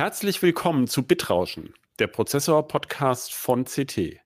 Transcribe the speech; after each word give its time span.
Herzlich 0.00 0.40
willkommen 0.40 0.86
zu 0.86 1.06
Bitrauschen, 1.06 1.74
der 1.98 2.06
Prozessor-Podcast 2.06 3.34
von 3.34 3.66
CT. 3.66 4.18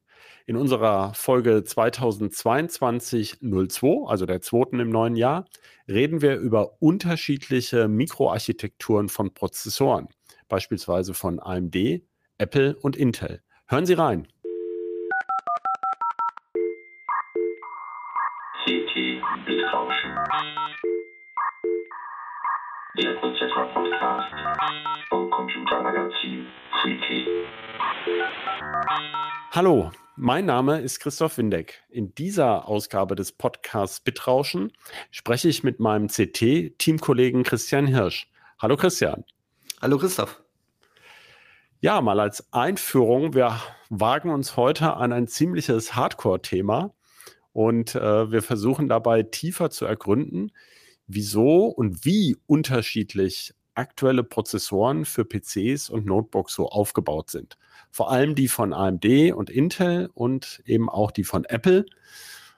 In 0.47 0.55
unserer 0.55 1.13
Folge 1.15 1.65
2022-02, 1.67 4.07
also 4.07 4.25
der 4.25 4.41
zweiten 4.41 4.79
im 4.79 4.91
neuen 4.91 5.17
Jahr, 5.17 5.47
reden 5.89 6.23
wir 6.23 6.37
über 6.37 6.81
unterschiedliche 6.81 7.89
Mikroarchitekturen 7.89 9.09
von 9.09 9.35
Prozessoren, 9.35 10.07
beispielsweise 10.49 11.13
von 11.13 11.41
AMD, 11.41 12.05
Apple 12.39 12.77
und 12.77 12.95
Intel. 12.95 13.43
Hören 13.67 13.87
Sie 13.87 13.95
rein. 13.95 14.29
CT 18.65 18.95
Bitrauschen. 19.45 20.15
Der 22.97 23.13
Prozessor-Podcast 23.15 25.09
vom 25.09 25.24
Computermagazin 25.95 26.47
Freaky. 26.83 27.27
Hallo, 29.53 29.93
mein 30.17 30.45
Name 30.45 30.81
ist 30.81 30.99
Christoph 30.99 31.39
Windeck. 31.39 31.83
In 31.89 32.15
dieser 32.15 32.69
Ausgabe 32.69 33.15
des 33.15 33.33
Podcasts 33.33 34.01
Bitrauschen 34.01 34.73
spreche 35.11 35.49
ich 35.49 35.63
mit 35.63 35.81
meinem 35.81 36.09
CT-Teamkollegen 36.09 37.45
Christian 37.45 37.87
Hirsch. 37.87 38.29
Hallo 38.59 38.77
Christian. 38.77 39.25
Hallo 39.81 39.99
Christoph. 39.99 40.43
Ja, 41.81 42.01
mal 42.01 42.19
als 42.19 42.53
Einführung, 42.53 43.35
wir 43.35 43.61
wagen 43.91 44.31
uns 44.31 44.57
heute 44.57 44.95
an 44.95 45.13
ein 45.13 45.29
ziemliches 45.29 45.95
Hardcore-Thema 45.95 46.95
und 47.53 47.95
äh, 47.95 48.33
wir 48.33 48.43
versuchen 48.43 48.89
dabei 48.89 49.23
tiefer 49.23 49.71
zu 49.71 49.85
ergründen, 49.85 50.51
wieso 51.07 51.67
und 51.67 52.05
wie 52.05 52.37
unterschiedlich 52.47 53.55
aktuelle 53.75 54.25
Prozessoren 54.25 55.05
für 55.05 55.25
PCs 55.25 55.91
und 55.91 56.07
Notebooks 56.07 56.55
so 56.55 56.69
aufgebaut 56.69 57.31
sind. 57.31 57.59
Vor 57.91 58.11
allem 58.11 58.35
die 58.35 58.49
von 58.49 58.73
AMD 58.73 59.33
und 59.35 59.51
Intel 59.51 60.11
und 60.15 60.63
eben 60.67 60.89
auch 60.89 61.11
die 61.11 61.25
von 61.25 61.45
Apple. 61.45 61.87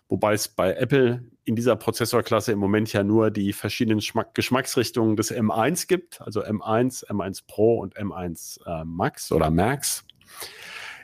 Wobei 0.08 0.34
es 0.34 0.48
bei 0.48 0.74
Apple 0.74 1.24
in 1.44 1.56
dieser 1.56 1.76
Prozessorklasse 1.76 2.52
im 2.52 2.58
Moment 2.58 2.92
ja 2.92 3.02
nur 3.02 3.30
die 3.30 3.52
verschiedenen 3.52 4.00
Schmack 4.00 4.34
Geschmacksrichtungen 4.34 5.16
des 5.16 5.32
M1 5.32 5.88
gibt, 5.88 6.20
also 6.20 6.42
M1, 6.44 7.06
M1 7.06 7.42
Pro 7.46 7.78
und 7.78 7.96
M1 7.96 8.60
äh, 8.66 8.84
Max 8.84 9.32
oder 9.32 9.50
Max. 9.50 10.04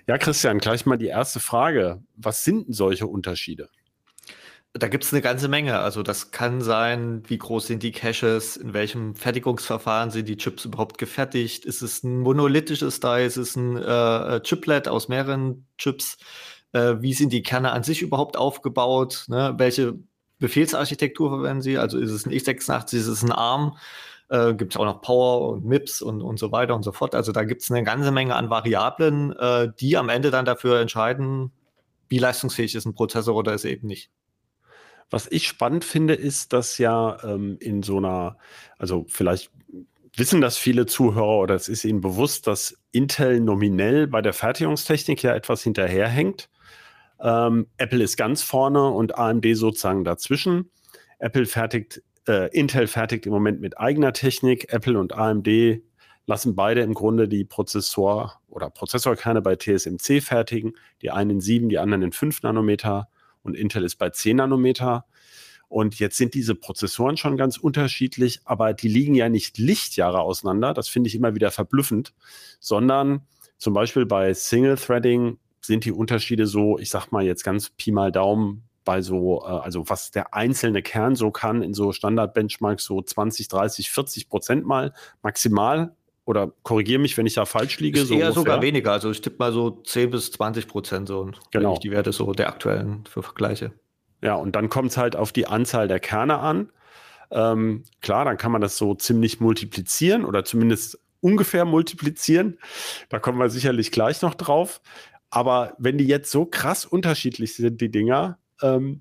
Ja, 0.07 0.19
Christian, 0.19 0.59
gleich 0.59 0.87
mal 0.87 0.99
die 0.99 1.07
erste 1.07 1.41
Frage. 1.41 2.03
Was 2.17 2.45
sind 2.45 2.67
denn 2.67 2.75
solche 2.75 3.07
Unterschiede? 3.07 3.69
Da 4.75 4.89
gibt 4.89 5.05
es 5.05 5.13
eine 5.13 5.21
ganze 5.21 5.49
Menge. 5.49 5.81
Also 5.81 6.03
das 6.03 6.31
kann 6.31 6.63
sein, 6.63 7.23
wie 7.27 7.37
groß 7.37 7.67
sind 7.67 7.83
die 7.83 7.93
Caches, 7.93 8.57
in 8.57 8.73
welchem 8.73 9.15
Fertigungsverfahren 9.15 10.11
sind 10.11 10.29
die 10.29 10.39
Chips 10.39 10.65
überhaupt 10.65 10.97
gefertigt? 10.97 11.67
Ist 11.67 11.83
es 11.83 12.03
ein 12.03 12.21
monolithisches 12.21 12.99
Die? 13.01 13.25
Ist 13.27 13.37
es 13.37 13.55
ein 13.55 13.77
äh, 13.77 14.41
Chiplet 14.43 14.89
aus 14.89 15.09
mehreren 15.09 15.67
Chips? 15.77 16.17
Äh, 16.73 16.97
wie 17.01 17.13
sind 17.13 17.35
die 17.35 17.43
Kerne 17.43 17.73
an 17.73 17.83
sich 17.83 18.01
überhaupt 18.01 18.39
aufgebaut? 18.39 19.27
Ne? 19.29 19.55
Welche 19.59 19.99
Befehlsarchitektur 20.39 21.31
verwenden 21.31 21.61
sie? 21.63 21.77
Also 21.77 21.99
ist 21.99 22.11
es 22.11 22.25
ein 22.25 22.33
x86, 22.33 22.97
ist 22.97 23.09
es 23.09 23.23
ein 23.23 23.33
ARM? 23.33 23.77
Äh, 24.31 24.55
gibt 24.55 24.73
es 24.73 24.81
auch 24.81 24.87
noch 24.87 25.03
Power 25.03 25.51
und 25.51 25.67
MIPS 25.67 26.01
und, 26.01 26.23
und 26.23 26.39
so 26.39 26.51
weiter 26.51 26.75
und 26.75 26.83
so 26.83 26.93
fort. 26.93 27.15
Also 27.15 27.33
da 27.33 27.45
gibt 27.45 27.61
es 27.63 27.71
eine 27.71 27.85
ganze 27.85 28.11
Menge 28.11 28.35
an 28.37 28.49
Variablen, 28.49 29.33
äh, 29.37 29.71
die 29.79 29.99
am 29.99 30.09
Ende 30.09 30.31
dann 30.31 30.47
dafür 30.47 30.81
entscheiden, 30.81 31.53
wie 32.09 32.19
leistungsfähig 32.19 32.75
ist 32.75 32.87
ein 32.87 32.95
Prozessor 32.95 33.35
oder 33.37 33.53
ist 33.53 33.67
er 33.67 33.73
eben 33.73 33.87
nicht. 33.87 34.11
Was 35.13 35.31
ich 35.31 35.47
spannend 35.47 35.85
finde, 35.85 36.15
ist, 36.15 36.55
dass 36.55 36.79
ja 36.79 37.19
ähm, 37.23 37.59
in 37.61 37.83
so 37.83 37.99
einer, 37.99 38.39
also 38.79 39.05
vielleicht 39.09 39.51
wissen 40.17 40.41
das 40.41 40.57
viele 40.57 40.87
Zuhörer 40.87 41.39
oder 41.41 41.55
es 41.55 41.69
ist 41.69 41.85
ihnen 41.85 42.01
bewusst, 42.01 42.47
dass 42.47 42.79
Intel 42.93 43.41
nominell 43.41 44.07
bei 44.07 44.23
der 44.23 44.33
Fertigungstechnik 44.33 45.23
ja 45.23 45.35
etwas 45.35 45.63
hinterherhängt. 45.63 46.49
Ähm, 47.21 47.67
Apple 47.77 48.03
ist 48.03 48.17
ganz 48.17 48.43
vorne 48.43 48.89
und 48.89 49.19
AMD 49.19 49.47
sozusagen 49.55 50.03
dazwischen. 50.03 50.71
Apple 51.19 51.45
fertigt, 51.45 52.03
äh, 52.27 52.49
Intel 52.57 52.87
fertigt 52.87 53.27
im 53.27 53.33
Moment 53.33 53.61
mit 53.61 53.79
eigener 53.79 54.15
Technik. 54.15 54.73
Apple 54.73 54.99
und 54.99 55.13
AMD 55.13 55.83
lassen 56.25 56.55
beide 56.55 56.81
im 56.81 56.95
Grunde 56.95 57.29
die 57.29 57.45
Prozessor 57.45 58.41
oder 58.49 58.71
Prozessorkerne 58.71 59.43
bei 59.43 59.57
TSMC 59.57 60.23
fertigen. 60.23 60.73
Die 61.03 61.11
einen 61.11 61.33
in 61.33 61.41
7, 61.43 61.69
die 61.69 61.79
anderen 61.79 62.03
in 62.03 62.13
5 62.13 62.43
Nanometer 62.43 63.09
und 63.43 63.55
Intel 63.55 63.85
ist 63.85 63.97
bei 63.97 64.11
10 64.11 64.37
Nanometer. 64.37 65.07
Und 65.69 65.99
jetzt 65.99 66.19
sind 66.19 66.35
diese 66.35 66.55
Prozessoren 66.55 67.17
schon 67.17 67.39
ganz 67.39 67.57
unterschiedlich, 67.57 68.41
aber 68.45 68.75
die 68.75 68.89
liegen 68.89 69.15
ja 69.15 69.29
nicht 69.29 69.57
Lichtjahre 69.57 70.21
auseinander. 70.21 70.75
Das 70.75 70.89
finde 70.89 71.09
ich 71.09 71.15
immer 71.15 71.35
wieder 71.35 71.51
verblüffend, 71.51 72.13
sondern 72.61 73.23
zum 73.57 73.73
Beispiel 73.73 74.05
bei 74.05 74.35
Single 74.35 74.77
Threading 74.77 75.39
sind 75.63 75.85
die 75.85 75.93
Unterschiede 75.93 76.47
so, 76.47 76.79
ich 76.79 76.91
sag 76.91 77.11
mal 77.11 77.25
jetzt 77.25 77.45
ganz 77.45 77.71
Pi 77.71 77.91
mal 77.91 78.13
Daumen, 78.13 78.65
bei 78.85 79.01
so, 79.01 79.43
äh, 79.45 79.49
also 79.49 79.89
was 79.89 80.11
der 80.11 80.35
einzelne 80.35 80.83
Kern 80.83 81.15
so 81.15 81.31
kann 81.31 81.63
in 81.63 81.75
so 81.75 81.93
Standard-Benchmarks 81.93 82.85
so 82.85 83.01
20, 83.01 83.49
30, 83.49 83.91
40 83.91 84.29
Prozent 84.29 84.67
mal 84.67 84.93
maximal 85.23 85.95
oder 86.25 86.53
korrigiere 86.63 87.01
mich, 87.01 87.17
wenn 87.19 87.27
ich 87.27 87.35
da 87.35 87.45
falsch 87.45 87.81
liege. 87.81 88.01
Ist 88.01 88.09
so 88.09 88.15
eher 88.15 88.27
ungefähr. 88.27 88.35
sogar 88.35 88.63
weniger. 88.63 88.93
Also 88.93 89.11
ich 89.11 89.21
tippe 89.21 89.37
mal 89.39 89.53
so 89.53 89.71
10 89.71 90.11
bis 90.11 90.31
20 90.33 90.69
Prozent 90.69 91.09
so. 91.09 91.31
Genau. 91.51 91.79
Die 91.79 91.91
Werte 91.91 92.13
so 92.13 92.33
der 92.33 92.49
aktuellen 92.49 93.05
für 93.09 93.23
Vergleiche. 93.23 93.73
Ja, 94.23 94.37
und 94.37 94.55
dann 94.55 94.69
kommt 94.69 94.93
es 94.93 94.97
halt 94.97 95.17
auf 95.17 95.33
die 95.33 95.47
Anzahl 95.47 95.89
der 95.89 95.99
Kerne 95.99 96.39
an. 96.39 96.71
Ähm, 97.31 97.85
klar, 98.01 98.25
dann 98.25 98.37
kann 98.37 98.53
man 98.53 98.61
das 98.61 98.77
so 98.77 98.95
ziemlich 98.95 99.41
multiplizieren 99.41 100.25
oder 100.25 100.45
zumindest 100.45 100.99
ungefähr 101.21 101.65
multiplizieren. 101.65 102.59
Da 103.09 103.19
kommen 103.19 103.39
wir 103.39 103.49
sicherlich 103.49 103.91
gleich 103.91 104.23
noch 104.23 104.35
drauf. 104.35 104.81
Aber 105.31 105.75
wenn 105.79 105.99
die 105.99 106.07
jetzt 106.07 106.31
so 106.31 106.45
krass 106.45 106.85
unterschiedlich 106.85 107.57
sind, 107.57 107.81
die 107.81 107.91
Dinger, 107.91 108.39
ähm, 108.61 109.01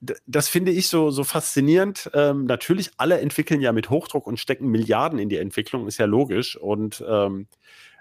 das 0.00 0.48
finde 0.48 0.72
ich 0.72 0.88
so, 0.88 1.10
so 1.10 1.24
faszinierend. 1.24 2.10
Ähm, 2.14 2.44
natürlich, 2.44 2.90
alle 2.96 3.20
entwickeln 3.20 3.60
ja 3.60 3.72
mit 3.72 3.90
Hochdruck 3.90 4.26
und 4.26 4.38
stecken 4.38 4.68
Milliarden 4.68 5.18
in 5.18 5.28
die 5.28 5.36
Entwicklung, 5.36 5.86
ist 5.86 5.98
ja 5.98 6.06
logisch. 6.06 6.56
Und 6.56 7.04
ähm, 7.06 7.46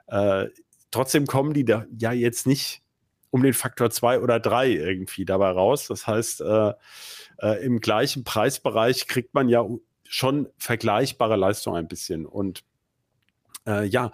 äh, 0.07 0.47
trotzdem 0.91 1.25
kommen 1.25 1.53
die 1.53 1.65
da 1.65 1.85
ja 1.97 2.11
jetzt 2.11 2.47
nicht 2.47 2.81
um 3.31 3.43
den 3.43 3.53
Faktor 3.53 3.91
zwei 3.91 4.19
oder 4.19 4.39
drei 4.39 4.69
irgendwie 4.69 5.25
dabei 5.25 5.51
raus. 5.51 5.88
Das 5.88 6.07
heißt, 6.07 6.41
äh, 6.41 6.73
äh, 7.41 7.63
im 7.63 7.79
gleichen 7.79 8.23
Preisbereich 8.23 9.07
kriegt 9.07 9.33
man 9.33 9.49
ja 9.49 9.65
schon 10.07 10.47
vergleichbare 10.57 11.35
Leistung 11.35 11.75
ein 11.75 11.88
bisschen. 11.88 12.25
Und 12.25 12.63
äh, 13.67 13.85
ja, 13.85 14.11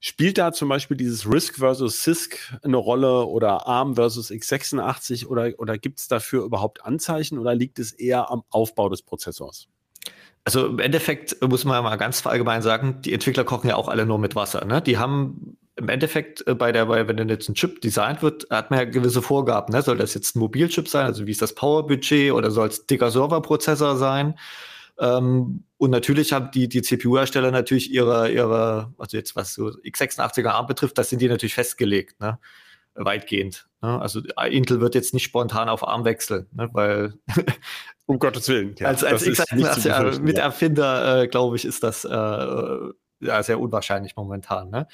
Spielt 0.00 0.38
da 0.38 0.52
zum 0.52 0.68
Beispiel 0.68 0.96
dieses 0.96 1.30
Risk 1.30 1.56
versus 1.56 2.02
CISC 2.02 2.56
eine 2.62 2.76
Rolle 2.76 3.24
oder 3.24 3.66
ARM 3.66 3.96
versus 3.96 4.30
x86 4.30 5.26
oder, 5.26 5.50
oder 5.58 5.76
gibt 5.76 5.98
es 5.98 6.06
dafür 6.06 6.44
überhaupt 6.44 6.84
Anzeichen 6.84 7.38
oder 7.38 7.54
liegt 7.54 7.80
es 7.80 7.92
eher 7.92 8.30
am 8.30 8.42
Aufbau 8.50 8.88
des 8.88 9.02
Prozessors? 9.02 9.66
Also 10.44 10.66
im 10.66 10.78
Endeffekt 10.78 11.36
muss 11.42 11.64
man 11.64 11.82
mal 11.82 11.96
ganz 11.96 12.24
allgemein 12.24 12.62
sagen, 12.62 13.02
die 13.02 13.12
Entwickler 13.12 13.44
kochen 13.44 13.68
ja 13.68 13.76
auch 13.76 13.88
alle 13.88 14.06
nur 14.06 14.18
mit 14.18 14.36
Wasser. 14.36 14.64
Ne? 14.64 14.80
Die 14.80 14.98
haben 14.98 15.58
im 15.74 15.88
Endeffekt 15.88 16.46
äh, 16.46 16.54
bei 16.54 16.72
der, 16.72 16.86
bei, 16.86 17.06
wenn 17.08 17.28
jetzt 17.28 17.48
ein 17.48 17.54
Chip 17.54 17.80
designt 17.80 18.22
wird, 18.22 18.46
hat 18.50 18.70
man 18.70 18.78
ja 18.78 18.84
gewisse 18.84 19.20
Vorgaben. 19.20 19.72
Ne? 19.72 19.82
Soll 19.82 19.98
das 19.98 20.14
jetzt 20.14 20.36
ein 20.36 20.38
Mobilchip 20.38 20.88
sein, 20.88 21.06
also 21.06 21.26
wie 21.26 21.32
ist 21.32 21.42
das 21.42 21.54
Powerbudget 21.54 22.32
oder 22.32 22.50
soll 22.50 22.68
es 22.68 22.86
dicker 22.86 23.10
Serverprozessor 23.10 23.96
sein? 23.96 24.38
Ähm, 24.98 25.64
und 25.76 25.90
natürlich 25.90 26.32
haben 26.32 26.50
die, 26.50 26.68
die 26.68 26.82
CPU-Hersteller 26.82 27.50
natürlich 27.50 27.92
ihre, 27.92 28.30
ihre, 28.30 28.92
also 28.98 29.16
jetzt 29.16 29.36
was 29.36 29.54
so 29.54 29.68
x86er 29.68 30.48
ARM 30.48 30.66
betrifft, 30.66 30.98
das 30.98 31.10
sind 31.10 31.22
die 31.22 31.28
natürlich 31.28 31.54
festgelegt, 31.54 32.20
ne? 32.20 32.38
weitgehend. 32.94 33.68
Ne? 33.80 34.00
Also 34.00 34.20
Intel 34.50 34.80
wird 34.80 34.94
jetzt 34.96 35.14
nicht 35.14 35.22
spontan 35.22 35.68
auf 35.68 35.86
ARM 35.86 36.04
wechseln, 36.04 36.48
ne? 36.52 36.68
weil 36.72 37.14
um 38.06 38.18
Gottes 38.18 38.48
Willen. 38.48 38.74
Ja, 38.78 38.88
als 38.88 39.04
als 39.04 39.24
x86 39.24 40.20
Miterfinder, 40.20 41.22
äh, 41.22 41.28
glaube 41.28 41.56
ich, 41.56 41.64
ist 41.64 41.82
das 41.84 42.04
äh, 42.04 42.08
ja, 43.20 43.42
sehr 43.42 43.60
unwahrscheinlich 43.60 44.16
momentan. 44.16 44.70
Ne? 44.70 44.88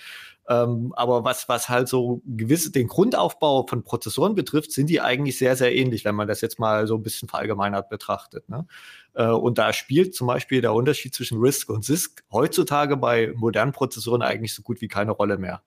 Ähm, 0.49 0.93
aber 0.95 1.25
was, 1.25 1.49
was 1.49 1.69
halt 1.69 1.89
so 1.89 2.21
gewisse, 2.27 2.71
den 2.71 2.87
Grundaufbau 2.87 3.67
von 3.67 3.83
Prozessoren 3.83 4.35
betrifft, 4.35 4.73
sind 4.73 4.91
die 4.91 5.01
eigentlich 5.01 5.39
sehr, 5.39 5.57
sehr 5.57 5.75
ähnlich, 5.75 6.05
wenn 6.05 6.15
man 6.15 6.29
das 6.29 6.43
jetzt 6.43 6.59
mal 6.59 6.87
so 6.87 6.97
ein 6.97 7.03
bisschen 7.03 7.29
verallgemeinert 7.29 7.89
betrachtet. 7.89 8.49
Ne? 8.49 8.67
Äh, 9.15 9.29
und 9.29 9.57
da 9.57 9.73
spielt 9.73 10.15
zum 10.15 10.27
Beispiel 10.27 10.61
der 10.61 10.75
Unterschied 10.75 11.15
zwischen 11.15 11.41
RISC 11.41 11.71
und 11.71 11.85
CISC 11.85 12.23
heutzutage 12.31 12.97
bei 12.99 13.33
modernen 13.37 13.73
Prozessoren 13.73 14.21
eigentlich 14.21 14.55
so 14.55 14.63
gut 14.63 14.83
wie 14.83 14.89
keine 14.89 15.13
Rolle 15.13 15.39
mehr. 15.39 15.63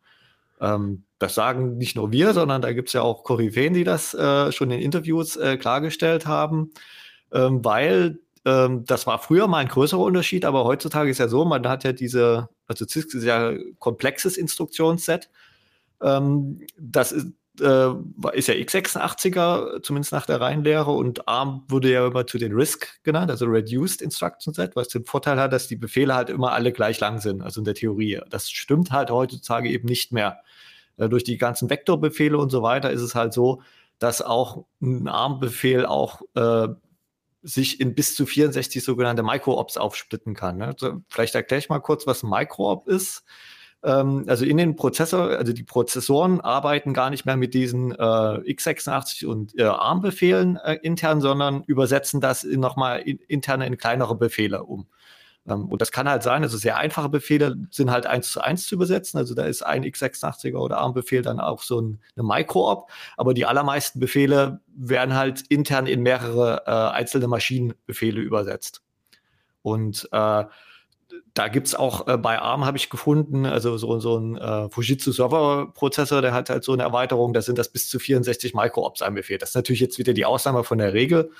Ähm, 0.62 1.04
das 1.20 1.34
sagen 1.34 1.78
nicht 1.78 1.96
nur 1.96 2.12
wir, 2.12 2.34
sondern 2.34 2.62
da 2.62 2.72
gibt 2.74 2.90
es 2.90 2.94
ja 2.94 3.02
auch 3.02 3.24
Koryphäen, 3.24 3.74
die 3.74 3.84
das 3.84 4.14
äh, 4.14 4.52
schon 4.52 4.70
in 4.70 4.80
Interviews 4.80 5.36
äh, 5.36 5.58
klargestellt 5.58 6.28
haben, 6.28 6.72
ähm, 7.32 7.66
weil 7.66 8.20
ähm, 8.48 8.86
das 8.86 9.06
war 9.06 9.20
früher 9.20 9.48
mal 9.48 9.58
ein 9.58 9.68
größerer 9.68 10.00
Unterschied, 10.00 10.46
aber 10.46 10.64
heutzutage 10.64 11.10
ist 11.10 11.18
ja 11.18 11.28
so, 11.28 11.44
man 11.44 11.68
hat 11.68 11.84
ja 11.84 11.92
diese, 11.92 12.48
also 12.66 12.86
CISC 12.88 13.16
ist 13.16 13.26
ja 13.26 13.50
ein 13.50 13.76
komplexes 13.78 14.38
Instruktionsset. 14.38 15.30
Ähm, 16.02 16.62
das 16.80 17.12
ist, 17.12 17.28
äh, 17.60 17.90
ist 18.32 18.48
ja 18.48 18.54
x86er, 18.54 19.84
zumindest 19.84 20.14
nach 20.14 20.26
der 20.26 20.40
Reihenlehre, 20.40 20.92
und 20.92 21.28
ARM 21.28 21.66
wurde 21.68 21.92
ja 21.92 22.08
immer 22.08 22.26
zu 22.26 22.38
den 22.38 22.54
RISC 22.54 23.04
genannt, 23.04 23.30
also 23.32 23.48
Reduced 23.48 24.02
Instruction 24.02 24.54
Set, 24.54 24.78
was 24.78 24.88
den 24.88 25.04
Vorteil 25.04 25.38
hat, 25.38 25.52
dass 25.52 25.68
die 25.68 25.76
Befehle 25.76 26.16
halt 26.16 26.30
immer 26.30 26.54
alle 26.54 26.72
gleich 26.72 27.02
lang 27.02 27.20
sind, 27.20 27.42
also 27.42 27.60
in 27.60 27.66
der 27.66 27.76
Theorie. 27.76 28.22
Das 28.30 28.50
stimmt 28.50 28.92
halt 28.92 29.12
heutzutage 29.12 29.70
eben 29.70 29.90
nicht 29.90 30.14
mehr. 30.14 30.40
Äh, 30.96 31.10
durch 31.10 31.26
die 31.26 31.38
ganzen 31.38 31.70
Vektorbefehle 31.70 32.38
und 32.38 32.50
so 32.50 32.62
weiter 32.62 32.92
ist 32.92 33.02
es 33.02 33.14
halt 33.14 33.34
so, 33.34 33.62
dass 34.00 34.22
auch 34.22 34.64
ein 34.82 35.10
ARM-Befehl 35.10 35.86
auch 35.86 36.22
äh, 36.36 36.70
sich 37.48 37.80
in 37.80 37.96
bis 37.96 38.16
zu 38.16 38.26
64 38.26 38.84
sogenannte 38.84 39.24
Micro-Ops 39.24 39.78
aufsplitten 39.78 40.34
kann. 40.34 40.58
Ne? 40.58 40.68
Also 40.68 41.02
vielleicht 41.08 41.34
erkläre 41.34 41.60
ich 41.60 41.70
mal 41.70 41.80
kurz, 41.80 42.06
was 42.06 42.24
ein 42.24 42.30
Micro-Op 42.30 42.88
ist. 42.88 43.24
Ähm, 43.84 44.26
also 44.28 44.44
in 44.44 44.58
den 44.58 44.76
Prozessor, 44.76 45.30
also 45.30 45.54
die 45.54 45.64
Prozessoren 45.64 46.42
arbeiten 46.42 46.94
gar 46.94 47.10
nicht 47.10 47.26
mehr 47.26 47.38
mit 47.38 47.54
diesen 47.54 47.94
äh, 47.94 47.96
x86 47.96 49.26
und 49.26 49.58
äh, 49.58 49.64
ARM-Befehlen 49.64 50.58
äh, 50.58 50.76
intern, 50.82 51.22
sondern 51.22 51.64
übersetzen 51.64 52.20
das 52.20 52.44
in 52.44 52.60
nochmal 52.60 53.00
in, 53.00 53.20
interne 53.28 53.66
in 53.66 53.78
kleinere 53.78 54.16
Befehle 54.16 54.64
um. 54.64 54.88
Ähm, 55.48 55.66
und 55.66 55.82
das 55.82 55.92
kann 55.92 56.10
halt 56.10 56.24
sein, 56.24 56.44
also 56.44 56.58
sehr 56.58 56.78
einfache 56.78 57.10
Befehle 57.10 57.56
sind 57.72 57.92
halt 57.92 58.06
eins 58.06 58.32
zu 58.32 58.42
eins 58.42 58.66
zu 58.66 58.76
übersetzen. 58.76 59.18
Also 59.18 59.34
da 59.34 59.46
ist 59.46 59.64
ein 59.64 59.84
x86er 59.84 60.58
oder 60.58 60.78
ARM-Befehl 60.80 61.22
dann 61.22 61.40
auch 61.40 61.62
so 61.62 61.82
ein, 61.82 62.00
eine 62.16 62.28
Micro-Op. 62.28 62.90
Aber 63.16 63.34
die 63.34 63.46
allermeisten 63.46 64.00
Befehle 64.00 64.62
werden 64.76 65.16
halt 65.16 65.42
intern 65.50 65.88
in 65.88 66.02
mehrere 66.02 66.64
äh, 66.66 66.96
einzelne 66.96 67.28
Maschinenbefehle 67.28 68.20
übersetzt. 68.22 68.82
Und 69.62 70.08
äh, 70.12 70.46
da 71.34 71.48
gibt's 71.50 71.76
auch 71.76 72.08
äh, 72.08 72.18
bei 72.18 72.40
ARM 72.40 72.66
habe 72.66 72.78
ich 72.78 72.90
gefunden, 72.90 73.46
also 73.46 73.78
so, 73.78 74.00
so 74.00 74.18
ein 74.18 74.38
äh, 74.38 74.70
Fujitsu-Server-Prozessor, 74.70 76.22
der 76.22 76.34
hat 76.34 76.50
halt 76.50 76.64
so 76.64 76.74
eine 76.74 76.84
Erweiterung, 76.84 77.34
da 77.34 77.42
sind 77.42 77.58
das 77.58 77.70
bis 77.70 77.90
zu 77.90 78.00
64 78.00 78.54
Micro-Ops 78.54 79.02
ein 79.02 79.14
Befehl. 79.14 79.38
Das 79.38 79.50
ist 79.50 79.56
natürlich 79.56 79.82
jetzt 79.82 80.00
wieder 80.00 80.14
die 80.14 80.26
Ausnahme 80.26 80.64
von 80.64 80.78
der 80.80 80.94
Regel. 80.94 81.32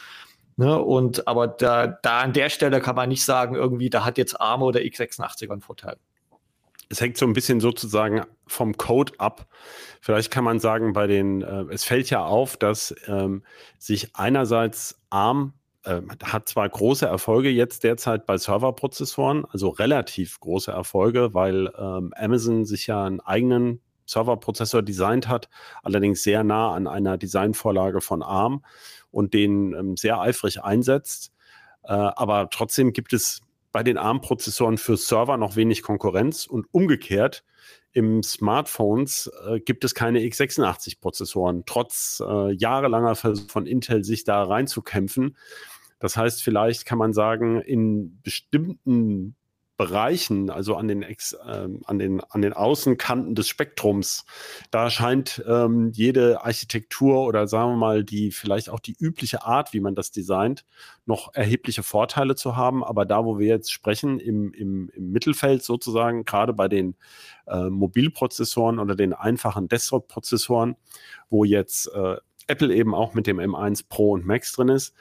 Ne? 0.58 0.82
Und 0.82 1.28
aber 1.28 1.48
da, 1.48 1.88
da 1.88 2.22
an 2.22 2.34
der 2.34 2.50
Stelle 2.50 2.82
kann 2.82 2.96
man 2.96 3.10
nicht 3.10 3.24
sagen, 3.24 3.56
irgendwie, 3.56 3.90
da 3.90 4.04
hat 4.04 4.18
jetzt 4.18 4.42
ARM 4.42 4.64
oder 4.64 4.80
x86 4.80 5.50
einen 5.52 5.62
Vorteil. 5.62 5.98
Es 6.90 7.00
hängt 7.00 7.18
so 7.18 7.26
ein 7.26 7.34
bisschen 7.34 7.60
sozusagen 7.60 8.24
vom 8.48 8.76
Code 8.76 9.14
ab. 9.20 9.48
Vielleicht 10.02 10.32
kann 10.32 10.44
man 10.44 10.60
sagen, 10.60 10.94
bei 10.94 11.06
den, 11.06 11.42
äh, 11.44 11.66
es 11.70 11.84
fällt 11.84 12.10
ja 12.10 12.26
auf, 12.26 12.58
dass 12.58 12.96
ähm, 13.08 13.44
sich 13.78 14.16
einerseits 14.16 15.00
ARM 15.12 15.54
äh, 15.84 16.02
hat 16.24 16.50
zwar 16.50 16.68
große 16.68 17.06
Erfolge 17.06 17.50
jetzt 17.50 17.84
derzeit 17.84 18.26
bei 18.26 18.38
Serverprozessoren, 18.38 19.46
also 19.46 19.70
relativ 19.70 20.40
große 20.40 20.72
Erfolge, 20.72 21.36
weil 21.36 21.72
ähm, 21.78 22.14
Amazon 22.16 22.66
sich 22.66 22.88
ja 22.88 23.06
einen 23.06 23.20
eigenen 23.20 23.82
Serverprozessor 24.08 24.82
designt 24.82 25.28
hat, 25.28 25.50
allerdings 25.84 26.24
sehr 26.24 26.44
nah 26.44 26.74
an 26.74 26.88
einer 26.88 27.18
Designvorlage 27.18 28.02
von 28.02 28.24
ARM 28.24 28.64
und 29.18 29.34
den 29.34 29.74
ähm, 29.74 29.98
sehr 29.98 30.20
eifrig 30.22 30.64
einsetzt. 30.64 31.32
Äh, 31.84 31.94
aber 31.94 32.50
trotzdem 32.52 32.94
gibt 32.94 33.14
es 33.14 33.42
bei 33.72 33.82
den 33.82 33.98
ARM-Prozessoren 33.98 34.78
für 34.78 34.96
Server 34.96 35.38
noch 35.38 35.56
wenig 35.56 35.82
Konkurrenz 35.82 36.46
und 36.46 36.68
umgekehrt 36.72 37.44
im 37.94 38.22
Smartphones 38.22 39.32
äh, 39.48 39.60
gibt 39.60 39.84
es 39.84 39.96
keine 39.96 40.20
x86-Prozessoren, 40.20 41.64
trotz 41.66 42.22
äh, 42.24 42.52
jahrelanger 42.54 43.16
Versuche 43.16 43.50
von 43.50 43.66
Intel, 43.66 44.04
sich 44.04 44.24
da 44.24 44.44
reinzukämpfen. 44.44 45.36
Das 45.98 46.16
heißt, 46.16 46.44
vielleicht 46.44 46.86
kann 46.86 47.00
man 47.00 47.12
sagen, 47.12 47.60
in 47.60 48.22
bestimmten 48.22 49.36
Bereichen, 49.78 50.50
also 50.50 50.76
an 50.76 50.88
den, 50.88 51.04
Ex, 51.04 51.34
äh, 51.34 51.70
an 51.86 52.00
den, 52.00 52.20
an 52.22 52.42
den 52.42 52.54
Außenkanten 52.54 53.36
des 53.36 53.48
Spektrums, 53.48 54.26
da 54.72 54.90
scheint 54.90 55.44
ähm, 55.48 55.92
jede 55.94 56.44
Architektur 56.44 57.26
oder 57.26 57.48
sagen 57.48 57.74
wir 57.74 57.78
mal 57.78 58.04
die, 58.04 58.32
vielleicht 58.32 58.72
auch 58.72 58.80
die 58.80 58.96
übliche 59.00 59.44
Art, 59.46 59.74
wie 59.74 59.80
man 59.80 59.94
das 59.94 60.12
designt, 60.12 60.66
noch 61.06 61.34
erhebliche 61.36 61.84
Vorteile 61.84 62.36
zu 62.36 62.56
haben. 62.56 62.84
Aber 62.84 63.06
da, 63.06 63.24
wo 63.24 63.38
wir 63.38 63.48
jetzt 63.48 63.72
sprechen, 63.72 64.20
im, 64.20 64.52
im, 64.54 64.90
im 64.96 65.12
Mittelfeld 65.12 65.64
sozusagen, 65.64 66.26
gerade 66.26 66.54
bei 66.54 66.68
den 66.68 66.96
äh, 67.46 67.70
Mobilprozessoren 67.70 68.80
oder 68.80 68.96
den 68.96 69.14
einfachen 69.14 69.68
Desktop-Prozessoren, 69.68 70.76
wo 71.30 71.44
jetzt 71.44 71.94
äh, 71.94 72.18
Apple 72.48 72.74
eben 72.74 72.96
auch 72.96 73.14
mit 73.14 73.28
dem 73.28 73.40
M1 73.40 73.86
Pro 73.88 74.12
und 74.12 74.26
Max 74.26 74.54
drin 74.54 74.70
ist, 74.70 74.96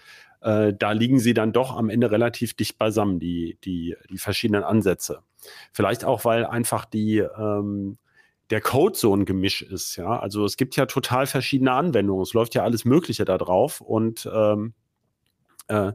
äh, 0.47 0.73
da 0.79 0.93
liegen 0.93 1.19
sie 1.19 1.35
dann 1.35 1.53
doch 1.53 1.77
am 1.77 1.91
Ende 1.91 2.11
relativ 2.11 2.55
dicht 2.55 2.79
beisammen, 2.79 3.19
die, 3.19 3.59
die, 3.65 3.97
die 4.09 4.19
verschiedenen 4.19 4.63
Ansätze. 4.63 5.23
Vielleicht 5.73 6.05
auch, 6.05 6.25
weil 6.25 6.47
einfach 6.47 6.85
die, 6.85 7.19
ähm, 7.19 7.99
der 8.51 8.61
Code 8.61 8.97
so 8.97 9.13
ein 9.13 9.25
Gemisch 9.25 9.63
ist, 9.63 9.97
ja. 9.97 10.21
Also 10.21 10.45
es 10.45 10.57
gibt 10.57 10.77
ja 10.77 10.87
total 10.87 11.27
verschiedene 11.27 11.73
Anwendungen. 11.73 12.23
Es 12.23 12.33
läuft 12.33 12.55
ja 12.55 12.63
alles 12.63 12.85
Mögliche 12.85 13.25
da 13.25 13.39
drauf 13.39 13.81
und 13.81 14.31
ähm, 14.33 14.75
äh, 15.67 15.93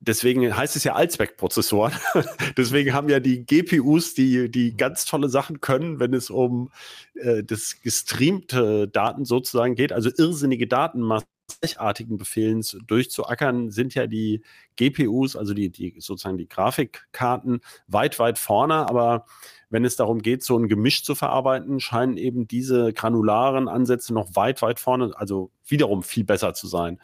deswegen 0.00 0.56
heißt 0.56 0.74
es 0.74 0.82
ja 0.82 0.94
Allzweckprozessoren. 0.94 1.92
deswegen 2.56 2.92
haben 2.92 3.08
ja 3.08 3.20
die 3.20 3.46
GPUs, 3.46 4.14
die, 4.14 4.50
die 4.50 4.76
ganz 4.76 5.04
tolle 5.04 5.28
Sachen 5.28 5.60
können, 5.60 6.00
wenn 6.00 6.14
es 6.14 6.30
um 6.30 6.72
äh, 7.14 7.44
das 7.44 7.80
gestreamte 7.80 8.88
Daten 8.88 9.24
sozusagen 9.24 9.76
geht, 9.76 9.92
also 9.92 10.10
irrsinnige 10.18 10.66
Datenmassen 10.66 11.28
gleichartigen 11.60 12.16
Befehlen 12.16 12.62
durchzuackern, 12.86 13.70
sind 13.70 13.94
ja 13.94 14.06
die 14.06 14.42
GPUs, 14.76 15.36
also 15.36 15.54
die, 15.54 15.70
die 15.70 15.94
sozusagen 15.98 16.38
die 16.38 16.48
Grafikkarten, 16.48 17.60
weit, 17.86 18.18
weit 18.18 18.38
vorne. 18.38 18.88
Aber 18.88 19.26
wenn 19.70 19.84
es 19.84 19.96
darum 19.96 20.20
geht, 20.20 20.42
so 20.42 20.58
ein 20.58 20.68
Gemisch 20.68 21.04
zu 21.04 21.14
verarbeiten, 21.14 21.80
scheinen 21.80 22.16
eben 22.16 22.46
diese 22.46 22.92
granularen 22.92 23.68
Ansätze 23.68 24.12
noch 24.14 24.34
weit, 24.36 24.62
weit 24.62 24.80
vorne, 24.80 25.12
also 25.14 25.50
wiederum 25.66 26.02
viel 26.02 26.24
besser 26.24 26.54
zu 26.54 26.66
sein. 26.66 27.00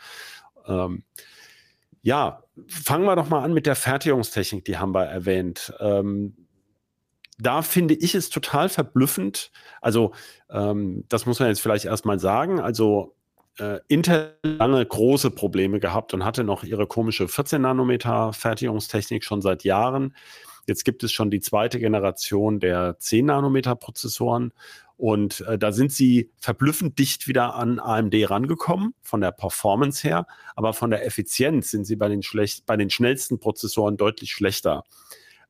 Ähm, 0.66 1.04
ja, 2.02 2.42
fangen 2.68 3.04
wir 3.04 3.16
doch 3.16 3.28
mal 3.28 3.42
an 3.42 3.52
mit 3.52 3.66
der 3.66 3.76
Fertigungstechnik, 3.76 4.64
die 4.64 4.78
haben 4.78 4.94
wir 4.94 5.04
erwähnt. 5.04 5.72
Ähm, 5.80 6.36
da 7.38 7.62
finde 7.62 7.94
ich 7.94 8.14
es 8.14 8.30
total 8.30 8.68
verblüffend. 8.68 9.50
Also, 9.80 10.12
ähm, 10.50 11.04
das 11.08 11.24
muss 11.24 11.38
man 11.38 11.48
jetzt 11.48 11.60
vielleicht 11.60 11.84
erstmal 11.84 12.18
sagen. 12.18 12.60
Also, 12.60 13.14
äh, 13.58 13.80
Intel 13.88 14.38
lange 14.42 14.84
große 14.84 15.30
Probleme 15.30 15.80
gehabt 15.80 16.14
und 16.14 16.24
hatte 16.24 16.44
noch 16.44 16.64
ihre 16.64 16.86
komische 16.86 17.28
14 17.28 17.62
Nanometer 17.62 18.32
Fertigungstechnik 18.32 19.24
schon 19.24 19.42
seit 19.42 19.64
Jahren. 19.64 20.14
Jetzt 20.66 20.84
gibt 20.84 21.02
es 21.02 21.12
schon 21.12 21.30
die 21.30 21.40
zweite 21.40 21.78
Generation 21.78 22.60
der 22.60 22.98
10 22.98 23.26
Nanometer 23.26 23.74
Prozessoren 23.74 24.52
und 24.98 25.42
äh, 25.42 25.56
da 25.56 25.70
sind 25.70 25.92
sie 25.92 26.32
verblüffend 26.38 26.98
dicht 26.98 27.28
wieder 27.28 27.54
an 27.54 27.78
AMD 27.78 28.14
rangekommen, 28.28 28.94
von 29.00 29.20
der 29.20 29.30
Performance 29.30 30.06
her, 30.06 30.26
aber 30.56 30.72
von 30.72 30.90
der 30.90 31.06
Effizienz 31.06 31.70
sind 31.70 31.84
sie 31.84 31.94
bei 31.94 32.08
den, 32.08 32.24
schlecht, 32.24 32.66
bei 32.66 32.76
den 32.76 32.90
schnellsten 32.90 33.38
Prozessoren 33.38 33.96
deutlich 33.96 34.32
schlechter. 34.32 34.82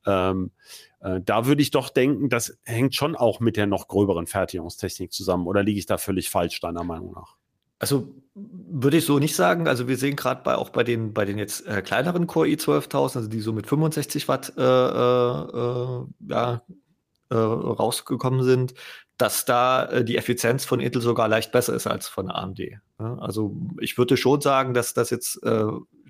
Ähm, 0.05 0.53
äh, 1.01 1.21
da 1.25 1.47
würde 1.47 1.63
ich 1.63 1.71
doch 1.71 1.89
denken, 1.89 2.29
das 2.29 2.59
hängt 2.65 2.95
schon 2.95 3.17
auch 3.17 3.41
mit 3.41 3.57
der 3.57 3.67
noch 3.67 3.89
gröberen 3.89 4.27
Fertigungstechnik 4.27 5.13
zusammen. 5.13 5.47
Oder 5.47 5.63
liege 5.63 5.79
ich 5.79 5.87
da 5.87 5.97
völlig 5.97 6.29
falsch, 6.29 6.61
deiner 6.61 6.85
Meinung 6.85 7.13
nach? 7.13 7.37
Also 7.79 8.15
würde 8.35 8.99
ich 8.99 9.07
so 9.07 9.19
nicht 9.19 9.35
sagen. 9.35 9.67
Also 9.69 9.89
wir 9.89 9.97
sehen 9.97 10.17
gerade 10.17 10.43
bei, 10.43 10.57
auch 10.57 10.71
bei 10.71 10.85
den, 10.85 11.13
bei 11.13 11.25
den 11.25 11.39
jetzt 11.39 11.67
äh, 11.67 11.83
kleineren 11.83 12.27
Core 12.27 12.49
i12000, 12.49 13.17
also 13.17 13.29
die 13.29 13.41
so 13.41 13.53
mit 13.53 13.67
65 13.67 14.29
Watt 14.29 14.53
äh, 14.57 14.63
äh, 14.63 16.05
ja, 16.29 16.63
äh, 17.31 17.35
rausgekommen 17.35 18.43
sind, 18.43 18.75
dass 19.17 19.45
da 19.45 19.85
äh, 19.87 20.05
die 20.05 20.17
Effizienz 20.17 20.65
von 20.65 20.81
Intel 20.81 21.03
sogar 21.03 21.29
leicht 21.29 21.53
besser 21.53 21.75
ist 21.75 21.87
als 21.87 22.09
von 22.09 22.31
AMD. 22.31 22.61
Ja, 22.61 23.19
also 23.19 23.57
ich 23.81 23.99
würde 23.99 24.17
schon 24.17 24.41
sagen, 24.41 24.75
dass 24.75 24.95
das 24.95 25.11
jetzt, 25.11 25.43
äh, 25.43 25.67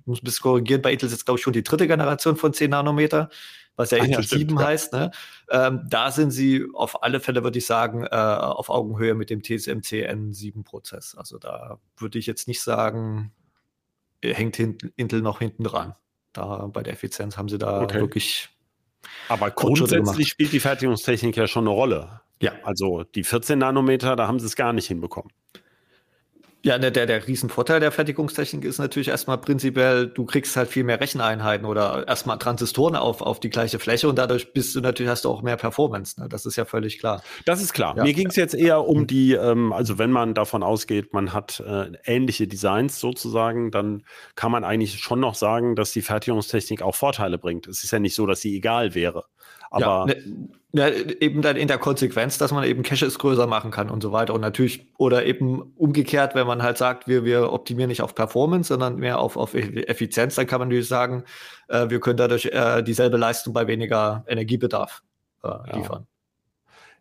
muss 0.09 0.23
ein 0.23 0.25
bisschen 0.25 0.43
korrigieren, 0.43 0.83
bei 0.83 0.93
Intel 0.93 1.07
ist 1.07 1.13
jetzt 1.13 1.27
glaube 1.27 1.39
ich 1.39 1.45
schon 1.45 1.53
die 1.53 1.63
dritte 1.63 1.87
Generation 1.87 2.37
von 2.37 2.53
10 2.53 2.71
Nanometer 2.71 3.31
was 3.79 3.93
ja 3.93 3.99
Intel 3.99 4.25
7 4.25 4.59
heißt. 4.59 4.93
Ne? 4.93 5.13
Ähm, 5.51 5.83
da 5.89 6.11
sind 6.11 6.33
sie 6.33 6.67
auf 6.75 7.03
alle 7.03 7.21
Fälle, 7.21 7.45
würde 7.45 7.59
ich 7.59 7.67
sagen, 7.67 8.05
äh, 8.05 8.09
auf 8.09 8.69
Augenhöhe 8.69 9.15
mit 9.15 9.31
dem 9.31 9.43
TSMC 9.43 10.05
N7-Prozess. 10.11 11.15
Also 11.17 11.39
da 11.39 11.79
würde 11.97 12.19
ich 12.19 12.27
jetzt 12.27 12.49
nicht 12.49 12.61
sagen, 12.61 13.33
hängt 14.23 14.59
Intel 14.59 15.23
noch 15.23 15.39
hinten 15.39 15.63
dran. 15.63 15.95
Da 16.33 16.67
bei 16.67 16.83
der 16.83 16.93
Effizienz 16.93 17.39
haben 17.39 17.49
sie 17.49 17.57
da 17.57 17.81
okay. 17.81 18.01
wirklich. 18.01 18.49
Aber 19.29 19.51
grundsätzlich 19.53 20.29
spielt 20.29 20.53
die 20.53 20.61
Fertigungstechnik 20.61 21.37
ja 21.37 21.47
schon 21.47 21.65
eine 21.65 21.71
Rolle. 21.71 22.21
Ja. 22.43 22.53
Also 22.65 23.05
die 23.05 23.23
14 23.23 23.61
Nanometer, 23.61 24.17
da 24.17 24.27
haben 24.27 24.41
sie 24.41 24.47
es 24.47 24.57
gar 24.57 24.73
nicht 24.73 24.89
hinbekommen. 24.89 25.33
Ja, 26.65 26.77
der, 26.77 26.91
der, 26.91 27.07
der 27.07 27.25
Riesenvorteil 27.27 27.79
der 27.79 27.93
Fertigungstechnik 27.93 28.65
ist 28.65 28.79
natürlich 28.79 29.09
erstmal 29.09 29.39
prinzipiell, 29.39 30.09
du 30.09 30.25
kriegst 30.25 30.57
halt 30.57 30.69
viel 30.69 30.83
mehr 30.83 31.01
Recheneinheiten 31.01 31.65
oder 31.65 32.09
erstmal 32.09 32.37
Transistoren 32.39 32.97
auf, 32.97 33.23
auf 33.23 33.39
die 33.39 33.49
gleiche 33.49 33.79
Fläche 33.79 34.09
und 34.09 34.19
dadurch 34.19 34.53
bist 34.53 34.75
du 34.75 34.81
natürlich, 34.81 35.09
hast 35.09 35.25
du 35.25 35.29
auch 35.29 35.43
mehr 35.43 35.57
Performance. 35.57 36.21
Ne? 36.21 36.29
Das 36.29 36.47
ist 36.47 36.57
ja 36.57 36.65
völlig 36.65 36.99
klar. 36.99 37.23
Das 37.45 37.63
ist 37.63 37.75
klar. 37.75 37.97
Ja. 37.97 38.03
Mir 38.03 38.13
ging 38.13 38.27
es 38.27 38.35
jetzt 38.35 38.55
eher 38.55 38.89
um 38.89 39.07
die, 39.07 39.35
ähm, 39.35 39.73
also 39.73 39.99
wenn 39.99 40.11
man 40.11 40.35
davon 40.35 40.65
ausgeht, 40.65 41.13
man 41.13 41.33
hat 41.33 41.61
äh, 41.61 41.93
ähnliche 42.05 42.49
Designs 42.49 42.99
sozusagen, 42.99 43.71
dann 43.71 44.03
kann 44.35 44.51
man 44.51 44.65
eigentlich 44.65 44.99
schon 44.99 45.21
noch 45.21 45.37
sagen, 45.37 45.77
dass 45.77 45.93
die 45.93 46.03
Fertigungstechnik 46.03 46.83
auch 46.83 46.97
Vorteile 46.97 47.39
bringt. 47.39 47.69
Es 47.69 47.85
ist 47.85 47.93
ja 47.93 48.01
nicht 48.01 48.17
so, 48.17 48.27
dass 48.27 48.41
sie 48.41 48.57
egal 48.57 48.97
wäre. 48.97 49.27
Aber 49.71 50.07
ja, 50.07 50.07
ne, 50.07 50.49
ne, 50.73 51.21
eben 51.21 51.43
dann 51.43 51.57
in 51.57 51.69
der 51.69 51.79
Konsequenz, 51.79 52.39
dass 52.39 52.53
man 52.53 52.65
eben 52.65 52.83
Caches 52.83 53.19
größer 53.19 53.47
machen 53.47 53.71
kann 53.71 53.91
und 53.91 54.03
so 54.03 54.13
weiter. 54.13 54.35
Und 54.35 54.41
natürlich, 54.41 54.87
oder 54.97 55.27
eben 55.27 55.73
umgekehrt, 55.77 56.35
wenn 56.35 56.47
man 56.47 56.63
halt 56.63 56.79
sagt, 56.79 57.09
wir, 57.09 57.25
wir 57.25 57.53
optimieren 57.53 57.89
nicht 57.89 58.03
auf 58.03 58.15
Performance, 58.15 58.69
sondern 58.69 58.97
mehr 58.97 59.19
auf, 59.19 59.37
auf 59.37 59.55
Effizienz, 59.55 60.35
dann 60.37 60.47
kann 60.47 60.61
man 60.61 60.69
natürlich 60.69 60.89
sagen, 60.89 61.25
äh, 61.69 61.89
wir 61.91 62.01
können 62.01 62.17
dadurch 62.17 62.47
äh, 62.47 62.83
dieselbe 62.83 63.17
Leistung 63.17 63.53
bei 63.53 63.67
weniger 63.67 64.25
Energiebedarf 64.27 65.03
äh, 65.43 65.77
liefern. 65.77 66.03
Ja. 66.03 66.19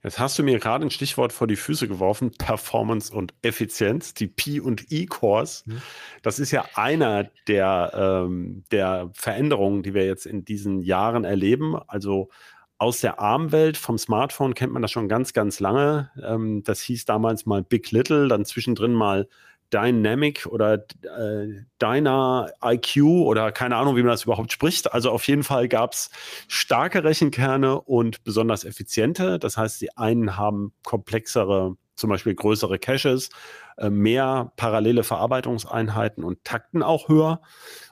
Jetzt 0.04 0.20
hast 0.20 0.38
du 0.38 0.44
mir 0.44 0.60
gerade 0.60 0.86
ein 0.86 0.92
Stichwort 0.92 1.34
vor 1.34 1.48
die 1.48 1.56
Füße 1.56 1.88
geworfen, 1.88 2.32
Performance 2.32 3.14
und 3.14 3.34
Effizienz, 3.42 4.14
die 4.14 4.28
P- 4.28 4.60
und 4.60 4.92
E-Cores. 4.92 5.66
Mhm. 5.66 5.82
Das 6.22 6.40
ist 6.40 6.52
ja 6.52 6.66
einer 6.76 7.26
der, 7.48 7.92
ähm, 7.94 8.64
der 8.72 9.10
Veränderungen, 9.14 9.84
die 9.84 9.94
wir 9.94 10.06
jetzt 10.06 10.26
in 10.26 10.46
diesen 10.46 10.82
Jahren 10.82 11.24
erleben. 11.24 11.76
Also 11.88 12.30
aus 12.78 13.02
der 13.02 13.20
ARM-Welt 13.20 13.78
vom 13.78 13.98
Smartphone 13.98 14.54
kennt 14.54 14.74
man 14.74 14.82
das 14.82 14.92
schon 14.92 15.10
ganz, 15.10 15.34
ganz 15.34 15.60
lange. 15.60 16.12
Ähm, 16.24 16.64
das 16.64 16.82
hieß 16.82 17.06
damals 17.06 17.46
mal 17.46 17.64
Big 17.64 17.92
Little, 17.92 18.28
dann 18.28 18.46
zwischendrin 18.46 18.94
mal 18.94 19.28
Dynamic 19.74 20.46
oder 20.46 20.76
äh, 20.76 21.64
Dyna 21.82 22.50
IQ 22.64 23.04
oder 23.04 23.52
keine 23.52 23.76
Ahnung, 23.76 23.96
wie 23.98 24.02
man 24.02 24.12
das 24.12 24.24
überhaupt 24.24 24.52
spricht. 24.52 24.94
Also 24.94 25.12
auf 25.12 25.28
jeden 25.28 25.44
Fall 25.44 25.68
gab 25.68 25.94
es 25.94 26.10
starke 26.48 27.04
Rechenkerne 27.04 27.82
und 27.82 28.24
besonders 28.24 28.64
effiziente. 28.64 29.40
Das 29.40 29.58
heißt, 29.58 29.82
die 29.82 29.96
einen 29.98 30.38
haben 30.38 30.74
komplexere, 30.84 31.76
zum 31.98 32.10
Beispiel 32.10 32.36
größere 32.36 32.80
Caches, 32.80 33.30
äh, 33.78 33.90
mehr 33.90 34.54
parallele 34.56 35.04
Verarbeitungseinheiten 35.04 36.24
und 36.24 36.44
Takten 36.46 36.84
auch 36.84 37.10
höher. 37.10 37.42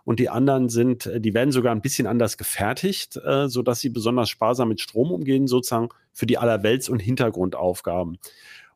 Und 0.06 0.20
die 0.20 0.30
anderen 0.30 0.70
sind, 0.70 1.08
äh, 1.08 1.20
die 1.20 1.34
werden 1.34 1.52
sogar 1.52 1.74
ein 1.74 1.82
bisschen 1.82 2.08
anders 2.08 2.38
gefertigt, 2.38 3.18
äh, 3.18 3.50
sodass 3.50 3.82
sie 3.82 3.90
besonders 3.90 4.30
sparsam 4.30 4.70
mit 4.70 4.80
Strom 4.80 5.12
umgehen, 5.12 5.48
sozusagen 5.48 5.90
für 6.14 6.28
die 6.28 6.38
Allerwelts- 6.38 6.90
und 6.90 7.00
Hintergrundaufgaben. 7.00 8.20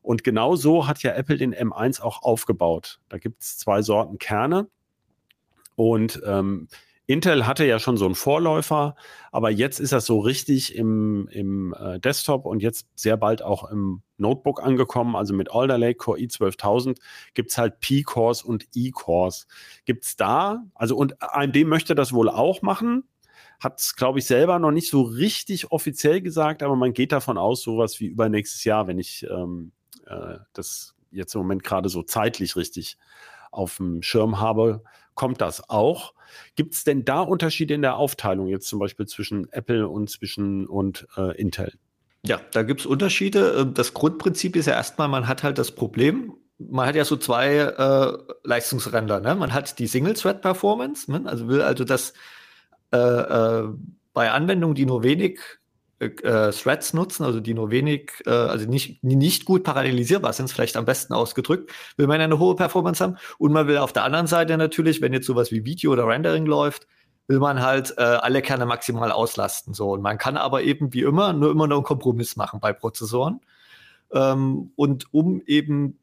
Und 0.02 0.24
genau 0.24 0.56
so 0.56 0.86
hat 0.86 1.02
ja 1.02 1.12
Apple 1.12 1.36
den 1.36 1.54
M1 1.54 2.00
auch 2.00 2.22
aufgebaut. 2.22 3.00
Da 3.08 3.18
gibt 3.18 3.42
es 3.42 3.58
zwei 3.58 3.82
Sorten 3.82 4.18
Kerne. 4.18 4.68
Und 5.76 6.20
ähm, 6.26 6.68
Intel 7.10 7.44
hatte 7.44 7.64
ja 7.66 7.80
schon 7.80 7.96
so 7.96 8.04
einen 8.04 8.14
Vorläufer, 8.14 8.94
aber 9.32 9.50
jetzt 9.50 9.80
ist 9.80 9.92
das 9.92 10.06
so 10.06 10.20
richtig 10.20 10.76
im, 10.76 11.26
im 11.32 11.74
äh, 11.76 11.98
Desktop 11.98 12.46
und 12.46 12.62
jetzt 12.62 12.86
sehr 12.94 13.16
bald 13.16 13.42
auch 13.42 13.68
im 13.68 14.02
Notebook 14.16 14.62
angekommen. 14.62 15.16
Also 15.16 15.34
mit 15.34 15.50
Alder 15.50 15.76
Lake 15.76 15.96
Core 15.96 16.20
i12000 16.20 16.98
gibt 17.34 17.50
es 17.50 17.58
halt 17.58 17.80
P-Cores 17.80 18.42
und 18.42 18.68
E-Cores. 18.74 19.48
Gibt 19.86 20.04
es 20.04 20.14
da, 20.14 20.62
also 20.76 20.96
und 20.96 21.20
AMD 21.20 21.56
möchte 21.66 21.96
das 21.96 22.12
wohl 22.12 22.28
auch 22.28 22.62
machen, 22.62 23.08
hat 23.58 23.80
es, 23.80 23.96
glaube 23.96 24.20
ich, 24.20 24.26
selber 24.26 24.60
noch 24.60 24.70
nicht 24.70 24.88
so 24.88 25.02
richtig 25.02 25.72
offiziell 25.72 26.20
gesagt, 26.20 26.62
aber 26.62 26.76
man 26.76 26.92
geht 26.92 27.10
davon 27.10 27.38
aus, 27.38 27.62
sowas 27.62 27.98
wie 27.98 28.06
übernächstes 28.06 28.62
Jahr, 28.62 28.86
wenn 28.86 29.00
ich 29.00 29.26
ähm, 29.28 29.72
äh, 30.06 30.38
das 30.52 30.94
jetzt 31.10 31.34
im 31.34 31.40
Moment 31.40 31.64
gerade 31.64 31.88
so 31.88 32.04
zeitlich 32.04 32.54
richtig 32.54 32.98
auf 33.50 33.78
dem 33.78 34.00
Schirm 34.00 34.38
habe, 34.38 34.84
kommt 35.14 35.40
das 35.40 35.68
auch. 35.68 36.14
Gibt 36.54 36.74
es 36.74 36.84
denn 36.84 37.04
da 37.04 37.20
Unterschiede 37.20 37.74
in 37.74 37.82
der 37.82 37.96
Aufteilung 37.96 38.46
jetzt 38.46 38.68
zum 38.68 38.78
Beispiel 38.78 39.06
zwischen 39.06 39.52
Apple 39.52 39.88
und 39.88 40.10
zwischen 40.10 40.66
und 40.66 41.06
äh, 41.16 41.36
Intel? 41.40 41.72
Ja, 42.22 42.40
da 42.52 42.62
gibt 42.62 42.80
es 42.80 42.86
Unterschiede. 42.86 43.56
Ähm, 43.58 43.74
das 43.74 43.94
Grundprinzip 43.94 44.56
ist 44.56 44.66
ja 44.66 44.74
erstmal, 44.74 45.08
man 45.08 45.26
hat 45.26 45.42
halt 45.42 45.58
das 45.58 45.72
Problem, 45.72 46.34
man 46.58 46.86
hat 46.86 46.94
ja 46.94 47.04
so 47.04 47.16
zwei 47.16 47.56
äh, 47.56 48.18
Leistungsränder. 48.44 49.20
Ne? 49.20 49.34
Man 49.34 49.54
hat 49.54 49.78
die 49.78 49.86
Single-Thread-Performance, 49.86 51.10
ne? 51.10 51.22
also 51.26 51.48
will 51.48 51.62
also 51.62 51.84
das 51.84 52.12
äh, 52.92 52.98
äh, 52.98 53.68
bei 54.12 54.30
Anwendungen, 54.30 54.74
die 54.74 54.86
nur 54.86 55.02
wenig 55.02 55.40
äh, 56.00 56.50
Threads 56.50 56.94
nutzen, 56.94 57.24
also 57.24 57.40
die 57.40 57.54
nur 57.54 57.70
wenig, 57.70 58.12
äh, 58.26 58.30
also 58.30 58.68
nicht, 58.68 59.04
nicht 59.04 59.44
gut 59.44 59.64
parallelisierbar 59.64 60.32
sind, 60.32 60.50
vielleicht 60.50 60.76
am 60.76 60.86
besten 60.86 61.12
ausgedrückt, 61.12 61.70
will 61.96 62.06
man 62.06 62.20
eine 62.20 62.38
hohe 62.38 62.56
Performance 62.56 63.04
haben. 63.04 63.16
Und 63.38 63.52
man 63.52 63.66
will 63.66 63.78
auf 63.78 63.92
der 63.92 64.04
anderen 64.04 64.26
Seite 64.26 64.56
natürlich, 64.56 65.00
wenn 65.00 65.12
jetzt 65.12 65.26
sowas 65.26 65.52
wie 65.52 65.64
Video 65.64 65.92
oder 65.92 66.06
Rendering 66.06 66.46
läuft, 66.46 66.86
will 67.28 67.38
man 67.38 67.60
halt 67.60 67.94
äh, 67.96 68.02
alle 68.02 68.42
Kerne 68.42 68.66
maximal 68.66 69.12
auslasten. 69.12 69.74
So. 69.74 69.92
Und 69.92 70.02
man 70.02 70.18
kann 70.18 70.36
aber 70.36 70.62
eben 70.62 70.92
wie 70.92 71.02
immer 71.02 71.32
nur 71.32 71.50
immer 71.50 71.66
noch 71.66 71.76
einen 71.76 71.84
Kompromiss 71.84 72.34
machen 72.34 72.60
bei 72.60 72.72
Prozessoren. 72.72 73.40
Ähm, 74.12 74.72
und 74.76 75.12
um 75.12 75.42
eben 75.46 75.98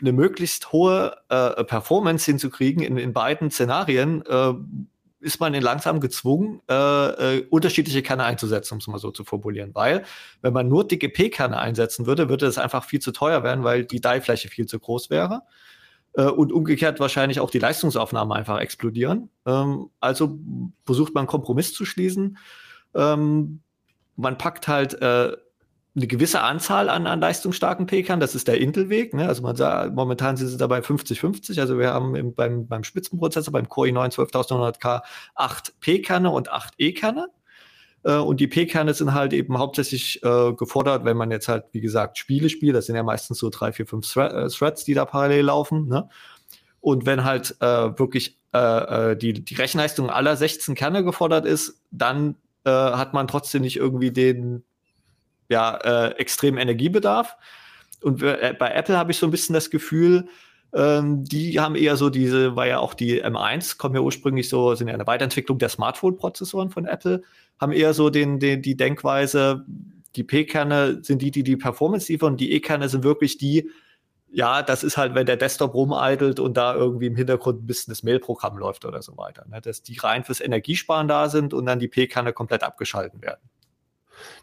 eine 0.00 0.12
möglichst 0.12 0.72
hohe 0.72 1.16
äh, 1.28 1.62
Performance 1.64 2.24
hinzukriegen 2.24 2.82
in, 2.82 2.96
in 2.96 3.12
beiden 3.12 3.50
Szenarien, 3.50 4.24
äh, 4.26 4.54
ist 5.20 5.40
man 5.40 5.54
in 5.54 5.62
langsam 5.62 6.00
gezwungen, 6.00 6.62
äh, 6.68 6.74
äh, 7.36 7.46
unterschiedliche 7.50 8.02
Kerne 8.02 8.24
einzusetzen, 8.24 8.74
um 8.74 8.78
es 8.78 8.86
mal 8.86 8.98
so 8.98 9.10
zu 9.10 9.24
formulieren. 9.24 9.70
Weil, 9.74 10.04
wenn 10.40 10.52
man 10.52 10.68
nur 10.68 10.86
dicke 10.86 11.08
P-Kerne 11.08 11.58
einsetzen 11.58 12.06
würde, 12.06 12.28
würde 12.28 12.46
es 12.46 12.58
einfach 12.58 12.84
viel 12.84 13.00
zu 13.00 13.12
teuer 13.12 13.42
werden, 13.42 13.62
weil 13.62 13.84
die 13.84 14.00
Die-Fläche 14.00 14.48
viel 14.48 14.66
zu 14.66 14.78
groß 14.78 15.10
wäre. 15.10 15.42
Äh, 16.14 16.24
und 16.24 16.52
umgekehrt 16.52 17.00
wahrscheinlich 17.00 17.40
auch 17.40 17.50
die 17.50 17.58
Leistungsaufnahmen 17.58 18.32
einfach 18.32 18.58
explodieren. 18.58 19.30
Ähm, 19.46 19.90
also 20.00 20.38
versucht 20.84 21.14
man 21.14 21.26
Kompromiss 21.26 21.72
zu 21.74 21.84
schließen. 21.84 22.38
Ähm, 22.94 23.60
man 24.16 24.38
packt 24.38 24.68
halt 24.68 25.00
äh, 25.00 25.36
eine 25.96 26.06
gewisse 26.06 26.42
Anzahl 26.42 26.88
an, 26.88 27.06
an 27.06 27.20
leistungsstarken 27.20 27.86
Pkern, 27.86 28.20
das 28.20 28.34
ist 28.34 28.46
der 28.46 28.60
Intel-Weg. 28.60 29.12
Ne? 29.12 29.26
Also 29.26 29.42
man 29.42 29.56
sagt, 29.56 29.94
momentan 29.94 30.36
sind 30.36 30.48
sie 30.48 30.56
dabei 30.56 30.80
50-50. 30.80 31.58
Also 31.60 31.78
wir 31.78 31.92
haben 31.92 32.14
im, 32.14 32.34
beim, 32.34 32.68
beim 32.68 32.84
Spitzenprozessor, 32.84 33.52
beim 33.52 33.68
Core 33.68 33.88
i9 33.88 34.14
12900K 34.14 35.02
8 35.34 35.80
P-Kerne 35.80 36.30
und 36.30 36.50
8 36.50 36.74
E-Kerne. 36.78 37.28
Äh, 38.04 38.14
und 38.16 38.38
die 38.38 38.46
P-Kerne 38.46 38.94
sind 38.94 39.14
halt 39.14 39.32
eben 39.32 39.58
hauptsächlich 39.58 40.22
äh, 40.22 40.52
gefordert, 40.52 41.04
wenn 41.04 41.16
man 41.16 41.32
jetzt 41.32 41.48
halt, 41.48 41.64
wie 41.72 41.80
gesagt, 41.80 42.18
Spiele 42.18 42.48
spielt. 42.50 42.76
Das 42.76 42.86
sind 42.86 42.94
ja 42.94 43.02
meistens 43.02 43.38
so 43.38 43.50
drei, 43.50 43.72
vier, 43.72 43.86
fünf 43.86 44.14
äh, 44.14 44.48
Threads, 44.48 44.84
die 44.84 44.94
da 44.94 45.04
parallel 45.04 45.46
laufen. 45.46 45.88
Ne? 45.88 46.08
Und 46.80 47.04
wenn 47.04 47.24
halt 47.24 47.56
äh, 47.60 47.98
wirklich 47.98 48.38
äh, 48.52 49.16
die, 49.16 49.44
die 49.44 49.54
Rechenleistung 49.54 50.08
aller 50.08 50.36
16 50.36 50.76
Kerne 50.76 51.04
gefordert 51.04 51.46
ist, 51.46 51.80
dann 51.90 52.36
hat 52.62 53.14
man 53.14 53.26
trotzdem 53.26 53.62
nicht 53.62 53.78
irgendwie 53.78 54.10
den 54.10 54.64
ja, 55.50 55.76
äh, 55.76 56.14
extremen 56.16 56.58
Energiebedarf. 56.58 57.36
Und 58.02 58.22
äh, 58.22 58.54
bei 58.58 58.70
Apple 58.70 58.96
habe 58.96 59.10
ich 59.10 59.18
so 59.18 59.26
ein 59.26 59.30
bisschen 59.30 59.52
das 59.52 59.68
Gefühl, 59.68 60.28
ähm, 60.72 61.24
die 61.24 61.58
haben 61.60 61.74
eher 61.74 61.96
so 61.96 62.10
diese, 62.10 62.56
war 62.56 62.66
ja 62.66 62.78
auch 62.78 62.94
die 62.94 63.22
M1, 63.22 63.76
kommen 63.76 63.96
ja 63.96 64.00
ursprünglich 64.00 64.48
so, 64.48 64.74
sind 64.74 64.88
ja 64.88 64.94
eine 64.94 65.06
Weiterentwicklung 65.06 65.58
der 65.58 65.68
Smartphone-Prozessoren 65.68 66.70
von 66.70 66.86
Apple, 66.86 67.22
haben 67.58 67.72
eher 67.72 67.92
so 67.92 68.08
den, 68.08 68.38
den, 68.38 68.62
die 68.62 68.76
Denkweise, 68.76 69.66
die 70.16 70.24
P-Kerne 70.24 71.00
sind 71.02 71.22
die, 71.22 71.30
die 71.30 71.42
die 71.42 71.56
Performance 71.56 72.10
liefern, 72.10 72.36
die 72.36 72.52
E-Kerne 72.52 72.88
sind 72.88 73.04
wirklich 73.04 73.36
die, 73.36 73.70
ja, 74.32 74.62
das 74.62 74.84
ist 74.84 74.96
halt, 74.96 75.16
wenn 75.16 75.26
der 75.26 75.36
Desktop 75.36 75.74
rumeidelt 75.74 76.38
und 76.38 76.56
da 76.56 76.74
irgendwie 76.74 77.06
im 77.06 77.16
Hintergrund 77.16 77.64
ein 77.64 77.66
bisschen 77.66 77.90
das 77.90 78.04
Mail-Programm 78.04 78.56
läuft 78.56 78.84
oder 78.84 79.02
so 79.02 79.16
weiter. 79.16 79.44
Ne? 79.48 79.60
Dass 79.60 79.82
die 79.82 79.98
rein 79.98 80.22
fürs 80.22 80.40
Energiesparen 80.40 81.08
da 81.08 81.28
sind 81.28 81.52
und 81.52 81.66
dann 81.66 81.80
die 81.80 81.88
P-Kerne 81.88 82.32
komplett 82.32 82.62
abgeschalten 82.62 83.22
werden. 83.22 83.49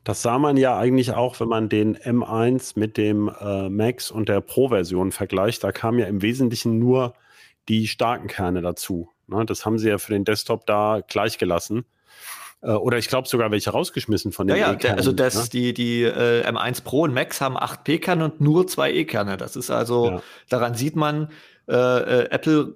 Das 0.03 0.21
sah 0.21 0.37
man 0.39 0.57
ja 0.57 0.77
eigentlich 0.77 1.13
auch, 1.13 1.39
wenn 1.39 1.47
man 1.47 1.69
den 1.69 1.97
M1 1.97 2.73
mit 2.79 2.97
dem 2.97 3.29
äh, 3.39 3.69
Max 3.69 4.11
und 4.11 4.29
der 4.29 4.41
Pro-Version 4.41 5.11
vergleicht. 5.11 5.63
Da 5.63 5.71
kamen 5.71 5.99
ja 5.99 6.05
im 6.05 6.21
Wesentlichen 6.21 6.79
nur 6.79 7.13
die 7.69 7.87
starken 7.87 8.27
Kerne 8.27 8.61
dazu. 8.61 9.09
Ne? 9.27 9.45
Das 9.45 9.65
haben 9.65 9.79
sie 9.79 9.89
ja 9.89 9.97
für 9.97 10.13
den 10.13 10.25
Desktop 10.25 10.65
da 10.65 11.01
gleich 11.07 11.37
gelassen. 11.37 11.85
Äh, 12.61 12.71
oder 12.71 12.97
ich 12.97 13.07
glaube 13.07 13.27
sogar 13.27 13.51
welche 13.51 13.71
rausgeschmissen 13.71 14.31
von 14.31 14.47
den 14.47 14.57
ja, 14.57 14.67
ja, 14.67 14.73
E-Kernen. 14.73 14.97
Also 14.97 15.11
das, 15.11 15.35
ne? 15.35 15.49
die, 15.51 15.73
die 15.73 16.03
äh, 16.03 16.47
M1 16.47 16.83
Pro 16.83 17.01
und 17.01 17.13
Max 17.13 17.41
haben 17.41 17.57
8 17.57 17.83
P-Kerne 17.83 18.25
und 18.25 18.41
nur 18.41 18.67
zwei 18.67 18.91
E-Kerne. 18.91 19.37
Das 19.37 19.55
ist 19.55 19.69
also, 19.69 20.07
ja. 20.07 20.21
daran 20.49 20.75
sieht 20.75 20.95
man, 20.95 21.29
äh, 21.67 21.73
äh 21.73 22.29
Apple 22.29 22.75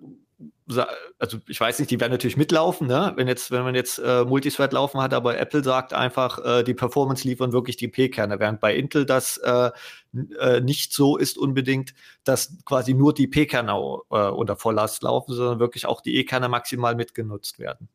also 1.19 1.37
ich 1.47 1.59
weiß 1.59 1.79
nicht, 1.79 1.91
die 1.91 1.99
werden 1.99 2.11
natürlich 2.11 2.37
mitlaufen, 2.37 2.87
ne? 2.87 3.13
Wenn 3.15 3.27
jetzt, 3.27 3.51
wenn 3.51 3.63
man 3.63 3.75
jetzt 3.75 3.99
äh, 3.99 4.23
Multithread 4.23 4.73
laufen 4.73 5.01
hat, 5.01 5.13
aber 5.13 5.37
Apple 5.37 5.63
sagt 5.63 5.93
einfach, 5.93 6.39
äh, 6.43 6.63
die 6.63 6.73
Performance 6.73 7.27
liefern 7.27 7.51
wirklich 7.51 7.77
die 7.77 7.87
P-Kerne, 7.87 8.39
während 8.39 8.59
bei 8.59 8.75
Intel 8.75 9.05
das 9.05 9.37
äh, 9.37 9.71
äh, 10.39 10.61
nicht 10.61 10.93
so 10.93 11.17
ist 11.17 11.37
unbedingt, 11.37 11.93
dass 12.23 12.57
quasi 12.65 12.93
nur 12.93 13.13
die 13.13 13.27
P-Kerne 13.27 13.71
äh, 13.71 14.29
unter 14.29 14.55
Volllast 14.55 15.03
laufen, 15.03 15.33
sondern 15.33 15.59
wirklich 15.59 15.85
auch 15.85 16.01
die 16.01 16.15
E-Kerne 16.17 16.49
maximal 16.49 16.95
mitgenutzt 16.95 17.59
werden. 17.59 17.89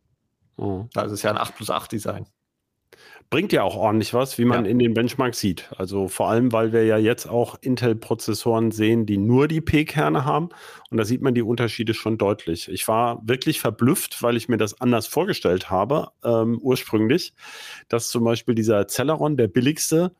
Oh. 0.56 0.86
Das 0.92 1.12
ist 1.12 1.22
ja 1.22 1.30
ein 1.30 1.38
8 1.38 1.56
plus 1.56 1.70
8 1.70 1.92
Design 1.92 2.26
bringt 3.28 3.52
ja 3.52 3.62
auch 3.62 3.76
ordentlich 3.76 4.14
was, 4.14 4.38
wie 4.38 4.44
man 4.44 4.64
ja. 4.64 4.70
in 4.70 4.78
den 4.78 4.94
Benchmarks 4.94 5.40
sieht. 5.40 5.68
Also 5.76 6.08
vor 6.08 6.28
allem, 6.28 6.52
weil 6.52 6.72
wir 6.72 6.84
ja 6.84 6.96
jetzt 6.96 7.28
auch 7.28 7.56
Intel-Prozessoren 7.60 8.70
sehen, 8.70 9.06
die 9.06 9.18
nur 9.18 9.48
die 9.48 9.60
P-Kerne 9.60 10.24
haben. 10.24 10.50
Und 10.90 10.98
da 10.98 11.04
sieht 11.04 11.22
man 11.22 11.34
die 11.34 11.42
Unterschiede 11.42 11.94
schon 11.94 12.18
deutlich. 12.18 12.68
Ich 12.70 12.86
war 12.86 13.20
wirklich 13.26 13.60
verblüfft, 13.60 14.22
weil 14.22 14.36
ich 14.36 14.48
mir 14.48 14.58
das 14.58 14.80
anders 14.80 15.06
vorgestellt 15.06 15.70
habe, 15.70 16.10
ähm, 16.24 16.58
ursprünglich, 16.62 17.34
dass 17.88 18.08
zum 18.08 18.24
Beispiel 18.24 18.54
dieser 18.54 18.86
Celeron, 18.86 19.36
der 19.36 19.48
billigste, 19.48 20.12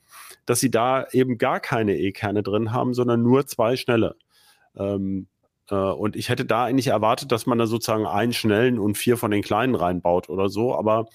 dass 0.45 0.61
sie 0.61 0.71
da 0.71 1.07
eben 1.13 1.39
gar 1.39 1.61
keine 1.61 1.97
E-Kerne 1.97 2.43
drin 2.43 2.73
haben, 2.73 2.93
sondern 2.93 3.23
nur 3.23 3.47
zwei 3.47 3.77
schnelle. 3.77 4.17
Ähm, 4.77 5.29
äh, 5.71 5.75
und 5.75 6.17
ich 6.17 6.29
hätte 6.29 6.45
da 6.45 6.65
eigentlich 6.65 6.89
erwartet, 6.89 7.31
dass 7.31 7.47
man 7.47 7.59
da 7.59 7.67
sozusagen 7.67 8.07
einen 8.07 8.33
schnellen 8.33 8.79
und 8.79 8.99
vier 8.99 9.17
von 9.17 9.31
den 9.31 9.43
kleinen 9.43 9.75
reinbaut 9.75 10.29
oder 10.29 10.49
so. 10.49 10.75
Aber 10.75 11.07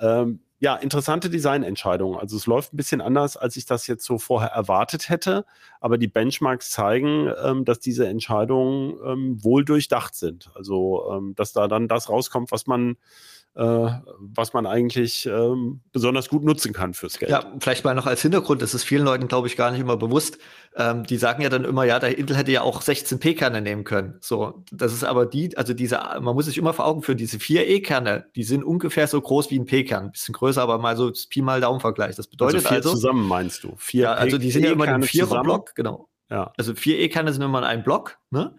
ähm, 0.00 0.40
ja, 0.62 0.76
interessante 0.76 1.28
Designentscheidung. 1.28 2.16
Also 2.16 2.36
es 2.36 2.46
läuft 2.46 2.72
ein 2.72 2.76
bisschen 2.76 3.00
anders, 3.00 3.36
als 3.36 3.56
ich 3.56 3.66
das 3.66 3.88
jetzt 3.88 4.04
so 4.04 4.18
vorher 4.18 4.50
erwartet 4.50 5.08
hätte. 5.08 5.44
Aber 5.80 5.98
die 5.98 6.06
Benchmarks 6.06 6.70
zeigen, 6.70 7.28
ähm, 7.42 7.64
dass 7.64 7.80
diese 7.80 8.06
Entscheidungen 8.06 8.96
ähm, 9.04 9.42
wohl 9.42 9.64
durchdacht 9.64 10.14
sind. 10.14 10.52
Also 10.54 11.10
ähm, 11.12 11.34
dass 11.34 11.52
da 11.52 11.66
dann 11.66 11.88
das 11.88 12.08
rauskommt, 12.08 12.52
was 12.52 12.68
man 12.68 12.96
was 13.54 14.54
man 14.54 14.66
eigentlich 14.66 15.26
ähm, 15.26 15.82
besonders 15.92 16.30
gut 16.30 16.42
nutzen 16.42 16.72
kann 16.72 16.94
fürs 16.94 17.18
Geld. 17.18 17.30
Ja, 17.30 17.52
vielleicht 17.60 17.84
mal 17.84 17.94
noch 17.94 18.06
als 18.06 18.22
Hintergrund, 18.22 18.62
das 18.62 18.72
ist 18.72 18.84
vielen 18.84 19.04
Leuten, 19.04 19.28
glaube 19.28 19.46
ich, 19.46 19.56
gar 19.56 19.70
nicht 19.70 19.80
immer 19.80 19.98
bewusst. 19.98 20.38
Ähm, 20.74 21.04
die 21.04 21.18
sagen 21.18 21.42
ja 21.42 21.50
dann 21.50 21.64
immer, 21.64 21.84
ja, 21.84 21.98
der 21.98 22.16
Intel 22.16 22.34
hätte 22.34 22.50
ja 22.50 22.62
auch 22.62 22.80
16p-Kerne 22.82 23.60
nehmen 23.60 23.84
können. 23.84 24.16
So, 24.20 24.64
das 24.72 24.94
ist 24.94 25.04
aber 25.04 25.26
die, 25.26 25.54
also 25.58 25.74
diese, 25.74 26.00
man 26.20 26.34
muss 26.34 26.46
sich 26.46 26.56
immer 26.56 26.72
vor 26.72 26.86
Augen 26.86 27.02
führen, 27.02 27.18
diese 27.18 27.38
4 27.38 27.68
E-Kerne, 27.68 28.26
die 28.36 28.44
sind 28.44 28.64
ungefähr 28.64 29.06
so 29.06 29.20
groß 29.20 29.50
wie 29.50 29.58
ein 29.58 29.66
P-Kern, 29.66 30.04
ein 30.04 30.12
bisschen 30.12 30.32
größer, 30.32 30.62
aber 30.62 30.78
mal 30.78 30.96
so 30.96 31.12
Pi 31.28 31.42
mal 31.42 31.60
Daumen-Vergleich. 31.60 32.16
Das 32.16 32.28
bedeutet 32.28 32.56
also, 32.56 32.68
vier 32.68 32.76
also 32.78 32.90
zusammen 32.92 33.28
meinst 33.28 33.64
du? 33.64 33.74
Vier 33.76 34.04
ja, 34.04 34.14
also 34.14 34.38
die 34.38 34.50
sind 34.50 34.64
ja 34.64 34.72
immer 34.72 34.88
im 34.88 35.02
Vierer-Block, 35.02 35.74
genau. 35.74 36.08
Ja. 36.30 36.52
Also 36.56 36.74
vier 36.74 36.98
E-Kerne 37.00 37.34
sind 37.34 37.42
immer 37.42 37.58
in 37.58 37.64
einem 37.64 37.82
Block, 37.82 38.18
ne? 38.30 38.56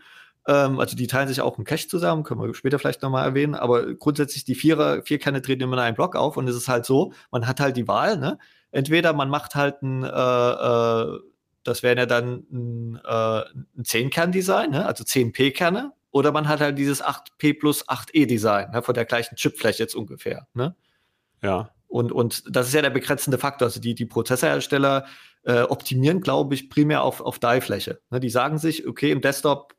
Ähm, 0.47 0.79
also 0.79 0.95
die 0.95 1.07
teilen 1.07 1.27
sich 1.27 1.41
auch 1.41 1.57
einen 1.57 1.65
Cache 1.65 1.87
zusammen, 1.87 2.23
können 2.23 2.41
wir 2.41 2.53
später 2.53 2.79
vielleicht 2.79 3.01
nochmal 3.01 3.25
erwähnen, 3.25 3.55
aber 3.55 3.93
grundsätzlich 3.95 4.43
die 4.43 4.55
Vierer, 4.55 5.03
Vierkerne 5.03 5.41
treten 5.41 5.63
immer 5.63 5.73
in 5.73 5.79
einen 5.79 5.95
Block 5.95 6.15
auf 6.15 6.37
und 6.37 6.47
es 6.47 6.55
ist 6.55 6.67
halt 6.67 6.85
so, 6.85 7.13
man 7.31 7.47
hat 7.47 7.59
halt 7.59 7.77
die 7.77 7.87
Wahl, 7.87 8.17
ne? 8.17 8.37
Entweder 8.71 9.13
man 9.13 9.29
macht 9.29 9.55
halt 9.55 9.81
ein, 9.83 10.03
äh, 10.03 10.07
äh, 10.07 11.19
das 11.63 11.83
wären 11.83 11.97
ja 11.97 12.05
dann 12.05 12.45
ein, 12.51 12.99
äh, 13.05 13.41
ein 13.77 13.83
10-Kern-Design, 13.83 14.71
ne? 14.71 14.85
also 14.85 15.03
10p-Kerne, 15.03 15.93
oder 16.11 16.31
man 16.31 16.47
hat 16.47 16.59
halt 16.59 16.77
dieses 16.77 17.03
8p 17.03 17.59
plus 17.59 17.87
8e-Design, 17.87 18.71
ne? 18.71 18.81
von 18.81 18.93
der 18.93 19.05
gleichen 19.05 19.35
Chipfläche 19.35 19.83
jetzt 19.83 19.95
ungefähr. 19.95 20.47
Ne? 20.53 20.75
Ja. 21.41 21.69
Und, 21.87 22.11
und 22.11 22.43
das 22.49 22.67
ist 22.67 22.73
ja 22.73 22.81
der 22.81 22.89
begrenzende 22.89 23.37
Faktor. 23.37 23.67
Also 23.67 23.79
die, 23.79 23.93
die 23.93 24.07
Prozessorhersteller 24.07 25.05
äh, 25.43 25.61
optimieren, 25.61 26.21
glaube 26.21 26.55
ich, 26.55 26.69
primär 26.69 27.03
auf, 27.03 27.21
auf 27.21 27.37
Die-Fläche. 27.37 28.01
Ne? 28.09 28.19
Die 28.19 28.29
sagen 28.29 28.57
sich, 28.57 28.87
okay, 28.87 29.11
im 29.11 29.21
Desktop 29.21 29.75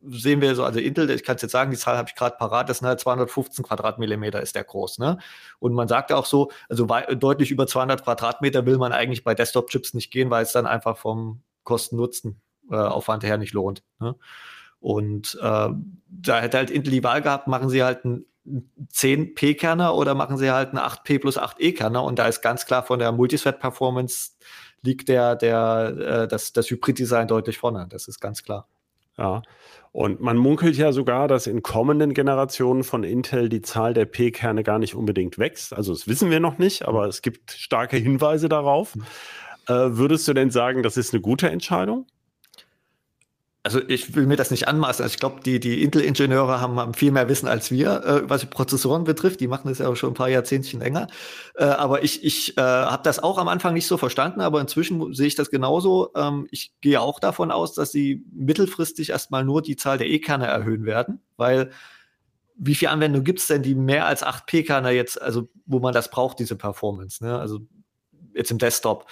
sehen 0.00 0.40
wir 0.40 0.54
so, 0.54 0.64
also 0.64 0.78
Intel, 0.78 1.10
ich 1.10 1.24
kann 1.24 1.36
es 1.36 1.42
jetzt 1.42 1.52
sagen, 1.52 1.70
die 1.70 1.76
Zahl 1.76 1.96
habe 1.96 2.08
ich 2.08 2.14
gerade 2.14 2.36
parat, 2.36 2.68
das 2.68 2.78
sind 2.78 2.88
halt 2.88 3.00
215 3.00 3.64
Quadratmillimeter 3.64 4.40
ist 4.40 4.54
der 4.54 4.64
groß, 4.64 4.98
ne? 4.98 5.18
Und 5.58 5.74
man 5.74 5.88
sagt 5.88 6.12
auch 6.12 6.26
so, 6.26 6.50
also 6.68 6.86
deutlich 6.86 7.50
über 7.50 7.66
200 7.66 8.04
Quadratmeter 8.04 8.64
will 8.66 8.78
man 8.78 8.92
eigentlich 8.92 9.24
bei 9.24 9.34
Desktop-Chips 9.34 9.94
nicht 9.94 10.10
gehen, 10.10 10.30
weil 10.30 10.44
es 10.44 10.52
dann 10.52 10.66
einfach 10.66 10.96
vom 10.98 11.42
Kosten-Nutzen-Aufwand 11.64 13.24
her 13.24 13.38
nicht 13.38 13.52
lohnt. 13.52 13.82
Ne? 13.98 14.14
Und 14.80 15.36
äh, 15.40 15.68
da 16.08 16.40
hätte 16.40 16.58
halt 16.58 16.70
Intel 16.70 16.92
die 16.92 17.04
Wahl 17.04 17.20
gehabt, 17.20 17.48
machen 17.48 17.68
sie 17.68 17.82
halt 17.82 18.04
einen 18.04 18.24
10p-Kerner 18.92 19.94
oder 19.94 20.14
machen 20.14 20.38
sie 20.38 20.50
halt 20.50 20.70
einen 20.70 20.78
8p 20.78 21.20
plus 21.20 21.38
8e-Kerner 21.38 22.02
und 22.02 22.18
da 22.18 22.26
ist 22.26 22.40
ganz 22.40 22.64
klar 22.64 22.84
von 22.84 22.98
der 22.98 23.12
Multithread-Performance 23.12 24.30
liegt 24.82 25.08
der, 25.08 25.36
der, 25.36 25.96
äh, 25.98 26.28
das, 26.28 26.52
das 26.52 26.70
Hybrid-Design 26.70 27.28
deutlich 27.28 27.58
vorne. 27.58 27.86
Das 27.88 28.08
ist 28.08 28.20
ganz 28.20 28.42
klar. 28.42 28.68
Ja. 29.18 29.42
Und 29.92 30.20
man 30.20 30.36
munkelt 30.36 30.76
ja 30.76 30.92
sogar, 30.92 31.28
dass 31.28 31.46
in 31.46 31.62
kommenden 31.62 32.14
Generationen 32.14 32.84
von 32.84 33.02
Intel 33.04 33.48
die 33.48 33.62
Zahl 33.62 33.94
der 33.94 34.04
P-Kerne 34.04 34.62
gar 34.62 34.78
nicht 34.78 34.94
unbedingt 34.94 35.38
wächst. 35.38 35.72
Also 35.74 35.92
das 35.92 36.06
wissen 36.06 36.30
wir 36.30 36.40
noch 36.40 36.58
nicht, 36.58 36.86
aber 36.86 37.06
es 37.06 37.22
gibt 37.22 37.50
starke 37.52 37.96
Hinweise 37.96 38.48
darauf. 38.48 38.94
Mhm. 38.94 39.02
Äh, 39.66 39.96
würdest 39.96 40.28
du 40.28 40.34
denn 40.34 40.50
sagen, 40.50 40.82
das 40.82 40.96
ist 40.96 41.12
eine 41.12 41.20
gute 41.20 41.50
Entscheidung? 41.50 42.06
Also 43.68 43.82
ich 43.86 44.14
will 44.14 44.24
mir 44.24 44.36
das 44.36 44.50
nicht 44.50 44.66
anmaßen. 44.66 45.02
Also 45.02 45.12
ich 45.12 45.20
glaube, 45.20 45.42
die, 45.44 45.60
die 45.60 45.82
Intel-Ingenieure 45.82 46.58
haben, 46.58 46.80
haben, 46.80 46.94
viel 46.94 47.12
mehr 47.12 47.28
Wissen 47.28 47.46
als 47.46 47.70
wir, 47.70 48.02
äh, 48.02 48.22
was 48.26 48.40
die 48.40 48.46
Prozessoren 48.46 49.04
betrifft. 49.04 49.40
Die 49.40 49.46
machen 49.46 49.68
das 49.68 49.76
ja 49.76 49.88
auch 49.88 49.94
schon 49.94 50.12
ein 50.12 50.14
paar 50.14 50.30
Jahrzehntchen 50.30 50.80
länger. 50.80 51.06
Äh, 51.54 51.64
aber 51.64 52.02
ich, 52.02 52.24
ich 52.24 52.56
äh, 52.56 52.62
habe 52.62 53.02
das 53.02 53.22
auch 53.22 53.36
am 53.36 53.46
Anfang 53.46 53.74
nicht 53.74 53.86
so 53.86 53.98
verstanden, 53.98 54.40
aber 54.40 54.62
inzwischen 54.62 55.12
sehe 55.12 55.26
ich 55.26 55.34
das 55.34 55.50
genauso. 55.50 56.12
Ähm, 56.16 56.48
ich 56.50 56.72
gehe 56.80 56.98
auch 56.98 57.20
davon 57.20 57.50
aus, 57.50 57.74
dass 57.74 57.92
sie 57.92 58.24
mittelfristig 58.32 59.10
erstmal 59.10 59.44
nur 59.44 59.60
die 59.60 59.76
Zahl 59.76 59.98
der 59.98 60.08
E-Kerne 60.08 60.46
erhöhen 60.46 60.86
werden, 60.86 61.20
weil 61.36 61.70
wie 62.56 62.74
viele 62.74 62.90
Anwendungen 62.90 63.24
gibt 63.24 63.40
es 63.40 63.48
denn, 63.48 63.62
die 63.62 63.74
mehr 63.74 64.06
als 64.06 64.22
8 64.22 64.46
P-Kerne 64.46 64.92
jetzt, 64.92 65.20
also 65.20 65.50
wo 65.66 65.78
man 65.78 65.92
das 65.92 66.10
braucht, 66.10 66.38
diese 66.38 66.56
Performance, 66.56 67.22
ne? 67.22 67.38
Also 67.38 67.60
jetzt 68.32 68.50
im 68.50 68.56
Desktop. 68.56 69.04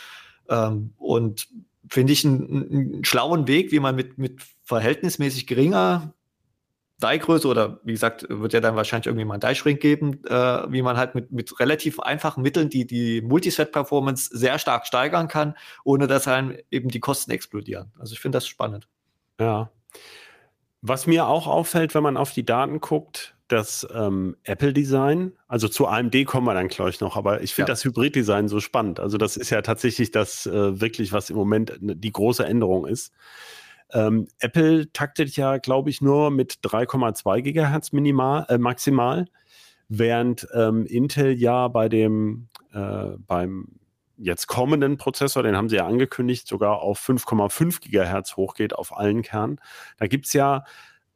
Ähm, 0.48 0.94
und 0.96 1.46
finde 1.88 2.12
ich, 2.12 2.24
einen, 2.24 2.70
einen, 2.70 3.04
schlauen 3.04 3.46
Weg, 3.46 3.72
wie 3.72 3.80
man 3.80 3.94
mit, 3.94 4.18
mit 4.18 4.42
verhältnismäßig 4.64 5.46
geringer 5.46 6.14
Die-Größe 7.02 7.46
oder 7.46 7.80
wie 7.84 7.92
gesagt, 7.92 8.26
wird 8.28 8.52
ja 8.52 8.60
dann 8.60 8.76
wahrscheinlich 8.76 9.06
irgendwie 9.06 9.24
mal 9.24 9.34
ein 9.34 9.40
Die-Shrink 9.40 9.80
geben, 9.80 10.24
äh, 10.24 10.72
wie 10.72 10.82
man 10.82 10.96
halt 10.96 11.14
mit, 11.14 11.30
mit 11.30 11.60
relativ 11.60 12.00
einfachen 12.00 12.42
Mitteln 12.42 12.70
die, 12.70 12.86
die 12.86 13.20
Multiset-Performance 13.20 14.36
sehr 14.36 14.58
stark 14.58 14.86
steigern 14.86 15.28
kann, 15.28 15.54
ohne 15.84 16.06
dass 16.06 16.26
einem 16.26 16.56
eben 16.70 16.88
die 16.88 17.00
Kosten 17.00 17.30
explodieren. 17.30 17.92
Also 17.98 18.14
ich 18.14 18.20
finde 18.20 18.36
das 18.36 18.46
spannend. 18.46 18.88
Ja. 19.38 19.70
Was 20.80 21.06
mir 21.06 21.26
auch 21.26 21.46
auffällt, 21.46 21.94
wenn 21.94 22.02
man 22.02 22.16
auf 22.16 22.32
die 22.32 22.46
Daten 22.46 22.80
guckt, 22.80 23.35
das 23.48 23.86
ähm, 23.94 24.36
Apple-Design, 24.44 25.32
also 25.46 25.68
zu 25.68 25.86
AMD 25.86 26.26
kommen 26.26 26.46
wir 26.46 26.54
dann 26.54 26.68
gleich 26.68 27.00
noch, 27.00 27.16
aber 27.16 27.42
ich 27.42 27.54
finde 27.54 27.70
ja. 27.70 27.72
das 27.72 27.84
Hybrid-Design 27.84 28.48
so 28.48 28.60
spannend. 28.60 28.98
Also 29.00 29.18
das 29.18 29.36
ist 29.36 29.50
ja 29.50 29.62
tatsächlich 29.62 30.10
das 30.10 30.46
äh, 30.46 30.80
wirklich, 30.80 31.12
was 31.12 31.30
im 31.30 31.36
Moment 31.36 31.78
die 31.80 32.12
große 32.12 32.44
Änderung 32.44 32.86
ist. 32.86 33.12
Ähm, 33.92 34.26
Apple 34.40 34.92
taktet 34.92 35.36
ja, 35.36 35.58
glaube 35.58 35.90
ich, 35.90 36.00
nur 36.00 36.30
mit 36.30 36.54
3,2 36.64 37.40
Gigahertz 37.42 37.92
minimal, 37.92 38.46
äh, 38.48 38.58
maximal, 38.58 39.26
während 39.88 40.48
ähm, 40.52 40.84
Intel 40.86 41.32
ja 41.32 41.68
bei 41.68 41.88
dem 41.88 42.48
äh, 42.72 43.16
beim 43.18 43.68
jetzt 44.18 44.46
kommenden 44.46 44.96
Prozessor, 44.96 45.42
den 45.42 45.56
haben 45.56 45.68
sie 45.68 45.76
ja 45.76 45.86
angekündigt, 45.86 46.48
sogar 46.48 46.80
auf 46.80 47.00
5,5 47.00 47.80
Gigahertz 47.80 48.36
hochgeht 48.36 48.74
auf 48.74 48.96
allen 48.96 49.22
Kernen. 49.22 49.60
Da 49.98 50.06
gibt 50.06 50.26
es 50.26 50.32
ja 50.32 50.64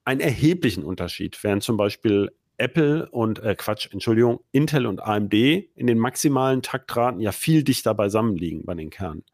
einen 0.05 0.21
erheblichen 0.21 0.85
Unterschied, 0.85 1.43
während 1.43 1.63
zum 1.63 1.77
Beispiel 1.77 2.31
Apple 2.61 3.09
und 3.11 3.39
äh, 3.43 3.55
Quatsch, 3.57 3.89
Entschuldigung, 3.91 4.41
Intel 4.53 4.87
und 4.87 5.03
AMD 5.03 5.33
in 5.33 5.87
den 5.87 5.99
maximalen 5.99 6.63
Taktraten 6.63 7.21
ja 7.21 7.33
viel 7.33 7.65
dichter 7.65 7.95
beisammen 7.95 8.37
liegen 8.37 8.65
bei 8.65 8.75
den 8.75 8.91
Kernen. 8.91 9.25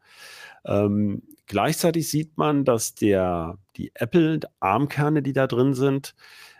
Ähm, 0.65 1.23
gleichzeitig 1.45 2.09
sieht 2.09 2.37
man, 2.37 2.63
dass 2.63 2.95
der, 2.95 3.57
die 3.75 3.91
Apple 3.95 4.39
ARM-Kerne, 4.59 5.21
die 5.21 5.33
da 5.33 5.47
drin 5.47 5.73
sind, 5.73 6.15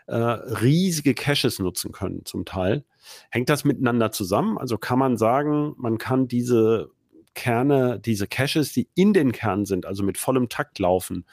äh, 0.06 0.14
riesige 0.14 1.14
Caches 1.14 1.58
nutzen 1.58 1.92
können 1.92 2.24
zum 2.24 2.44
Teil. 2.44 2.84
Hängt 3.30 3.48
das 3.48 3.64
miteinander 3.64 4.12
zusammen? 4.12 4.58
Also 4.58 4.78
kann 4.78 4.98
man 4.98 5.16
sagen, 5.16 5.74
man 5.78 5.98
kann 5.98 6.28
diese 6.28 6.90
Kerne, 7.38 8.00
diese 8.00 8.26
Caches, 8.26 8.72
die 8.72 8.88
in 8.96 9.12
den 9.12 9.30
Kernen 9.30 9.64
sind, 9.64 9.86
also 9.86 10.02
mit 10.02 10.18
vollem 10.18 10.48
Takt 10.48 10.80
laufen, 10.80 11.24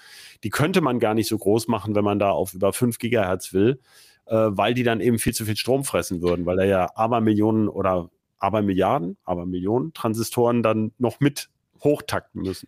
die 0.44 0.52
könnte 0.52 0.82
man 0.82 1.00
gar 1.00 1.16
nicht 1.16 1.28
so 1.28 1.36
groß 1.36 1.68
machen, 1.68 1.96
wenn 1.96 2.04
man 2.04 2.20
da 2.20 2.30
auf 2.30 2.54
über 2.54 2.74
5 2.74 3.00
Gigahertz 3.00 3.54
will, 3.54 3.80
äh, 4.28 4.36
weil 4.36 4.76
die 4.76 4.84
dann 4.84 5.02
eben 5.02 5.18
viel 5.18 5.34
zu 5.34 5.46
viel 5.46 5.58
Strom 5.58 5.84
fressen 5.84 6.22
würden, 6.22 6.46
weil 6.46 6.58
da 6.58 6.64
ja 6.64 6.92
aber 6.94 7.22
Millionen 7.22 7.68
oder 7.68 8.12
aber 8.38 8.62
Milliarden, 8.62 9.18
aber 9.24 9.48
Millionen 9.48 9.94
Transistoren 9.94 10.62
dann 10.62 10.92
noch 11.00 11.20
mit 11.20 11.50
hochtakten 11.84 12.44
müssen. 12.44 12.68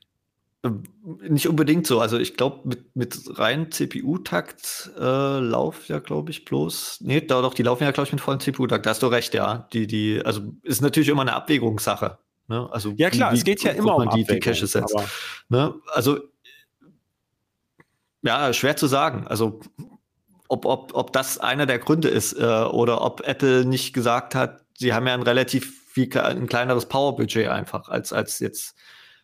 Ähm, 0.63 0.81
nicht 1.29 1.47
unbedingt 1.47 1.85
so. 1.85 1.99
Also 1.99 2.17
ich 2.17 2.35
glaube, 2.35 2.67
mit, 2.67 2.95
mit 2.95 3.19
rein 3.37 3.71
CPU-Takt 3.71 4.89
äh, 4.97 5.39
lauft 5.39 5.89
ja, 5.89 5.99
glaube 5.99 6.31
ich, 6.31 6.43
bloß. 6.43 7.01
Nee, 7.01 7.21
doch, 7.21 7.53
die 7.53 7.61
laufen 7.61 7.83
ja, 7.83 7.91
glaube 7.91 8.07
ich, 8.07 8.13
mit 8.13 8.21
vollem 8.21 8.39
CPU-Takt. 8.39 8.87
Da 8.87 8.89
hast 8.89 9.03
du 9.03 9.07
recht, 9.07 9.35
ja. 9.35 9.67
Die, 9.73 9.85
die, 9.85 10.21
also 10.25 10.41
ist 10.63 10.81
natürlich 10.81 11.09
immer 11.09 11.21
eine 11.21 11.35
Abwägungssache. 11.35 12.17
Ne? 12.47 12.67
Also 12.71 12.93
ja 12.97 13.09
klar, 13.09 13.33
wie, 13.33 13.37
es 13.37 13.43
geht 13.43 13.63
ja 13.63 13.71
immer 13.71 13.97
um 13.97 14.09
die, 14.09 14.23
die 14.23 14.39
Cache 14.39 14.67
Sets. 14.67 14.93
Ne? 15.49 15.75
Also 15.87 16.19
ja, 18.21 18.51
schwer 18.53 18.75
zu 18.75 18.87
sagen. 18.87 19.27
Also 19.27 19.59
ob, 20.47 20.65
ob, 20.65 20.93
ob 20.95 21.13
das 21.13 21.37
einer 21.37 21.65
der 21.65 21.79
Gründe 21.79 22.07
ist 22.07 22.33
äh, 22.33 22.43
oder 22.43 23.01
ob 23.01 23.21
Apple 23.27 23.65
nicht 23.65 23.93
gesagt 23.93 24.33
hat, 24.33 24.61
sie 24.77 24.93
haben 24.93 25.07
ja 25.07 25.13
ein 25.13 25.23
relativ 25.23 25.85
viel 25.87 26.15
ein 26.17 26.47
kleineres 26.47 26.85
Power-Budget 26.85 27.47
einfach 27.47 27.89
als 27.89 28.13
als 28.13 28.39
jetzt 28.39 28.75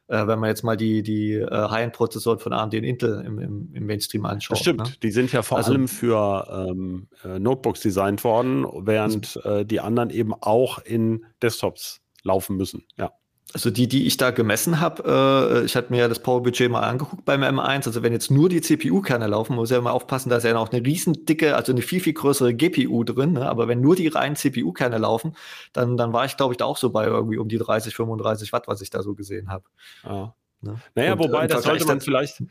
äh, 0.08 0.28
wenn 0.28 0.40
man 0.40 0.50
jetzt 0.50 0.64
mal 0.64 0.76
die, 0.76 1.02
die 1.02 1.34
äh, 1.34 1.50
High-End-Prozessoren 1.50 2.40
von 2.40 2.52
AMD 2.52 2.76
und 2.76 2.84
Intel 2.84 3.24
im, 3.26 3.40
im, 3.40 3.70
im 3.74 3.86
Mainstream 3.86 4.26
anschaut. 4.26 4.58
Das 4.58 4.60
stimmt, 4.60 4.80
ne? 4.82 4.94
die 5.02 5.12
sind 5.12 5.32
ja 5.32 5.42
vor 5.44 5.58
also, 5.58 5.72
allem 5.72 5.88
für 5.88 6.68
ähm, 6.70 7.08
äh, 7.24 7.40
Notebooks 7.40 7.80
designt 7.80 8.24
worden, 8.24 8.66
während 8.86 9.38
also, 9.38 9.60
äh, 9.60 9.66
die 9.66 9.80
anderen 9.80 10.10
eben 10.10 10.34
auch 10.34 10.80
in 10.80 11.26
Desktops 11.42 12.03
laufen 12.24 12.56
müssen. 12.58 12.86
Ja. 12.98 13.12
Also 13.54 13.70
die, 13.70 13.88
die 13.88 14.08
ich 14.08 14.18
da 14.18 14.32
gemessen 14.32 14.80
habe, 14.80 15.62
äh, 15.62 15.66
ich 15.66 15.76
hatte 15.76 15.92
mir 15.92 16.00
ja 16.00 16.08
das 16.08 16.20
Power-Budget 16.20 16.72
mal 16.72 16.82
angeguckt 16.82 17.24
beim 17.26 17.44
M1. 17.44 17.86
Also 17.86 18.02
wenn 18.02 18.14
jetzt 18.14 18.32
nur 18.32 18.50
die 18.50 18.62
CPU-Kerne 18.62 19.28
laufen, 19.28 19.56
muss 19.56 19.70
ja 19.70 19.78
immer 19.78 19.94
aufpassen, 19.94 20.30
da 20.30 20.38
ist 20.38 20.44
ja 20.44 20.54
noch 20.54 20.72
eine 20.72 20.84
riesen 20.84 21.26
dicke, 21.26 21.56
also 21.56 21.72
eine 21.72 21.82
viel, 21.82 22.00
viel 22.00 22.14
größere 22.14 22.56
GPU 22.56 23.04
drin. 23.04 23.34
Ne? 23.34 23.48
Aber 23.48 23.68
wenn 23.68 23.82
nur 23.82 23.96
die 23.96 24.08
reinen 24.08 24.36
CPU-Kerne 24.36 24.98
laufen, 24.98 25.36
dann, 25.72 25.98
dann 25.98 26.14
war 26.14 26.26
ich, 26.26 26.36
glaube 26.36 26.54
ich, 26.54 26.58
da 26.58 26.66
auch 26.66 26.78
so 26.78 26.90
bei 26.90 27.06
irgendwie 27.06 27.38
um 27.38 27.48
die 27.48 27.58
30, 27.58 27.94
35 27.94 28.54
Watt, 28.54 28.68
was 28.68 28.82
ich 28.82 28.90
da 28.90 29.04
so 29.04 29.14
gesehen 29.14 29.50
habe. 29.50 29.66
Ja. 30.04 30.34
Ne? 30.62 30.80
Naja, 30.96 31.14
Und, 31.14 31.20
wobei, 31.20 31.46
das 31.46 31.64
sollte 31.64 31.86
man 31.86 32.02
vielleicht 32.02 32.42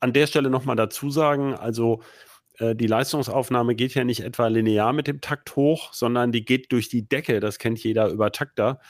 an 0.00 0.12
der 0.12 0.26
Stelle 0.26 0.50
nochmal 0.50 0.76
dazu 0.76 1.10
sagen. 1.10 1.54
Also 1.54 2.02
äh, 2.58 2.76
die 2.76 2.86
Leistungsaufnahme 2.86 3.74
geht 3.74 3.94
ja 3.94 4.04
nicht 4.04 4.20
etwa 4.20 4.48
linear 4.48 4.92
mit 4.92 5.06
dem 5.06 5.20
Takt 5.20 5.56
hoch, 5.56 5.92
sondern 5.92 6.32
die 6.32 6.44
geht 6.44 6.72
durch 6.72 6.88
die 6.88 7.08
Decke. 7.08 7.40
Das 7.40 7.58
kennt 7.58 7.82
jeder 7.82 8.08
über 8.08 8.32
Takter, 8.32 8.80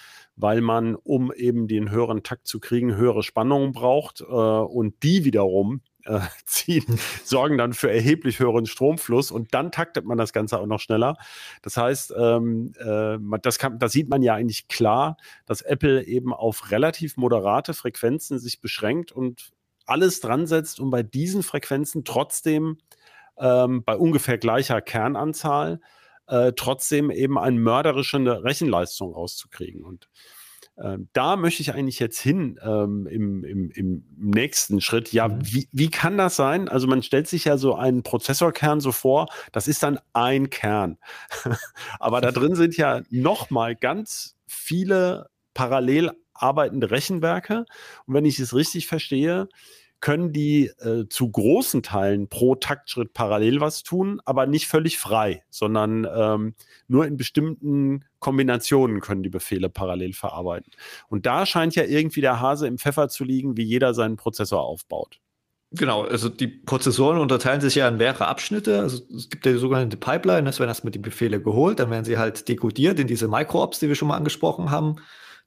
weil 0.41 0.61
man, 0.61 0.95
um 0.95 1.33
eben 1.33 1.69
den 1.69 1.91
höheren 1.91 2.23
Takt 2.23 2.47
zu 2.47 2.61
kriegen, 2.61 2.97
höhere 2.97 3.23
Spannungen 3.23 3.73
braucht. 3.73 4.21
Äh, 4.21 4.25
und 4.25 5.03
die 5.03 5.25
wiederum 5.25 5.83
äh, 6.05 6.21
ziehen, 6.47 6.85
sorgen 7.25 7.59
dann 7.59 7.73
für 7.73 7.91
erheblich 7.91 8.39
höheren 8.39 8.67
Stromfluss 8.67 9.31
und 9.31 9.55
dann 9.55 9.73
taktet 9.73 10.05
man 10.05 10.19
das 10.19 10.33
Ganze 10.33 10.59
auch 10.59 10.67
noch 10.67 10.81
schneller. 10.81 11.17
Das 11.63 11.77
heißt, 11.77 12.15
ähm, 12.17 12.73
äh, 12.79 13.19
das, 13.43 13.59
kann, 13.59 13.79
das 13.79 13.93
sieht 13.93 14.09
man 14.09 14.23
ja 14.23 14.35
eigentlich 14.35 14.69
klar, 14.69 15.17
dass 15.47 15.63
Apple 15.63 16.05
eben 16.05 16.33
auf 16.33 16.71
relativ 16.71 17.17
moderate 17.17 17.75
Frequenzen 17.75 18.39
sich 18.39 18.61
beschränkt 18.61 19.13
und 19.13 19.51
alles 19.87 20.21
dran 20.21 20.47
setzt, 20.47 20.81
um 20.81 20.91
bei 20.91 21.03
diesen 21.03 21.43
Frequenzen 21.43 22.05
trotzdem 22.05 22.79
ähm, 23.39 23.83
bei 23.85 23.97
ungefähr 23.97 24.39
gleicher 24.39 24.81
Kernanzahl 24.81 25.81
äh, 25.83 26.00
trotzdem 26.55 27.11
eben 27.11 27.39
eine 27.39 27.59
mörderische 27.59 28.19
Rechenleistung 28.45 29.13
rauszukriegen. 29.13 29.83
Und 29.83 30.09
ähm, 30.83 31.09
da 31.13 31.37
möchte 31.37 31.63
ich 31.63 31.75
eigentlich 31.75 31.99
jetzt 31.99 32.19
hin 32.19 32.59
ähm, 32.63 33.07
im, 33.07 33.45
im, 33.45 33.71
im, 33.71 34.05
nächsten 34.17 34.81
Schritt. 34.81 35.13
Ja, 35.13 35.29
mhm. 35.29 35.41
wie, 35.43 35.69
wie 35.73 35.91
kann 35.91 36.17
das 36.17 36.37
sein? 36.37 36.69
Also 36.69 36.87
man 36.87 37.03
stellt 37.03 37.29
sich 37.29 37.45
ja 37.45 37.59
so 37.59 37.75
einen 37.75 38.03
Prozessorkern 38.03 38.81
so 38.81 38.93
vor, 38.93 39.29
das 39.53 39.69
ist 39.69 39.83
dann 39.83 39.99
ein 40.15 40.49
Kern. 40.49 40.99
Aber 41.99 42.21
da 42.21 42.33
drin 42.33 42.55
sind 42.55 42.77
ja 42.77 43.03
nochmal 43.11 43.77
ganz 43.77 44.37
viele 44.47 45.29
parallel 45.53 46.13
arbeitende 46.33 46.91
Rechenwerke. 46.91 47.67
Und 48.07 48.15
wenn 48.15 48.25
ich 48.25 48.39
es 48.39 48.55
richtig 48.55 48.87
verstehe, 48.87 49.49
können 50.01 50.33
die 50.33 50.67
äh, 50.81 51.07
zu 51.09 51.31
großen 51.31 51.83
Teilen 51.83 52.29
pro 52.29 52.55
Taktschritt 52.55 53.13
parallel 53.13 53.61
was 53.61 53.83
tun, 53.83 54.21
aber 54.25 54.47
nicht 54.47 54.67
völlig 54.67 54.99
frei, 54.99 55.43
sondern 55.51 56.07
ähm, 56.13 56.55
nur 56.89 57.07
in 57.07 57.17
bestimmten 57.17 58.05
Kombinationen 58.19 59.01
können 59.01 59.23
die 59.23 59.29
Befehle 59.29 59.69
parallel 59.69 60.15
verarbeiten. 60.15 60.73
Und 61.09 61.27
da 61.27 61.45
scheint 61.45 61.75
ja 61.75 61.85
irgendwie 61.85 62.23
der 62.23 62.41
Hase 62.41 62.67
im 62.67 62.79
Pfeffer 62.79 63.09
zu 63.09 63.25
liegen, 63.25 63.57
wie 63.57 63.63
jeder 63.63 63.95
seinen 63.95 64.17
Prozessor 64.17 64.63
aufbaut. 64.63 65.21
Genau, 65.73 66.03
also 66.03 66.29
die 66.29 66.49
Prozessoren 66.49 67.19
unterteilen 67.19 67.61
sich 67.61 67.77
ja 67.77 67.87
in 67.87 67.97
mehrere 67.97 68.27
Abschnitte. 68.27 68.81
Also 68.81 69.03
es 69.15 69.29
gibt 69.29 69.47
ja 69.47 69.53
die 69.53 69.59
sogenannte 69.59 69.97
Pipeline, 69.97 70.45
das 70.45 70.59
werden 70.59 70.71
erstmal 70.71 70.91
die 70.91 70.99
Befehle 70.99 71.41
geholt, 71.41 71.79
dann 71.79 71.91
werden 71.91 72.05
sie 72.05 72.19
halt 72.19 72.49
dekodiert 72.49 72.99
in 72.99 73.07
diese 73.07 73.29
Micro-Ops, 73.29 73.79
die 73.79 73.89
wir 73.89 73.95
schon 73.95 74.09
mal 74.09 74.17
angesprochen 74.17 74.71
haben 74.71 74.97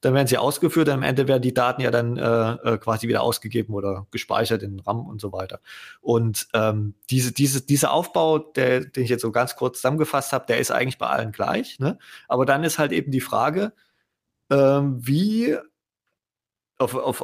dann 0.03 0.13
werden 0.13 0.27
sie 0.27 0.37
ausgeführt, 0.37 0.89
am 0.89 1.01
Ende 1.01 1.29
werden 1.29 1.41
die 1.41 1.53
Daten 1.53 1.81
ja 1.81 1.89
dann 1.89 2.17
äh, 2.17 2.73
äh, 2.73 2.77
quasi 2.77 3.07
wieder 3.07 3.23
ausgegeben 3.23 3.73
oder 3.73 4.05
gespeichert 4.11 4.61
in 4.61 4.81
RAM 4.81 5.07
und 5.07 5.21
so 5.21 5.31
weiter. 5.31 5.61
Und 6.01 6.49
ähm, 6.53 6.95
diese, 7.09 7.31
diese, 7.31 7.61
dieser 7.61 7.93
Aufbau, 7.93 8.39
der, 8.39 8.81
den 8.81 9.03
ich 9.05 9.09
jetzt 9.09 9.21
so 9.21 9.31
ganz 9.31 9.55
kurz 9.55 9.77
zusammengefasst 9.77 10.33
habe, 10.33 10.45
der 10.45 10.59
ist 10.59 10.71
eigentlich 10.71 10.97
bei 10.97 11.07
allen 11.07 11.31
gleich. 11.31 11.79
Ne? 11.79 11.97
Aber 12.27 12.45
dann 12.45 12.65
ist 12.65 12.79
halt 12.79 12.91
eben 12.91 13.11
die 13.11 13.21
Frage, 13.21 13.71
ähm, 14.49 14.97
wie 14.99 15.57
auf, 16.77 16.95
auf 16.95 17.23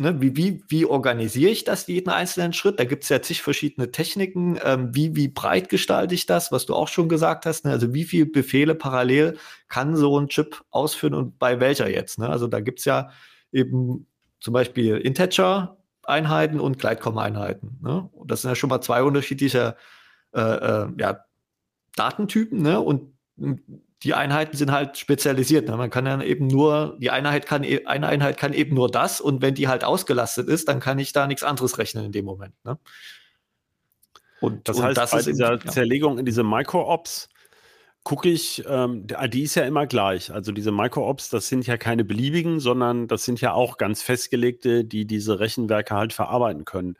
ne, 0.00 0.20
wie, 0.20 0.36
wie, 0.36 0.62
wie 0.68 0.86
organisiere 0.86 1.50
ich 1.50 1.64
das, 1.64 1.86
jeden 1.86 2.10
einzelnen 2.10 2.52
Schritt? 2.52 2.78
Da 2.78 2.84
gibt 2.84 3.04
es 3.04 3.08
ja 3.08 3.22
zig 3.22 3.42
verschiedene 3.42 3.90
Techniken. 3.90 4.58
Ähm, 4.62 4.94
wie, 4.94 5.16
wie 5.16 5.28
breit 5.28 5.68
gestalte 5.68 6.14
ich 6.14 6.26
das, 6.26 6.52
was 6.52 6.66
du 6.66 6.74
auch 6.74 6.88
schon 6.88 7.08
gesagt 7.08 7.46
hast? 7.46 7.64
Ne? 7.64 7.70
Also 7.70 7.94
wie 7.94 8.04
viele 8.04 8.26
Befehle 8.26 8.74
parallel 8.74 9.36
kann 9.68 9.96
so 9.96 10.18
ein 10.18 10.28
Chip 10.28 10.62
ausführen 10.70 11.14
und 11.14 11.38
bei 11.38 11.60
welcher 11.60 11.88
jetzt? 11.88 12.18
Ne? 12.18 12.28
Also 12.28 12.46
da 12.46 12.60
gibt 12.60 12.80
es 12.80 12.84
ja 12.84 13.10
eben 13.52 14.06
zum 14.40 14.54
Beispiel 14.54 14.96
Integer-Einheiten 14.96 16.60
und 16.60 16.78
Gleitkomma-Einheiten. 16.78 17.78
Ne? 17.82 18.08
Das 18.24 18.42
sind 18.42 18.50
ja 18.50 18.54
schon 18.54 18.70
mal 18.70 18.80
zwei 18.80 19.02
unterschiedliche 19.02 19.76
äh, 20.32 20.40
äh, 20.40 20.88
ja, 20.98 21.24
Datentypen. 21.96 22.62
Ne? 22.62 22.80
Und 22.80 23.12
die 24.04 24.14
Einheiten 24.14 24.56
sind 24.56 24.70
halt 24.70 24.96
spezialisiert. 24.96 25.68
Ne? 25.68 25.76
Man 25.76 25.90
kann 25.90 26.04
dann 26.04 26.20
eben 26.20 26.46
nur, 26.46 26.96
die 27.00 27.10
Einheit 27.10 27.46
kann, 27.46 27.64
e, 27.64 27.84
eine 27.84 28.06
Einheit 28.06 28.36
kann 28.36 28.52
eben 28.52 28.74
nur 28.74 28.90
das 28.90 29.20
und 29.20 29.42
wenn 29.42 29.54
die 29.54 29.68
halt 29.68 29.84
ausgelastet 29.84 30.48
ist, 30.48 30.68
dann 30.68 30.80
kann 30.80 30.98
ich 30.98 31.12
da 31.12 31.26
nichts 31.26 31.42
anderes 31.42 31.78
rechnen 31.78 32.04
in 32.04 32.12
dem 32.12 32.24
Moment. 32.24 32.54
Ne? 32.64 32.78
Und 34.40 34.68
das 34.68 34.80
heißt, 34.80 34.96
das 34.96 35.10
bei 35.10 35.22
dieser 35.22 35.54
eben, 35.54 35.68
Zerlegung 35.68 36.18
in 36.18 36.24
diese 36.24 36.44
Micro-Ops 36.44 37.28
gucke 38.04 38.28
ich, 38.28 38.64
ähm, 38.68 39.06
die 39.06 39.42
ist 39.42 39.56
ja 39.56 39.64
immer 39.64 39.86
gleich. 39.86 40.32
Also 40.32 40.52
diese 40.52 40.70
Micro-Ops, 40.70 41.28
das 41.28 41.48
sind 41.48 41.66
ja 41.66 41.76
keine 41.76 42.04
beliebigen, 42.04 42.60
sondern 42.60 43.08
das 43.08 43.24
sind 43.24 43.40
ja 43.40 43.52
auch 43.52 43.78
ganz 43.78 44.00
festgelegte, 44.00 44.84
die 44.84 45.06
diese 45.06 45.40
Rechenwerke 45.40 45.94
halt 45.94 46.12
verarbeiten 46.12 46.64
können. 46.64 46.96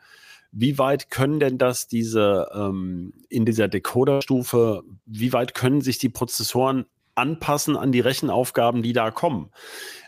Wie 0.51 0.77
weit 0.77 1.11
können 1.11 1.39
denn 1.39 1.57
das 1.57 1.87
diese 1.87 2.49
ähm, 2.53 3.13
in 3.29 3.45
dieser 3.45 3.67
Decoder-Stufe, 3.67 4.83
wie 5.05 5.33
weit 5.33 5.53
können 5.53 5.81
sich 5.81 5.99
die 5.99 6.09
Prozessoren 6.09 6.85
anpassen 7.13 7.75
an 7.75 7.91
die 7.91 7.99
Rechenaufgaben, 7.99 8.81
die 8.81 8.93
da 8.93 9.11
kommen? 9.11 9.51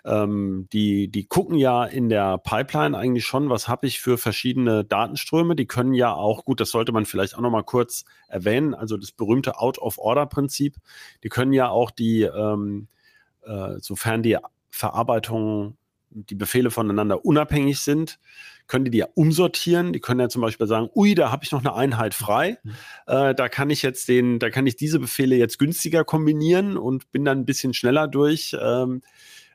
Ähm, 0.03 0.67
die, 0.73 1.09
die 1.09 1.25
gucken 1.25 1.57
ja 1.57 1.85
in 1.85 2.09
der 2.09 2.39
Pipeline 2.39 2.97
eigentlich 2.97 3.25
schon, 3.25 3.49
was 3.49 3.67
habe 3.67 3.85
ich 3.85 3.99
für 3.99 4.17
verschiedene 4.17 4.83
Datenströme. 4.83 5.55
Die 5.55 5.67
können 5.67 5.93
ja 5.93 6.13
auch, 6.13 6.43
gut, 6.43 6.59
das 6.59 6.71
sollte 6.71 6.91
man 6.91 7.05
vielleicht 7.05 7.35
auch 7.35 7.41
noch 7.41 7.51
mal 7.51 7.63
kurz 7.63 8.05
erwähnen, 8.27 8.73
also 8.73 8.97
das 8.97 9.11
berühmte 9.11 9.59
Out-of-Order-Prinzip. 9.59 10.77
Die 11.23 11.29
können 11.29 11.53
ja 11.53 11.69
auch 11.69 11.91
die, 11.91 12.23
ähm, 12.23 12.87
äh, 13.43 13.79
sofern 13.79 14.23
die 14.23 14.37
Verarbeitung 14.71 15.77
die 16.11 16.35
Befehle 16.35 16.71
voneinander 16.71 17.25
unabhängig 17.25 17.79
sind, 17.79 18.19
können 18.67 18.85
die 18.85 18.91
die 18.91 18.99
ja 18.99 19.07
umsortieren. 19.15 19.93
Die 19.93 19.99
können 19.99 20.19
ja 20.19 20.29
zum 20.29 20.41
Beispiel 20.41 20.67
sagen, 20.67 20.89
ui, 20.95 21.15
da 21.15 21.31
habe 21.31 21.43
ich 21.43 21.51
noch 21.51 21.59
eine 21.59 21.73
Einheit 21.73 22.13
frei. 22.13 22.57
Mhm. 22.63 22.71
Äh, 23.07 23.35
da 23.35 23.49
kann 23.49 23.69
ich 23.69 23.81
jetzt 23.81 24.07
den, 24.07 24.39
da 24.39 24.49
kann 24.49 24.67
ich 24.67 24.75
diese 24.75 24.99
Befehle 24.99 25.35
jetzt 25.35 25.59
günstiger 25.59 26.03
kombinieren 26.03 26.77
und 26.77 27.11
bin 27.11 27.25
dann 27.25 27.39
ein 27.39 27.45
bisschen 27.45 27.73
schneller 27.73 28.07
durch. 28.07 28.55
Ähm, 28.61 29.01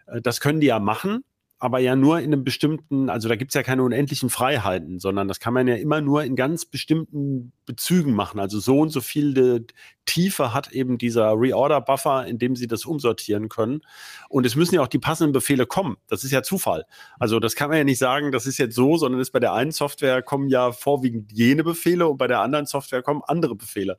äh, 0.06 0.20
das 0.20 0.40
können 0.40 0.60
die 0.60 0.66
ja 0.66 0.78
machen 0.78 1.24
aber 1.66 1.80
ja 1.80 1.96
nur 1.96 2.20
in 2.20 2.32
einem 2.32 2.44
bestimmten, 2.44 3.10
also 3.10 3.28
da 3.28 3.34
gibt 3.34 3.50
es 3.50 3.56
ja 3.56 3.64
keine 3.64 3.82
unendlichen 3.82 4.30
Freiheiten, 4.30 5.00
sondern 5.00 5.26
das 5.26 5.40
kann 5.40 5.52
man 5.52 5.66
ja 5.66 5.74
immer 5.74 6.00
nur 6.00 6.22
in 6.22 6.36
ganz 6.36 6.64
bestimmten 6.64 7.52
Bezügen 7.64 8.12
machen. 8.12 8.38
Also 8.38 8.60
so 8.60 8.78
und 8.78 8.90
so 8.90 9.00
viel 9.00 9.66
Tiefe 10.04 10.54
hat 10.54 10.70
eben 10.70 10.96
dieser 10.96 11.32
Reorder-Buffer, 11.32 12.24
in 12.28 12.38
dem 12.38 12.54
sie 12.54 12.68
das 12.68 12.84
umsortieren 12.84 13.48
können. 13.48 13.80
Und 14.28 14.46
es 14.46 14.54
müssen 14.54 14.76
ja 14.76 14.80
auch 14.80 14.86
die 14.86 15.00
passenden 15.00 15.32
Befehle 15.32 15.66
kommen. 15.66 15.96
Das 16.06 16.22
ist 16.22 16.30
ja 16.30 16.44
Zufall. 16.44 16.84
Also 17.18 17.40
das 17.40 17.56
kann 17.56 17.68
man 17.68 17.78
ja 17.78 17.84
nicht 17.84 17.98
sagen, 17.98 18.30
das 18.30 18.46
ist 18.46 18.58
jetzt 18.58 18.76
so, 18.76 18.96
sondern 18.96 19.20
es 19.20 19.32
bei 19.32 19.40
der 19.40 19.52
einen 19.52 19.72
Software 19.72 20.22
kommen 20.22 20.48
ja 20.48 20.70
vorwiegend 20.70 21.32
jene 21.32 21.64
Befehle 21.64 22.06
und 22.06 22.16
bei 22.16 22.28
der 22.28 22.42
anderen 22.42 22.66
Software 22.66 23.02
kommen 23.02 23.22
andere 23.26 23.56
Befehle. 23.56 23.98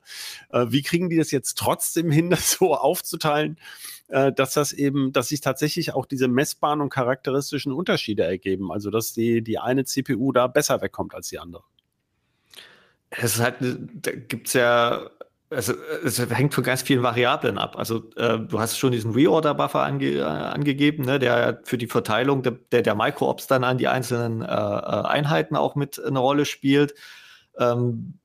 Äh, 0.51 0.67
wie 0.69 0.83
kriegen 0.83 1.09
die 1.09 1.17
das 1.17 1.31
jetzt 1.31 1.57
trotzdem 1.57 2.11
hin, 2.11 2.29
das 2.29 2.49
so 2.51 2.73
aufzuteilen? 2.75 3.57
Äh, 4.09 4.31
dass 4.31 4.53
das 4.53 4.71
eben, 4.71 5.11
dass 5.11 5.29
sich 5.29 5.41
tatsächlich 5.41 5.93
auch 5.93 6.05
diese 6.05 6.27
messbaren 6.27 6.81
und 6.81 6.89
charakteristischen 6.89 7.71
Unterschiede 7.71 8.23
ergeben. 8.23 8.71
Also 8.71 8.89
dass 8.89 9.13
die, 9.13 9.41
die 9.41 9.59
eine 9.59 9.85
CPU 9.85 10.31
da 10.31 10.47
besser 10.47 10.81
wegkommt 10.81 11.13
als 11.13 11.29
die 11.29 11.39
andere. 11.39 11.63
Es 13.09 13.35
ist 13.35 13.39
halt, 13.39 13.55
da 13.59 14.11
gibt 14.11 14.47
es 14.47 14.53
ja 14.53 15.09
also 15.49 15.73
es 16.03 16.19
hängt 16.29 16.53
von 16.53 16.63
ganz 16.63 16.81
vielen 16.81 17.03
Variablen 17.03 17.57
ab. 17.57 17.77
Also 17.77 18.09
äh, 18.17 18.37
du 18.39 18.59
hast 18.59 18.77
schon 18.77 18.91
diesen 18.91 19.13
Reorder-Buffer 19.13 19.81
ange 19.81 20.17
äh, 20.17 20.21
angegeben, 20.21 21.05
ne, 21.05 21.19
der 21.19 21.61
für 21.63 21.77
die 21.77 21.87
Verteilung 21.87 22.43
der, 22.43 22.53
der, 22.71 22.81
der 22.81 22.95
Micro-Ops 22.95 23.47
dann 23.47 23.63
an 23.63 23.77
die 23.77 23.87
einzelnen 23.87 24.41
äh, 24.41 24.45
äh 24.45 24.47
Einheiten 24.47 25.55
auch 25.55 25.75
mit 25.75 26.03
eine 26.03 26.19
Rolle 26.19 26.45
spielt. 26.45 26.95
Ähm, 27.57 28.19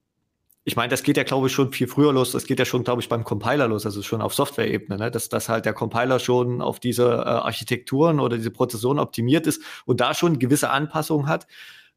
ich 0.65 0.77
meine, 0.77 0.91
das 0.91 1.03
geht 1.03 1.17
ja, 1.17 1.25
glaube 1.25 1.49
ich, 1.49 1.53
schon 1.53 1.73
viel 1.73 1.89
früher 1.89 2.13
los. 2.13 2.33
Das 2.33 2.47
geht 2.47 2.59
ja 2.59 2.65
schon, 2.65 2.85
glaube 2.85 3.03
ich, 3.03 3.09
beim 3.09 3.25
Compiler 3.25 3.67
los, 3.67 3.85
also 3.85 4.03
schon 4.03 4.23
auf 4.23 4.35
Software-Ebene, 4.35 4.97
ne? 4.97 5.11
dass, 5.11 5.29
dass 5.29 5.49
halt 5.49 5.65
der 5.65 5.73
Compiler 5.73 6.21
schon 6.21 6.63
auf 6.63 6.79
diese 6.79 7.05
äh, 7.05 7.25
Architekturen 7.25 8.21
oder 8.21 8.37
diese 8.37 8.53
Prozessoren 8.53 9.01
optimiert 9.01 9.47
ist 9.47 9.63
und 9.87 10.01
da 10.01 10.15
schon 10.15 10.39
gewisse 10.39 10.71
Anpassungen 10.71 11.27
hat. 11.27 11.49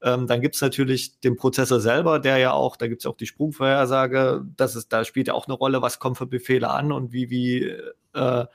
Ähm, 0.02 0.26
dann 0.28 0.42
gibt's 0.42 0.62
natürlich 0.62 1.20
den 1.20 1.36
Prozessor 1.36 1.80
selber, 1.80 2.20
der 2.20 2.38
ja 2.38 2.54
auch, 2.54 2.76
da 2.76 2.88
gibt's 2.88 3.06
ja 3.06 3.12
auch 3.12 3.18
die 3.18 3.28
Sprungvorhersage, 3.28 4.44
das 4.58 4.76
ist, 4.76 4.92
da 4.92 5.06
spielt 5.06 5.28
ja 5.28 5.36
auch 5.36 5.48
eine 5.48 5.56
Rolle, 5.56 5.82
was 5.82 6.00
kommt 6.00 6.18
für 6.18 6.28
Befehle 6.28 6.70
an 6.70 6.92
und 6.92 7.14
wie, 7.14 7.30
wie 7.30 7.72
äh, 8.14 8.46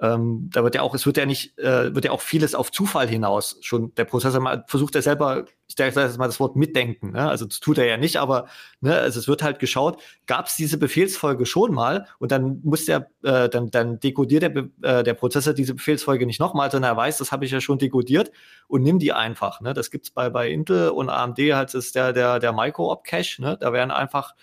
ähm, 0.00 0.48
da 0.52 0.64
wird 0.64 0.74
ja 0.74 0.82
auch, 0.82 0.94
es 0.94 1.06
wird 1.06 1.16
ja 1.16 1.26
nicht, 1.26 1.58
äh, 1.58 1.94
wird 1.94 2.06
ja 2.06 2.10
auch 2.10 2.22
vieles 2.22 2.54
auf 2.54 2.72
Zufall 2.72 3.08
hinaus 3.08 3.58
schon. 3.60 3.94
Der 3.96 4.04
Prozessor 4.04 4.40
mal, 4.40 4.64
versucht 4.66 4.94
ja 4.94 5.02
selber, 5.02 5.44
ich 5.70 5.94
sage 5.94 6.06
jetzt 6.06 6.18
mal 6.18 6.26
das 6.26 6.40
Wort 6.40 6.56
mitdenken, 6.56 7.12
ne? 7.12 7.28
also 7.28 7.46
das 7.46 7.60
tut 7.60 7.78
er 7.78 7.86
ja 7.86 7.96
nicht, 7.96 8.16
aber 8.16 8.46
ne, 8.80 8.96
also 8.96 9.20
es 9.20 9.28
wird 9.28 9.42
halt 9.42 9.58
geschaut, 9.58 10.00
gab 10.26 10.46
es 10.46 10.56
diese 10.56 10.78
Befehlsfolge 10.78 11.46
schon 11.46 11.72
mal 11.72 12.06
und 12.18 12.32
dann 12.32 12.60
muss 12.64 12.86
der, 12.86 13.10
äh, 13.22 13.48
dann, 13.48 13.70
dann 13.70 14.00
dekodiert 14.00 14.42
der, 14.42 14.68
äh, 14.82 15.04
der 15.04 15.14
Prozessor 15.14 15.54
diese 15.54 15.74
Befehlsfolge 15.74 16.26
nicht 16.26 16.40
nochmal, 16.40 16.70
sondern 16.70 16.92
er 16.92 16.96
weiß, 16.96 17.18
das 17.18 17.32
habe 17.32 17.44
ich 17.44 17.50
ja 17.50 17.60
schon 17.60 17.78
dekodiert 17.78 18.32
und 18.66 18.82
nimm 18.82 18.98
die 18.98 19.12
einfach. 19.12 19.60
Ne? 19.60 19.72
Das 19.74 19.90
gibt's 19.90 20.10
bei, 20.10 20.28
bei 20.28 20.50
Intel 20.50 20.90
und 20.90 21.08
AMD 21.08 21.38
halt 21.38 21.74
ist 21.74 21.94
der, 21.94 22.12
der, 22.12 22.38
der 22.40 22.52
Micro-Op-Cache, 22.52 23.40
ne? 23.40 23.56
da 23.60 23.72
werden 23.72 23.90
einfach 23.90 24.34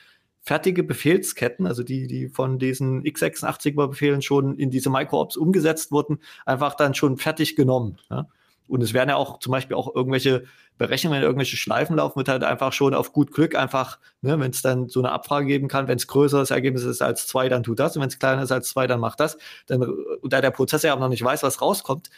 fertige 0.48 0.84
Befehlsketten, 0.84 1.68
also 1.68 1.84
die, 1.84 2.08
die 2.08 2.30
von 2.30 2.58
diesen 2.58 3.04
x86-Befehlen 3.04 4.22
schon 4.22 4.58
in 4.58 4.72
diese 4.72 4.90
Micro-Ops 4.90 5.36
umgesetzt 5.36 5.92
wurden, 5.92 6.20
einfach 6.46 6.76
dann 6.76 6.94
schon 6.94 7.18
fertig 7.18 7.58
genommen. 7.58 7.98
Ja? 8.10 8.28
Und 8.67 8.84
es 8.84 8.93
werden 8.93 9.10
ja 9.10 9.15
auch 9.15 9.39
zum 9.39 9.51
Beispiel 9.51 9.75
auch 9.75 9.93
irgendwelche 9.95 10.43
Berechnungen, 10.77 11.21
irgendwelche 11.21 11.58
Schleifen 11.58 11.95
laufen, 11.95 12.17
wird 12.17 12.30
halt 12.30 12.43
einfach 12.43 12.73
schon 12.73 12.93
auf 12.93 13.13
gut 13.13 13.32
Glück 13.32 13.56
einfach, 13.56 13.99
ne, 14.21 14.39
wenn 14.39 14.51
es 14.51 14.62
dann 14.62 14.89
so 14.89 14.99
eine 14.99 15.12
Abfrage 15.12 15.47
geben 15.47 15.67
kann, 15.67 15.88
wenn 15.88 15.97
es 15.97 16.08
größeres 16.08 16.51
Ergebnis 16.51 16.84
ist 16.84 17.01
als 17.01 17.27
zwei, 17.27 17.49
dann 17.49 17.63
tut 17.63 17.80
das. 17.80 17.95
Und 17.95 18.01
wenn 18.01 18.10
es 18.10 18.19
kleiner 18.19 18.43
ist 18.43 18.51
als 18.51 18.69
zwei, 18.69 18.88
dann 18.88 18.99
macht 18.99 19.19
das. 19.19 19.38
Dann, 19.67 19.86
da 20.23 20.41
der 20.41 20.51
Prozessor 20.51 20.89
ja 20.89 20.95
auch 20.95 20.99
noch 20.99 21.10
nicht 21.10 21.23
weiß, 21.23 21.43
was 21.43 21.62
rauskommt, 21.62 22.10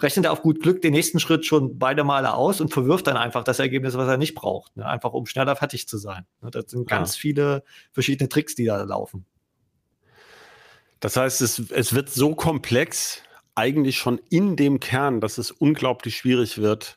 rechnet 0.00 0.26
er 0.26 0.32
auf 0.32 0.42
gut 0.42 0.60
Glück 0.60 0.80
den 0.82 0.92
nächsten 0.92 1.20
Schritt 1.20 1.44
schon 1.44 1.78
beide 1.78 2.04
Male 2.04 2.34
aus 2.34 2.60
und 2.60 2.72
verwirft 2.72 3.06
dann 3.06 3.16
einfach 3.16 3.44
das 3.44 3.58
Ergebnis, 3.58 3.96
was 3.96 4.08
er 4.08 4.16
nicht 4.16 4.34
braucht. 4.34 4.76
Ne? 4.76 4.86
Einfach 4.86 5.12
um 5.12 5.26
schneller 5.26 5.56
fertig 5.56 5.88
zu 5.88 5.98
sein. 5.98 6.26
Ne? 6.40 6.50
Das 6.50 6.66
sind 6.68 6.88
ganz 6.88 7.16
ja. 7.16 7.20
viele 7.20 7.64
verschiedene 7.92 8.28
Tricks, 8.28 8.54
die 8.54 8.64
da 8.64 8.82
laufen. 8.82 9.26
Das 11.00 11.16
heißt, 11.16 11.42
es, 11.42 11.70
es 11.70 11.94
wird 11.94 12.10
so 12.10 12.34
komplex, 12.34 13.22
eigentlich 13.58 13.98
schon 13.98 14.20
in 14.30 14.54
dem 14.54 14.78
Kern, 14.78 15.20
dass 15.20 15.36
es 15.36 15.50
unglaublich 15.50 16.16
schwierig 16.16 16.58
wird, 16.58 16.96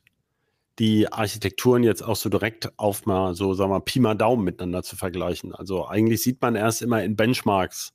die 0.78 1.12
Architekturen 1.12 1.82
jetzt 1.82 2.04
auch 2.04 2.16
so 2.16 2.30
direkt 2.30 2.78
auf 2.78 3.08
mal 3.08 3.34
so, 3.34 3.56
sagen 3.56 3.72
wir, 3.72 3.80
Pi 3.82 4.00
mal 4.00 4.14
Daumen 4.14 4.44
miteinander 4.44 4.84
zu 4.84 4.96
vergleichen. 4.96 5.56
Also 5.56 5.88
eigentlich 5.88 6.22
sieht 6.22 6.40
man 6.40 6.56
erst 6.56 6.84
immer 6.84 7.04
in 7.04 7.16
Benchmarks. 7.16 7.94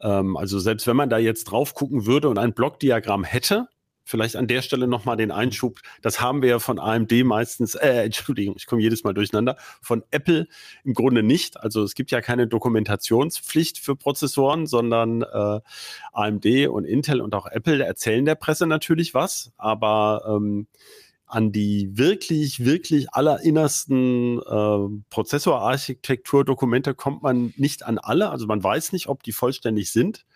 Ähm, 0.00 0.36
also 0.36 0.58
selbst 0.58 0.88
wenn 0.88 0.96
man 0.96 1.08
da 1.08 1.18
jetzt 1.18 1.44
drauf 1.44 1.74
gucken 1.74 2.04
würde 2.04 2.28
und 2.28 2.38
ein 2.38 2.52
Blockdiagramm 2.52 3.22
hätte, 3.22 3.68
vielleicht 4.04 4.36
an 4.36 4.46
der 4.46 4.62
Stelle 4.62 4.86
nochmal 4.86 5.16
den 5.16 5.30
Einschub. 5.30 5.80
Das 6.02 6.20
haben 6.20 6.42
wir 6.42 6.50
ja 6.50 6.58
von 6.58 6.78
AMD 6.78 7.12
meistens, 7.24 7.74
äh, 7.74 8.04
Entschuldigung, 8.04 8.54
ich 8.56 8.66
komme 8.66 8.82
jedes 8.82 9.04
Mal 9.04 9.14
durcheinander, 9.14 9.56
von 9.80 10.04
Apple 10.10 10.46
im 10.84 10.94
Grunde 10.94 11.22
nicht. 11.22 11.60
Also 11.60 11.82
es 11.82 11.94
gibt 11.94 12.10
ja 12.10 12.20
keine 12.20 12.46
Dokumentationspflicht 12.46 13.78
für 13.78 13.96
Prozessoren, 13.96 14.66
sondern 14.66 15.22
äh, 15.22 15.60
AMD 16.12 16.68
und 16.68 16.84
Intel 16.84 17.20
und 17.20 17.34
auch 17.34 17.46
Apple 17.46 17.82
erzählen 17.84 18.24
der 18.24 18.34
Presse 18.34 18.66
natürlich 18.66 19.14
was, 19.14 19.52
aber 19.56 20.24
ähm, 20.28 20.66
an 21.26 21.52
die 21.52 21.90
wirklich, 21.92 22.64
wirklich 22.64 23.12
allerinnersten 23.12 24.38
äh, 24.38 25.02
Prozessorarchitekturdokumente 25.10 26.94
kommt 26.94 27.22
man 27.22 27.52
nicht 27.56 27.84
an 27.84 27.98
alle. 27.98 28.30
Also 28.30 28.46
man 28.46 28.62
weiß 28.62 28.92
nicht, 28.92 29.08
ob 29.08 29.22
die 29.22 29.32
vollständig 29.32 29.90
sind. 29.90 30.26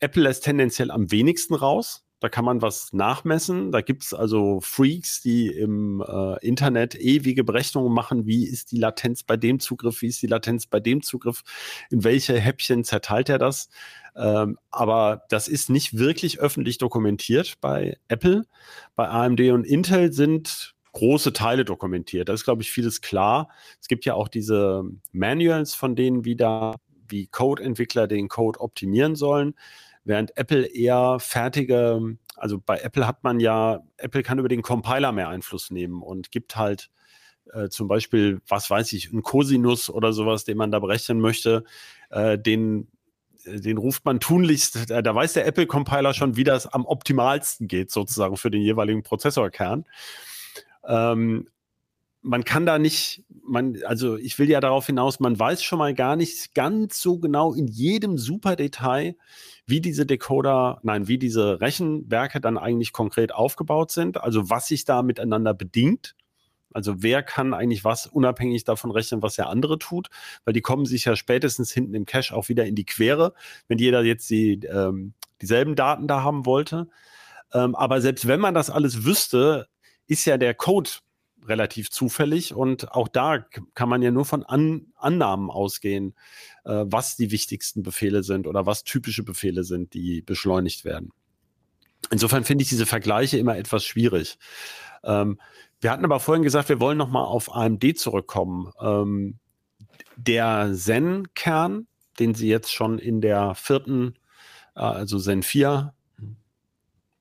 Apple 0.00 0.22
lässt 0.22 0.44
tendenziell 0.44 0.90
am 0.90 1.10
wenigsten 1.10 1.54
raus. 1.54 2.05
Da 2.18 2.30
kann 2.30 2.46
man 2.46 2.62
was 2.62 2.94
nachmessen. 2.94 3.72
Da 3.72 3.82
gibt 3.82 4.02
es 4.02 4.14
also 4.14 4.60
Freaks, 4.62 5.20
die 5.20 5.48
im 5.48 6.02
äh, 6.06 6.46
Internet 6.46 6.94
ewige 6.94 7.44
Berechnungen 7.44 7.92
machen. 7.92 8.26
Wie 8.26 8.46
ist 8.46 8.72
die 8.72 8.78
Latenz 8.78 9.22
bei 9.22 9.36
dem 9.36 9.60
Zugriff? 9.60 10.00
Wie 10.00 10.06
ist 10.06 10.22
die 10.22 10.26
Latenz 10.26 10.66
bei 10.66 10.80
dem 10.80 11.02
Zugriff? 11.02 11.42
In 11.90 12.04
welche 12.04 12.38
Häppchen 12.40 12.84
zerteilt 12.84 13.28
er 13.28 13.38
das? 13.38 13.68
Ähm, 14.16 14.58
aber 14.70 15.24
das 15.28 15.46
ist 15.46 15.68
nicht 15.68 15.98
wirklich 15.98 16.38
öffentlich 16.40 16.78
dokumentiert 16.78 17.60
bei 17.60 17.98
Apple. 18.08 18.46
Bei 18.94 19.08
AMD 19.08 19.40
und 19.50 19.64
Intel 19.64 20.10
sind 20.10 20.74
große 20.92 21.34
Teile 21.34 21.66
dokumentiert. 21.66 22.30
Da 22.30 22.32
ist, 22.32 22.44
glaube 22.44 22.62
ich, 22.62 22.70
vieles 22.70 23.02
klar. 23.02 23.50
Es 23.78 23.88
gibt 23.88 24.06
ja 24.06 24.14
auch 24.14 24.28
diese 24.28 24.84
Manuals, 25.12 25.74
von 25.74 25.94
denen 25.94 26.24
wieder 26.24 26.76
wie 27.08 27.26
Code-Entwickler 27.26 28.06
den 28.06 28.28
Code 28.28 28.58
optimieren 28.58 29.16
sollen 29.16 29.54
während 30.06 30.36
Apple 30.36 30.64
eher 30.64 31.18
fertige, 31.20 32.16
also 32.36 32.58
bei 32.64 32.78
Apple 32.78 33.06
hat 33.06 33.24
man 33.24 33.40
ja, 33.40 33.80
Apple 33.96 34.22
kann 34.22 34.38
über 34.38 34.48
den 34.48 34.62
Compiler 34.62 35.12
mehr 35.12 35.28
Einfluss 35.28 35.70
nehmen 35.70 36.02
und 36.02 36.30
gibt 36.30 36.56
halt 36.56 36.90
äh, 37.52 37.68
zum 37.68 37.88
Beispiel, 37.88 38.40
was 38.48 38.70
weiß 38.70 38.92
ich, 38.92 39.12
ein 39.12 39.22
Cosinus 39.22 39.90
oder 39.90 40.12
sowas, 40.12 40.44
den 40.44 40.56
man 40.56 40.70
da 40.70 40.78
berechnen 40.78 41.20
möchte, 41.20 41.64
äh, 42.10 42.38
den 42.38 42.88
äh, 43.44 43.60
den 43.60 43.78
ruft 43.78 44.04
man 44.04 44.20
tunlichst, 44.20 44.90
da 44.90 45.14
weiß 45.14 45.34
der 45.34 45.46
Apple-Compiler 45.46 46.14
schon, 46.14 46.36
wie 46.36 46.44
das 46.44 46.66
am 46.66 46.86
optimalsten 46.86 47.68
geht, 47.68 47.90
sozusagen 47.90 48.36
für 48.36 48.50
den 48.50 48.62
jeweiligen 48.62 49.02
Prozessorkern. 49.02 49.84
Ähm, 50.86 51.48
man 52.22 52.44
kann 52.44 52.66
da 52.66 52.78
nicht, 52.78 53.24
man, 53.44 53.78
also 53.84 54.16
ich 54.16 54.38
will 54.38 54.50
ja 54.50 54.60
darauf 54.60 54.86
hinaus, 54.86 55.20
man 55.20 55.38
weiß 55.38 55.62
schon 55.62 55.78
mal 55.78 55.94
gar 55.94 56.16
nicht 56.16 56.54
ganz 56.54 57.00
so 57.00 57.18
genau 57.18 57.54
in 57.54 57.68
jedem 57.68 58.18
super 58.18 58.56
Detail, 58.56 59.16
wie 59.66 59.80
diese 59.80 60.06
Decoder, 60.06 60.78
nein, 60.82 61.08
wie 61.08 61.18
diese 61.18 61.60
Rechenwerke 61.60 62.40
dann 62.40 62.56
eigentlich 62.56 62.92
konkret 62.92 63.32
aufgebaut 63.34 63.90
sind, 63.90 64.20
also 64.20 64.48
was 64.48 64.68
sich 64.68 64.84
da 64.84 65.02
miteinander 65.02 65.54
bedingt. 65.54 66.14
Also 66.72 67.02
wer 67.02 67.22
kann 67.22 67.54
eigentlich 67.54 67.84
was 67.84 68.06
unabhängig 68.06 68.64
davon 68.64 68.90
rechnen, 68.90 69.22
was 69.22 69.36
der 69.36 69.48
andere 69.48 69.78
tut, 69.78 70.08
weil 70.44 70.52
die 70.52 70.60
kommen 70.60 70.84
sich 70.86 71.06
ja 71.06 71.16
spätestens 71.16 71.72
hinten 71.72 71.94
im 71.94 72.04
Cache 72.04 72.34
auch 72.34 72.48
wieder 72.48 72.66
in 72.66 72.74
die 72.74 72.84
Quere, 72.84 73.32
wenn 73.66 73.78
jeder 73.78 74.02
jetzt 74.02 74.28
die, 74.30 74.60
ähm, 74.66 75.14
dieselben 75.40 75.74
Daten 75.74 76.06
da 76.06 76.22
haben 76.22 76.46
wollte. 76.46 76.88
Ähm, 77.52 77.74
aber 77.74 78.00
selbst 78.00 78.28
wenn 78.28 78.40
man 78.40 78.54
das 78.54 78.70
alles 78.70 79.04
wüsste, 79.04 79.68
ist 80.06 80.24
ja 80.26 80.36
der 80.38 80.54
Code 80.54 80.90
relativ 81.48 81.90
zufällig 81.90 82.54
und 82.54 82.92
auch 82.92 83.08
da 83.08 83.44
kann 83.74 83.88
man 83.88 84.02
ja 84.02 84.10
nur 84.10 84.24
von 84.24 84.42
An 84.44 84.86
Annahmen 84.96 85.50
ausgehen, 85.50 86.14
äh, 86.64 86.84
was 86.86 87.16
die 87.16 87.30
wichtigsten 87.30 87.82
Befehle 87.82 88.22
sind 88.22 88.46
oder 88.46 88.66
was 88.66 88.84
typische 88.84 89.22
Befehle 89.22 89.64
sind, 89.64 89.94
die 89.94 90.22
beschleunigt 90.22 90.84
werden. 90.84 91.12
Insofern 92.10 92.44
finde 92.44 92.62
ich 92.62 92.68
diese 92.68 92.86
Vergleiche 92.86 93.38
immer 93.38 93.56
etwas 93.56 93.84
schwierig. 93.84 94.38
Ähm, 95.02 95.40
wir 95.80 95.90
hatten 95.90 96.04
aber 96.04 96.20
vorhin 96.20 96.42
gesagt, 96.42 96.68
wir 96.68 96.80
wollen 96.80 96.98
nochmal 96.98 97.24
auf 97.24 97.54
AMD 97.54 97.98
zurückkommen. 97.98 98.72
Ähm, 98.80 99.38
der 100.16 100.72
Zen-Kern, 100.74 101.86
den 102.18 102.34
Sie 102.34 102.48
jetzt 102.48 102.72
schon 102.72 102.98
in 102.98 103.20
der 103.20 103.54
vierten, 103.54 104.14
äh, 104.74 104.80
also 104.80 105.18
Zen 105.18 105.42
4, 105.42 105.92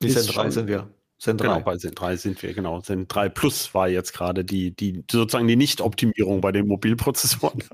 die 0.01 0.09
Zen 0.09 0.27
3 0.27 0.49
sind 0.51 0.67
wir. 0.67 0.94
Zen 1.17 1.37
3. 1.37 1.47
Genau, 1.47 1.59
bei 1.61 1.77
Zen 1.77 1.95
3 1.95 2.17
sind 2.17 2.43
wir, 2.43 2.53
genau. 2.53 2.81
Zen 2.81 3.07
3 3.07 3.29
Plus 3.29 3.73
war 3.73 3.87
jetzt 3.87 4.13
gerade 4.13 4.43
die, 4.43 4.75
die, 4.75 5.03
sozusagen 5.09 5.47
die 5.47 5.55
Nicht-Optimierung 5.55 6.41
bei 6.41 6.51
den 6.51 6.67
Mobilprozessoren. 6.67 7.63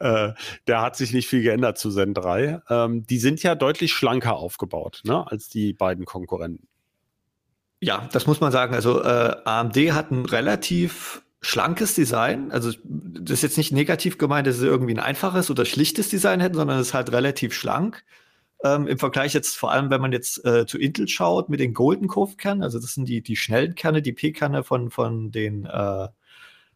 Also, 0.00 0.28
äh, 0.30 0.34
der 0.66 0.82
hat 0.82 0.96
sich 0.96 1.14
nicht 1.14 1.28
viel 1.28 1.42
geändert 1.42 1.78
zu 1.78 1.90
Zen 1.90 2.12
3. 2.12 2.60
Ähm, 2.68 3.06
die 3.06 3.18
sind 3.18 3.42
ja 3.42 3.54
deutlich 3.54 3.94
schlanker 3.94 4.36
aufgebaut, 4.36 5.00
ne, 5.04 5.26
als 5.26 5.48
die 5.48 5.72
beiden 5.72 6.04
Konkurrenten. 6.04 6.68
Ja, 7.80 8.08
das 8.12 8.26
muss 8.26 8.40
man 8.40 8.52
sagen. 8.52 8.74
Also 8.74 9.02
äh, 9.02 9.36
AMD 9.44 9.76
hat 9.92 10.10
ein 10.10 10.26
relativ 10.26 11.22
schlankes 11.40 11.94
Design. 11.94 12.50
Also 12.50 12.72
das 12.84 13.34
ist 13.34 13.42
jetzt 13.42 13.58
nicht 13.58 13.72
negativ 13.72 14.18
gemeint, 14.18 14.46
dass 14.46 14.58
sie 14.58 14.66
irgendwie 14.66 14.94
ein 14.94 14.98
einfaches 14.98 15.50
oder 15.50 15.64
schlichtes 15.64 16.08
Design 16.08 16.40
hätten, 16.40 16.56
sondern 16.56 16.78
es 16.78 16.88
ist 16.88 16.94
halt 16.94 17.12
relativ 17.12 17.54
schlank. 17.54 18.04
Ähm, 18.64 18.86
Im 18.88 18.98
Vergleich 18.98 19.34
jetzt 19.34 19.56
vor 19.56 19.70
allem, 19.70 19.90
wenn 19.90 20.00
man 20.00 20.12
jetzt 20.12 20.44
äh, 20.44 20.66
zu 20.66 20.78
Intel 20.78 21.06
schaut 21.06 21.48
mit 21.48 21.60
den 21.60 21.74
Golden 21.74 22.08
Cove 22.08 22.36
Kernen, 22.36 22.62
also 22.62 22.80
das 22.80 22.94
sind 22.94 23.08
die, 23.08 23.22
die 23.22 23.36
schnellen 23.36 23.74
Kerne, 23.74 24.02
die 24.02 24.12
P-Kerne 24.12 24.64
von, 24.64 24.90
von 24.90 25.30
den 25.30 25.64
äh, 25.64 26.08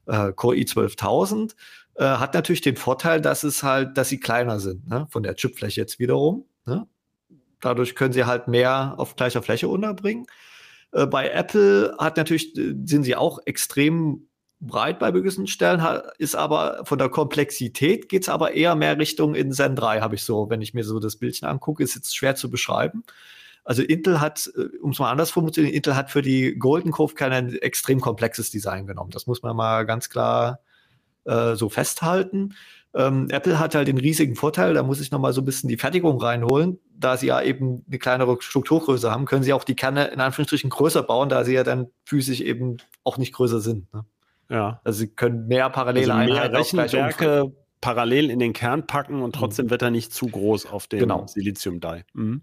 äh, 0.06 0.32
Core 0.32 0.56
i12000, 0.56 1.54
äh, 1.94 2.04
hat 2.04 2.34
natürlich 2.34 2.60
den 2.60 2.76
Vorteil, 2.76 3.20
dass 3.20 3.42
es 3.42 3.62
halt, 3.62 3.98
dass 3.98 4.08
sie 4.08 4.20
kleiner 4.20 4.60
sind, 4.60 4.88
ne? 4.88 5.06
von 5.10 5.22
der 5.22 5.34
Chipfläche 5.34 5.80
jetzt 5.80 5.98
wiederum. 5.98 6.44
Ne? 6.66 6.86
Dadurch 7.60 7.94
können 7.94 8.12
sie 8.12 8.24
halt 8.24 8.48
mehr 8.48 8.94
auf 8.98 9.16
gleicher 9.16 9.42
Fläche 9.42 9.68
unterbringen. 9.68 10.26
Äh, 10.92 11.06
bei 11.06 11.30
Apple 11.30 11.96
hat 11.98 12.16
natürlich, 12.16 12.56
äh, 12.56 12.74
sind 12.84 13.02
sie 13.02 13.16
auch 13.16 13.40
extrem 13.44 14.28
breit 14.62 14.98
bei 14.98 15.10
gewissen 15.10 15.46
Stellen, 15.46 15.82
ist 16.18 16.36
aber 16.36 16.82
von 16.84 16.98
der 16.98 17.08
Komplexität 17.08 18.08
geht 18.08 18.22
es 18.22 18.28
aber 18.28 18.52
eher 18.52 18.74
mehr 18.76 18.96
Richtung 18.98 19.34
in 19.34 19.52
Zen 19.52 19.74
3, 19.76 20.00
habe 20.00 20.14
ich 20.14 20.24
so, 20.24 20.48
wenn 20.50 20.60
ich 20.60 20.72
mir 20.72 20.84
so 20.84 21.00
das 21.00 21.16
Bildchen 21.16 21.48
angucke, 21.48 21.82
ist 21.82 21.94
jetzt 21.96 22.16
schwer 22.16 22.36
zu 22.36 22.50
beschreiben. 22.50 23.02
Also 23.64 23.82
Intel 23.82 24.20
hat, 24.20 24.50
äh, 24.56 24.76
um 24.78 24.90
es 24.90 24.98
mal 24.98 25.10
anders 25.10 25.30
formulieren, 25.30 25.68
Intel 25.68 25.96
hat 25.96 26.10
für 26.10 26.22
die 26.22 26.56
Golden 26.58 26.92
Cove 26.92 27.14
kein 27.14 27.54
extrem 27.56 28.00
komplexes 28.00 28.50
Design 28.50 28.86
genommen. 28.86 29.10
Das 29.10 29.26
muss 29.26 29.42
man 29.42 29.56
mal 29.56 29.84
ganz 29.84 30.08
klar 30.08 30.60
äh, 31.24 31.54
so 31.54 31.68
festhalten. 31.68 32.54
Ähm, 32.94 33.28
Apple 33.30 33.58
hat 33.58 33.74
halt 33.74 33.88
den 33.88 33.98
riesigen 33.98 34.36
Vorteil, 34.36 34.74
da 34.74 34.82
muss 34.82 35.00
ich 35.00 35.10
noch 35.10 35.18
mal 35.20 35.32
so 35.32 35.40
ein 35.40 35.44
bisschen 35.44 35.68
die 35.68 35.76
Fertigung 35.76 36.20
reinholen. 36.20 36.78
Da 36.94 37.16
sie 37.16 37.28
ja 37.28 37.40
eben 37.40 37.84
eine 37.88 37.98
kleinere 37.98 38.36
Strukturgröße 38.40 39.10
haben, 39.10 39.24
können 39.24 39.42
sie 39.42 39.52
auch 39.52 39.64
die 39.64 39.76
Kerne 39.76 40.06
in 40.08 40.20
Anführungsstrichen 40.20 40.70
größer 40.70 41.02
bauen, 41.02 41.28
da 41.28 41.44
sie 41.44 41.54
ja 41.54 41.64
dann 41.64 41.88
physisch 42.04 42.40
eben 42.40 42.76
auch 43.04 43.18
nicht 43.18 43.32
größer 43.32 43.60
sind. 43.60 43.92
Ne? 43.94 44.04
Ja. 44.52 44.80
Also 44.84 45.00
sie 45.00 45.08
können 45.08 45.46
mehr 45.48 45.70
parallele 45.70 46.12
also 46.12 46.32
mehr 46.32 46.52
Rechenwerke 46.52 47.52
parallel 47.80 48.30
in 48.30 48.38
den 48.38 48.52
Kern 48.52 48.86
packen 48.86 49.22
und 49.22 49.34
trotzdem 49.34 49.66
mhm. 49.66 49.70
wird 49.70 49.82
er 49.82 49.90
nicht 49.90 50.12
zu 50.12 50.26
groß 50.26 50.66
auf 50.66 50.86
dem 50.86 51.00
genau. 51.00 51.26
Silizium-Die. 51.26 52.02
Mhm. 52.12 52.42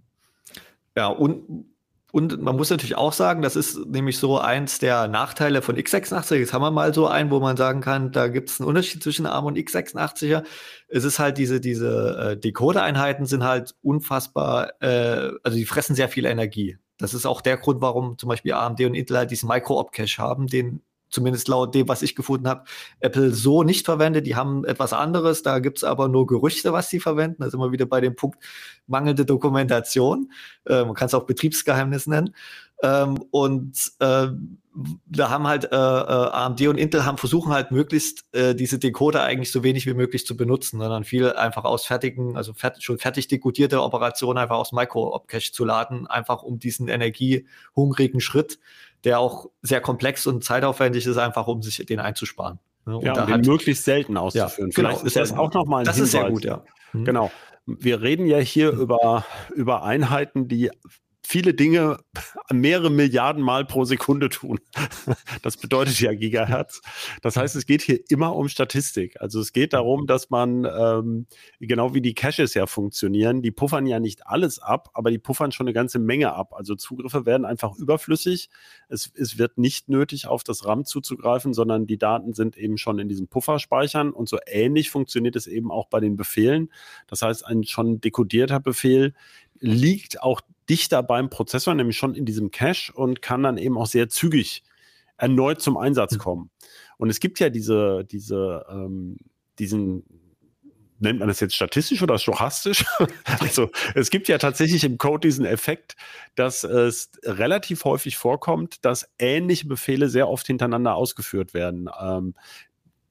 Ja, 0.97 1.07
und, 1.07 1.65
und 2.11 2.41
man 2.41 2.55
muss 2.57 2.71
natürlich 2.71 2.97
auch 2.97 3.13
sagen, 3.13 3.43
das 3.43 3.55
ist 3.55 3.77
nämlich 3.85 4.17
so 4.17 4.39
eins 4.39 4.79
der 4.79 5.07
Nachteile 5.07 5.61
von 5.61 5.77
x86. 5.77 6.35
Jetzt 6.35 6.51
haben 6.51 6.63
wir 6.63 6.71
mal 6.71 6.93
so 6.93 7.07
einen, 7.07 7.29
wo 7.29 7.39
man 7.39 7.55
sagen 7.57 7.79
kann, 7.79 8.11
da 8.11 8.27
gibt 8.27 8.49
es 8.49 8.59
einen 8.59 8.67
Unterschied 8.67 9.01
zwischen 9.03 9.27
ARM 9.27 9.45
und 9.45 9.57
x86er. 9.57 10.43
Es 10.87 11.03
ist 11.03 11.19
halt 11.19 11.37
diese, 11.37 11.61
diese 11.61 12.31
äh, 12.33 12.37
Decoder-Einheiten 12.37 13.25
sind 13.25 13.43
halt 13.43 13.75
unfassbar, 13.81 14.73
äh, 14.81 15.31
also 15.43 15.57
die 15.57 15.65
fressen 15.65 15.95
sehr 15.95 16.09
viel 16.09 16.25
Energie. 16.25 16.77
Das 16.97 17.13
ist 17.13 17.25
auch 17.25 17.41
der 17.41 17.55
Grund, 17.55 17.81
warum 17.81 18.17
zum 18.17 18.27
Beispiel 18.27 18.51
AMD 18.51 18.81
und 18.81 18.95
Intel 18.95 19.17
halt 19.17 19.31
diesen 19.31 19.47
Micro-Op-Cache 19.47 20.17
haben, 20.17 20.47
den 20.47 20.81
zumindest 21.09 21.47
laut 21.47 21.73
dem, 21.75 21.87
was 21.87 22.01
ich 22.01 22.15
gefunden 22.15 22.47
habe, 22.47 22.63
Apple 22.99 23.31
so 23.31 23.63
nicht 23.63 23.85
verwendet. 23.85 24.25
Die 24.27 24.35
haben 24.35 24.65
etwas 24.65 24.93
anderes, 24.93 25.43
da 25.43 25.59
gibt 25.59 25.79
es 25.79 25.83
aber 25.83 26.07
nur 26.07 26.27
Gerüchte, 26.27 26.73
was 26.73 26.89
sie 26.89 26.99
verwenden. 26.99 27.43
Da 27.43 27.49
sind 27.49 27.59
wir 27.59 27.71
wieder 27.71 27.85
bei 27.85 28.01
dem 28.01 28.15
Punkt 28.15 28.37
mangelnde 28.87 29.25
Dokumentation. 29.25 30.31
Äh, 30.65 30.85
man 30.85 30.93
kann 30.93 31.07
es 31.07 31.13
auch 31.13 31.25
Betriebsgeheimnis 31.25 32.07
nennen. 32.07 32.33
Ähm, 32.81 33.17
und 33.31 33.77
äh, 33.99 34.27
da 35.07 35.29
haben 35.29 35.47
halt 35.47 35.65
äh, 35.65 35.75
äh 35.75 35.75
AMD 35.75 36.61
und 36.67 36.77
Intel 36.77 37.05
haben 37.05 37.17
versuchen 37.17 37.51
halt 37.51 37.71
möglichst 37.71 38.23
äh, 38.33 38.55
diese 38.55 38.79
Decoder 38.79 39.23
eigentlich 39.23 39.51
so 39.51 39.63
wenig 39.63 39.85
wie 39.85 39.93
möglich 39.93 40.25
zu 40.25 40.37
benutzen, 40.37 40.79
sondern 40.79 41.03
viel 41.03 41.33
einfach 41.33 41.65
aus 41.65 41.85
fertigen, 41.85 42.37
also 42.37 42.53
fert 42.53 42.81
schon 42.81 42.97
fertig 42.97 43.27
dekodierte 43.27 43.81
Operationen 43.81 44.37
einfach 44.37 44.55
aus 44.55 44.71
Micro-Op-Cache 44.71 45.51
zu 45.51 45.65
laden, 45.65 46.07
einfach 46.07 46.43
um 46.43 46.59
diesen 46.59 46.87
energiehungrigen 46.87 48.21
Schritt, 48.21 48.59
der 49.03 49.19
auch 49.19 49.47
sehr 49.61 49.81
komplex 49.81 50.27
und 50.27 50.43
zeitaufwendig 50.43 51.05
ist, 51.05 51.17
einfach 51.17 51.47
um 51.47 51.61
sich 51.61 51.85
den 51.85 51.99
einzusparen. 51.99 52.59
Ne? 52.85 52.99
Ja, 53.03 53.13
um 53.13 53.25
den 53.25 53.33
halt, 53.33 53.45
möglichst 53.45 53.85
selten 53.85 54.17
auszuführen. 54.17 54.71
Ja, 54.71 54.75
genau, 54.75 54.89
Vielleicht 54.89 55.05
ist 55.05 55.15
das 55.15 55.33
auch 55.33 55.53
nochmal 55.53 55.81
ein 55.81 55.85
Das 55.85 55.95
Hinweis. 55.95 56.07
ist 56.07 56.11
sehr 56.11 56.29
gut, 56.29 56.43
ja. 56.43 56.63
Mhm. 56.93 57.05
Genau. 57.05 57.31
Wir 57.65 58.01
reden 58.01 58.25
ja 58.25 58.37
hier 58.39 58.73
mhm. 58.73 58.81
über, 58.81 59.25
über 59.55 59.83
Einheiten, 59.83 60.47
die 60.47 60.71
viele 61.29 61.53
Dinge 61.53 61.99
mehrere 62.51 62.89
Milliarden 62.89 63.43
Mal 63.43 63.63
pro 63.63 63.85
Sekunde 63.85 64.29
tun. 64.29 64.59
Das 65.43 65.57
bedeutet 65.57 65.99
ja 65.99 66.13
Gigahertz. 66.13 66.81
Das 67.21 67.37
heißt, 67.37 67.55
es 67.55 67.67
geht 67.67 67.83
hier 67.83 67.99
immer 68.09 68.35
um 68.35 68.49
Statistik. 68.49 69.21
Also 69.21 69.39
es 69.39 69.53
geht 69.53 69.73
darum, 69.73 70.07
dass 70.07 70.31
man, 70.31 70.65
ähm, 70.65 71.27
genau 71.59 71.93
wie 71.93 72.01
die 72.01 72.15
Caches 72.15 72.55
ja 72.55 72.65
funktionieren, 72.65 73.43
die 73.43 73.51
puffern 73.51 73.85
ja 73.85 73.99
nicht 73.99 74.25
alles 74.25 74.59
ab, 74.59 74.89
aber 74.93 75.11
die 75.11 75.19
puffern 75.19 75.51
schon 75.51 75.67
eine 75.67 75.73
ganze 75.73 75.99
Menge 75.99 76.33
ab. 76.33 76.53
Also 76.53 76.73
Zugriffe 76.73 77.27
werden 77.27 77.45
einfach 77.45 77.75
überflüssig. 77.75 78.49
Es, 78.87 79.11
es 79.15 79.37
wird 79.37 79.59
nicht 79.59 79.87
nötig, 79.87 80.27
auf 80.27 80.43
das 80.43 80.65
RAM 80.65 80.83
zuzugreifen, 80.83 81.53
sondern 81.53 81.85
die 81.85 81.99
Daten 81.99 82.33
sind 82.33 82.57
eben 82.57 82.77
schon 82.77 82.97
in 82.97 83.07
diesem 83.07 83.27
Pufferspeichern 83.27 84.11
und 84.11 84.27
so 84.27 84.39
ähnlich 84.47 84.89
funktioniert 84.89 85.35
es 85.35 85.45
eben 85.45 85.71
auch 85.71 85.87
bei 85.89 85.99
den 85.99 86.15
Befehlen. 86.15 86.71
Das 87.07 87.21
heißt, 87.21 87.45
ein 87.45 87.63
schon 87.63 88.01
dekodierter 88.01 88.59
Befehl 88.59 89.13
liegt 89.59 90.21
auch 90.21 90.41
dichter 90.69 91.03
beim 91.03 91.29
Prozessor, 91.29 91.73
nämlich 91.73 91.97
schon 91.97 92.15
in 92.15 92.25
diesem 92.25 92.51
Cache 92.51 92.93
und 92.93 93.21
kann 93.21 93.43
dann 93.43 93.57
eben 93.57 93.77
auch 93.77 93.87
sehr 93.87 94.09
zügig 94.09 94.63
erneut 95.17 95.61
zum 95.61 95.77
Einsatz 95.77 96.13
hm. 96.13 96.19
kommen. 96.19 96.49
Und 96.97 97.09
es 97.09 97.19
gibt 97.19 97.39
ja 97.39 97.49
diese, 97.49 98.05
diese, 98.05 98.65
ähm, 98.69 99.17
diesen, 99.57 100.03
nennt 100.99 101.19
man 101.19 101.27
das 101.27 101.39
jetzt 101.39 101.55
statistisch 101.55 102.01
oder 102.01 102.17
stochastisch? 102.19 102.85
also 103.39 103.69
es 103.95 104.09
gibt 104.09 104.27
ja 104.27 104.37
tatsächlich 104.37 104.83
im 104.83 104.97
Code 104.97 105.27
diesen 105.27 105.45
Effekt, 105.45 105.95
dass 106.35 106.63
es 106.63 107.11
relativ 107.23 107.85
häufig 107.85 108.17
vorkommt, 108.17 108.83
dass 108.85 109.09
ähnliche 109.17 109.67
Befehle 109.67 110.09
sehr 110.09 110.27
oft 110.27 110.45
hintereinander 110.47 110.95
ausgeführt 110.95 111.53
werden. 111.53 111.89
Ähm, 112.01 112.35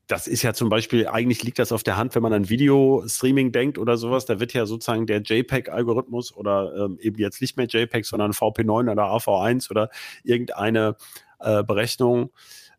das 0.09 0.27
ist 0.27 0.43
ja 0.43 0.55
zum 0.55 0.71
Beispiel, 0.71 1.07
eigentlich 1.07 1.43
liegt 1.43 1.59
das 1.59 1.71
auf 1.71 1.83
der 1.83 1.99
Hand, 1.99 2.15
wenn 2.15 2.23
man 2.23 2.33
an 2.33 2.49
Video-Streaming 2.49 3.53
denkt 3.53 3.79
oder 3.79 3.99
sowas, 3.99 4.25
da 4.25 4.41
wird 4.41 4.55
ja 4.55 4.65
sozusagen 4.65 5.07
der 5.07 5.21
JPEG-Algorithmus 5.21 6.35
oder 6.35 6.75
ähm, 6.77 6.99
eben 7.01 7.19
jetzt 7.19 7.41
nicht 7.43 7.59
mehr 7.59 7.67
JPEG, 7.67 8.07
sondern 8.07 8.33
VP9 8.33 8.91
oder 8.91 9.05
AV1 9.05 9.71
oder 9.71 9.91
irgendeine 10.25 10.97
äh, 11.41 11.63
Berechnung 11.63 12.31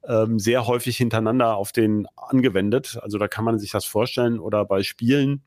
ähm, 0.08 0.40
sehr 0.40 0.66
häufig 0.66 0.98
hintereinander 0.98 1.56
auf 1.56 1.72
den 1.72 2.08
angewendet. 2.16 2.98
Also 3.02 3.20
da 3.20 3.28
kann 3.28 3.46
man 3.46 3.60
sich 3.60 3.72
das 3.72 3.86
vorstellen 3.86 4.40
oder 4.40 4.66
bei 4.66 4.82
Spielen 4.82 5.44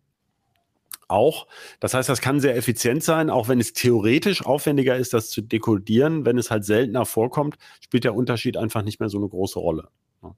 auch. 1.09 1.49
Das 1.81 1.95
heißt, 1.95 2.09
das 2.09 2.21
kann 2.21 2.41
sehr 2.41 2.57
effizient 2.57 3.03
sein, 3.03 3.29
auch 3.29 3.49
wenn 3.49 3.61
es 3.61 3.73
theoretisch 3.73 4.47
aufwendiger 4.47 4.97
ist, 4.97 5.15
das 5.15 5.31
zu 5.31 5.43
dekodieren. 5.43 6.25
Wenn 6.25 6.39
es 6.39 6.51
halt 6.51 6.65
seltener 6.65 7.07
vorkommt, 7.07 7.57
spielt 7.81 8.05
der 8.05 8.15
Unterschied 8.15 8.57
einfach 8.57 8.83
nicht 8.83 9.01
mehr 9.01 9.09
so 9.09 9.19
eine 9.19 9.29
große 9.29 9.59
Rolle. 9.59 9.89
Ja. 10.23 10.29
Mhm. 10.29 10.37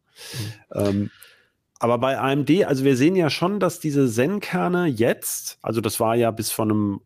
Ähm, 0.74 1.11
aber 1.84 1.98
bei 1.98 2.18
AMD, 2.18 2.64
also 2.64 2.82
wir 2.82 2.96
sehen 2.96 3.14
ja 3.14 3.28
schon, 3.28 3.60
dass 3.60 3.78
diese 3.78 4.10
Zen-Kerne 4.10 4.86
jetzt, 4.86 5.58
also 5.60 5.82
das 5.82 6.00
war 6.00 6.14
ja 6.14 6.30
bis 6.30 6.50
vor 6.50 6.64
einem 6.64 7.02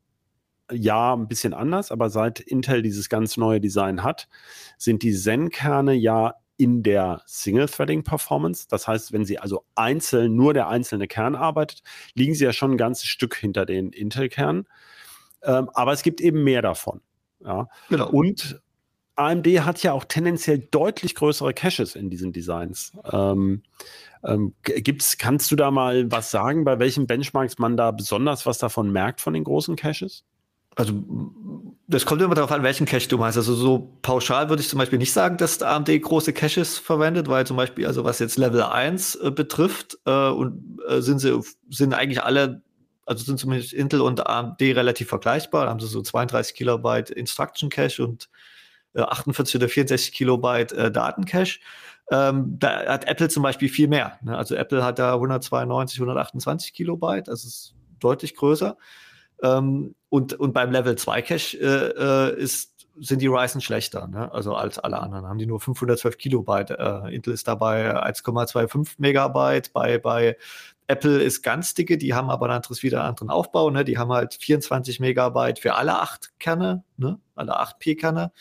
Jahr 0.71 1.17
ein 1.17 1.27
bisschen 1.27 1.53
anders, 1.53 1.91
aber 1.91 2.11
seit 2.11 2.39
Intel 2.39 2.81
dieses 2.81 3.09
ganz 3.09 3.37
neue 3.37 3.61
Design 3.61 4.05
hat, 4.05 4.29
sind 4.77 5.03
die 5.03 5.13
Zen-Kerne 5.13 5.95
ja 5.95 6.35
in 6.59 6.85
der 6.85 7.23
Single-Threading-Performance. 7.27 8.69
Das 8.71 8.87
heißt, 8.87 9.13
wenn 9.13 9.25
sie 9.25 9.41
also 9.41 9.65
einzeln, 9.75 10.37
nur 10.37 10.55
der 10.55 10.69
einzelne 10.69 11.09
Kern 11.09 11.35
arbeitet, 11.35 11.83
liegen 12.15 12.37
sie 12.37 12.45
ja 12.45 12.53
schon 12.53 12.71
ein 12.71 12.79
ganzes 12.79 13.07
Stück 13.09 13.35
hinter 13.35 13.67
den 13.67 13.91
Intel-Kernen. 13.91 14.69
Ähm, 15.43 15.71
aber 15.75 15.93
es 15.93 16.05
gibt 16.05 16.21
eben 16.21 16.45
mehr 16.45 16.63
davon. 16.63 17.01
Ja. 17.45 17.67
Genau. 17.89 18.11
Und 18.11 18.61
AMD 19.19 19.47
hat 19.65 19.83
ja 19.83 19.93
auch 19.93 20.05
tendenziell 20.05 20.59
deutlich 20.71 21.15
größere 21.15 21.53
Caches 21.53 21.97
in 21.97 22.09
diesen 22.09 22.33
Designs. 22.33 22.93
Ähm, 23.11 23.63
ähm, 24.25 24.55
gibt's, 24.63 25.19
kannst 25.19 25.51
du 25.51 25.57
da 25.57 25.71
mal 25.71 26.11
was 26.11 26.31
sagen, 26.31 26.65
bei 26.65 26.79
welchen 26.79 27.07
Benchmarks 27.07 27.59
man 27.59 27.77
da 27.77 27.91
besonders 27.91 28.47
was 28.47 28.59
davon 28.59 28.91
merkt 28.93 29.21
von 29.21 29.35
den 29.35 29.45
großen 29.45 29.77
Caches? 29.77 30.25
Also, 30.77 30.93
das 31.89 32.07
kommt 32.07 32.23
immer 32.23 32.37
darauf 32.37 32.53
an, 32.53 32.63
welchen 32.63 32.87
Cache 32.87 33.09
du 33.09 33.19
meinst. 33.19 33.37
Also, 33.37 33.55
so 33.55 33.99
pauschal 34.03 34.49
würde 34.49 34.63
ich 34.63 34.69
zum 34.69 34.79
Beispiel 34.79 34.99
nicht 34.99 35.13
sagen, 35.13 35.37
dass 35.37 35.61
AMD 35.61 35.89
große 35.89 36.33
Caches 36.33 36.79
verwendet, 36.79 37.27
weil 37.27 37.45
zum 37.47 37.57
Beispiel, 37.57 37.87
also 37.87 38.05
was 38.05 38.21
jetzt 38.21 38.39
Level 38.39 38.63
1 38.63 39.17
äh, 39.17 39.31
betrifft, 39.33 39.99
äh, 40.05 40.29
und 40.29 40.79
äh, 40.89 41.01
sind 41.01 41.19
sie, 41.19 41.41
sind 41.69 41.95
eigentlich 41.95 42.23
alle, 42.23 42.63
also 43.07 43.25
sind 43.25 43.41
zumindest 43.41 43.73
Intel 43.73 44.01
und 44.01 44.25
AMD 44.25 44.61
relativ 44.61 45.09
vergleichbar. 45.09 45.65
Da 45.65 45.71
haben 45.71 45.81
sie 45.81 45.89
so 45.89 46.01
32 46.01 46.55
Kilobyte 46.55 47.11
Instruction 47.11 47.71
Cache 47.71 48.05
und 48.05 48.29
48 48.97 49.55
äh, 49.55 49.59
oder 49.59 49.69
64 49.69 50.13
Kilobyte 50.13 50.73
äh, 50.73 50.91
Datencache. 50.91 51.59
Ähm, 52.11 52.59
da 52.59 52.87
hat 52.87 53.07
Apple 53.07 53.29
zum 53.29 53.43
Beispiel 53.43 53.69
viel 53.69 53.89
mehr. 53.89 54.19
Ne? 54.23 54.37
Also 54.37 54.55
Apple 54.55 54.83
hat 54.83 54.99
da 54.99 55.15
192, 55.15 55.99
128 56.01 56.73
Kilobyte, 56.73 57.29
das 57.29 57.45
ist 57.45 57.75
deutlich 58.01 58.35
größer. 58.35 58.77
Ähm, 59.43 59.95
und, 60.09 60.35
und 60.35 60.53
beim 60.53 60.71
Level 60.71 60.97
2 60.97 61.23
Cache 61.23 61.57
äh, 61.59 62.33
äh, 62.33 62.41
ist, 62.41 62.87
sind 62.99 63.21
die 63.21 63.27
Ryzen 63.27 63.61
schlechter, 63.61 64.09
ne? 64.09 64.33
also 64.33 64.55
als 64.55 64.79
alle 64.79 64.99
anderen. 64.99 65.27
Haben 65.27 65.39
die 65.39 65.47
nur 65.47 65.61
512 65.61 66.17
Kilobyte. 66.17 66.71
Äh, 66.71 67.15
Intel 67.15 67.35
ist 67.35 67.47
dabei 67.47 67.95
1,25 68.03 68.95
Megabyte. 68.99 69.73
Bei, 69.75 69.99
bei 69.99 70.37
Apple 70.87 71.23
ist 71.23 71.43
ganz 71.43 71.75
dicke, 71.75 71.99
die 71.99 72.15
haben 72.15 72.31
aber 72.31 72.47
ein 72.47 72.53
anderes 72.53 72.83
wieder 72.83 73.05
anderen 73.05 73.29
Aufbau. 73.29 73.69
Ne? 73.69 73.85
Die 73.85 73.99
haben 73.99 74.11
halt 74.11 74.35
24 74.35 74.99
Megabyte 74.99 75.59
für 75.59 75.75
alle 75.75 76.01
acht 76.01 76.33
Kerne, 76.41 76.85
ne? 76.97 77.21
alle 77.35 77.59
acht 77.61 77.79
P-Kerne 77.79 78.33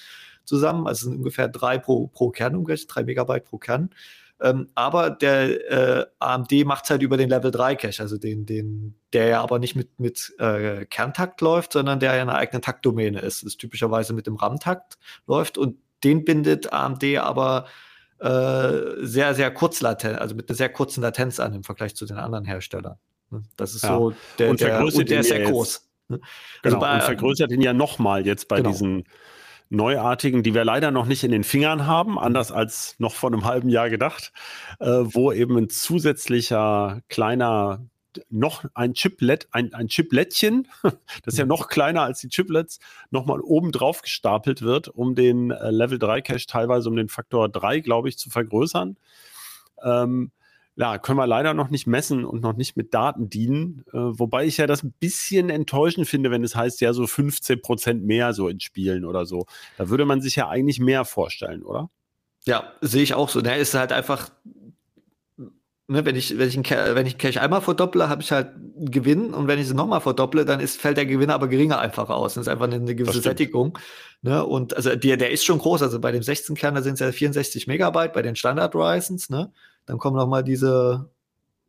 zusammen. 0.47 0.87
Also 0.87 1.09
sind 1.09 1.17
ungefähr 1.17 1.47
drei 1.47 1.77
pro, 1.77 2.07
pro 2.07 2.31
Kern 2.31 2.55
umgerechnet, 2.55 2.95
drei 2.95 3.03
Megabyte 3.03 3.45
pro 3.45 3.57
Kern. 3.57 3.91
Ähm, 4.39 4.69
aber 4.75 5.09
der 5.09 5.71
äh, 5.71 6.05
AMD 6.19 6.51
macht 6.65 6.83
es 6.83 6.89
halt 6.91 7.01
über 7.01 7.17
den 7.17 7.29
Level 7.29 7.49
3 7.49 7.75
Cache, 7.75 8.03
also 8.03 8.17
den, 8.17 8.45
den, 8.45 8.93
der 9.11 9.27
ja 9.27 9.41
aber 9.41 9.57
nicht 9.57 9.75
mit, 9.75 9.99
mit 9.99 10.31
äh, 10.37 10.85
Kerntakt 10.85 11.41
läuft, 11.41 11.73
sondern 11.73 11.99
der 11.99 12.15
ja 12.15 12.21
eine 12.21 12.35
eigene 12.35 12.61
Taktdomäne 12.61 13.19
ist. 13.19 13.43
Das 13.43 13.57
typischerweise 13.57 14.13
mit 14.13 14.27
dem 14.27 14.35
RAM-Takt 14.35 14.99
läuft 15.25 15.57
und 15.57 15.77
den 16.03 16.23
bindet 16.23 16.71
AMD 16.71 17.03
aber 17.17 17.65
äh, 18.19 19.01
sehr, 19.01 19.33
sehr 19.33 19.51
kurz 19.51 19.81
latent, 19.81 20.19
also 20.19 20.35
mit 20.35 20.49
einer 20.49 20.55
sehr 20.55 20.69
kurzen 20.69 21.01
Latenz 21.01 21.39
an 21.39 21.53
im 21.53 21.63
Vergleich 21.63 21.95
zu 21.95 22.05
den 22.05 22.17
anderen 22.17 22.45
Herstellern. 22.45 22.97
Ne? 23.31 23.43
Das 23.55 23.73
ist 23.73 23.83
ja. 23.83 23.97
so 23.97 24.13
der, 24.37 24.49
und, 24.51 24.61
der, 24.61 24.83
und 24.83 25.09
der 25.09 25.19
ist 25.21 25.29
sehr 25.29 25.49
groß. 25.49 25.89
Ne? 26.09 26.19
Genau, 26.61 26.75
also 26.75 26.79
bei, 26.79 26.93
und 26.93 27.03
vergrößert 27.03 27.51
ihn 27.51 27.61
ja 27.61 27.73
nochmal 27.73 28.25
jetzt 28.25 28.47
bei 28.47 28.57
genau. 28.57 28.69
diesen 28.69 29.03
neuartigen, 29.69 30.43
die 30.43 30.53
wir 30.53 30.65
leider 30.65 30.91
noch 30.91 31.05
nicht 31.05 31.23
in 31.23 31.31
den 31.31 31.43
Fingern 31.43 31.85
haben, 31.85 32.17
anders 32.17 32.51
als 32.51 32.95
noch 32.99 33.13
vor 33.13 33.31
einem 33.31 33.45
halben 33.45 33.69
Jahr 33.69 33.89
gedacht, 33.89 34.31
äh, 34.79 34.87
wo 34.87 35.31
eben 35.31 35.57
ein 35.57 35.69
zusätzlicher 35.69 37.01
kleiner 37.09 37.85
noch 38.29 38.65
ein 38.73 38.93
Chiplet, 38.93 39.47
ein, 39.51 39.73
ein 39.73 39.87
Chiplettchen, 39.87 40.67
das 40.83 41.33
ist 41.33 41.37
ja 41.37 41.45
noch 41.45 41.67
kleiner 41.67 42.01
als 42.01 42.19
die 42.19 42.29
Chiplets, 42.29 42.79
nochmal 43.11 43.41
oben 43.41 43.71
drauf 43.71 44.01
gestapelt 44.01 44.61
wird, 44.61 44.87
um 44.87 45.15
den 45.15 45.51
äh, 45.51 45.69
Level 45.69 45.99
3 45.99 46.21
Cache 46.21 46.47
teilweise 46.47 46.89
um 46.89 46.95
den 46.95 47.09
Faktor 47.09 47.49
3, 47.49 47.81
glaube 47.81 48.09
ich, 48.09 48.17
zu 48.17 48.29
vergrößern. 48.29 48.97
Ähm, 49.83 50.31
ja, 50.77 50.99
können 50.99 51.17
wir 51.17 51.25
leider 51.25 51.55
noch 51.55 51.71
nicht 51.71 51.87
messen 51.87 52.23
und 52.23 52.41
noch 52.41 52.55
nicht 52.55 52.77
mit 52.77 52.93
Daten 52.93 53.29
dienen. 53.29 53.83
Äh, 53.91 53.97
wobei 53.97 54.45
ich 54.45 54.57
ja 54.57 54.67
das 54.67 54.83
ein 54.83 54.93
bisschen 54.99 55.49
enttäuschend 55.49 56.07
finde, 56.07 56.29
wenn 56.29 56.43
es 56.43 56.55
heißt, 56.55 56.81
ja, 56.81 56.93
so 56.93 57.07
15 57.07 57.63
Prozent 57.63 58.05
mehr 58.05 58.33
so 58.33 58.47
in 58.47 58.59
Spielen 58.59 59.03
oder 59.03 59.25
so. 59.25 59.47
Da 59.77 59.89
würde 59.89 60.05
man 60.05 60.21
sich 60.21 60.35
ja 60.35 60.47
eigentlich 60.47 60.79
mehr 60.79 61.03
vorstellen, 61.03 61.63
oder? 61.63 61.89
Ja, 62.45 62.73
sehe 62.81 63.01
ich 63.01 63.15
auch 63.15 63.29
so. 63.29 63.41
Da 63.41 63.55
ist 63.55 63.73
halt 63.73 63.91
einfach, 63.91 64.29
ne, 65.87 66.05
wenn 66.05 66.15
ich, 66.15 66.37
wenn 66.37 66.47
ich, 66.47 66.55
einen, 66.55 66.95
wenn 66.95 67.07
ich 67.07 67.17
Cache 67.17 67.41
einmal 67.41 67.61
verdopple, 67.61 68.07
habe 68.07 68.21
ich 68.21 68.31
halt 68.31 68.49
einen 68.53 68.91
Gewinn 68.91 69.33
und 69.33 69.47
wenn 69.47 69.57
ich 69.57 69.67
sie 69.67 69.73
nochmal 69.73 70.01
verdopple, 70.01 70.45
dann 70.45 70.59
ist, 70.59 70.79
fällt 70.79 70.97
der 70.97 71.07
Gewinn 71.07 71.31
aber 71.31 71.47
geringer 71.47 71.79
einfach 71.79 72.09
aus. 72.09 72.35
Das 72.35 72.43
ist 72.43 72.49
einfach 72.49 72.65
eine, 72.65 72.75
eine 72.75 72.93
gewisse 72.93 73.21
Sättigung. 73.21 73.79
Ne? 74.21 74.45
Und 74.45 74.75
also 74.75 74.95
der, 74.95 75.17
der 75.17 75.31
ist 75.31 75.43
schon 75.43 75.57
groß. 75.57 75.81
Also 75.81 75.99
bei 75.99 76.11
dem 76.11 76.21
16-Kerner 76.21 76.83
sind 76.83 76.93
es 76.93 76.99
ja 76.99 77.11
64 77.11 77.65
Megabyte, 77.65 78.13
bei 78.13 78.21
den 78.21 78.35
Standard 78.35 78.75
Ryzens, 78.75 79.31
ne? 79.31 79.51
Dann 79.87 79.97
kommen 79.97 80.17
noch 80.17 80.27
mal 80.27 80.43
diese, 80.43 81.09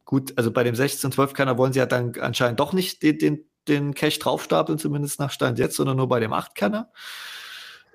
gut, 0.05 0.37
also 0.37 0.51
bei 0.51 0.65
dem 0.65 0.75
16-12-Kerner 0.75 1.57
wollen 1.57 1.73
sie 1.73 1.79
ja 1.79 1.87
dann 1.87 2.13
anscheinend 2.21 2.61
doch 2.61 2.75
nicht 2.75 3.03
den, 3.03 3.19
den, 3.19 3.45
den 3.67 3.95
Cache 3.95 4.19
draufstapeln, 4.19 4.79
zumindest 4.79 5.19
nach 5.19 5.31
Stand 5.31 5.59
jetzt, 5.59 5.77
sondern 5.77 5.97
nur 5.97 6.09
bei 6.09 6.21
dem 6.21 6.33
8-Kerner. 6.33 6.91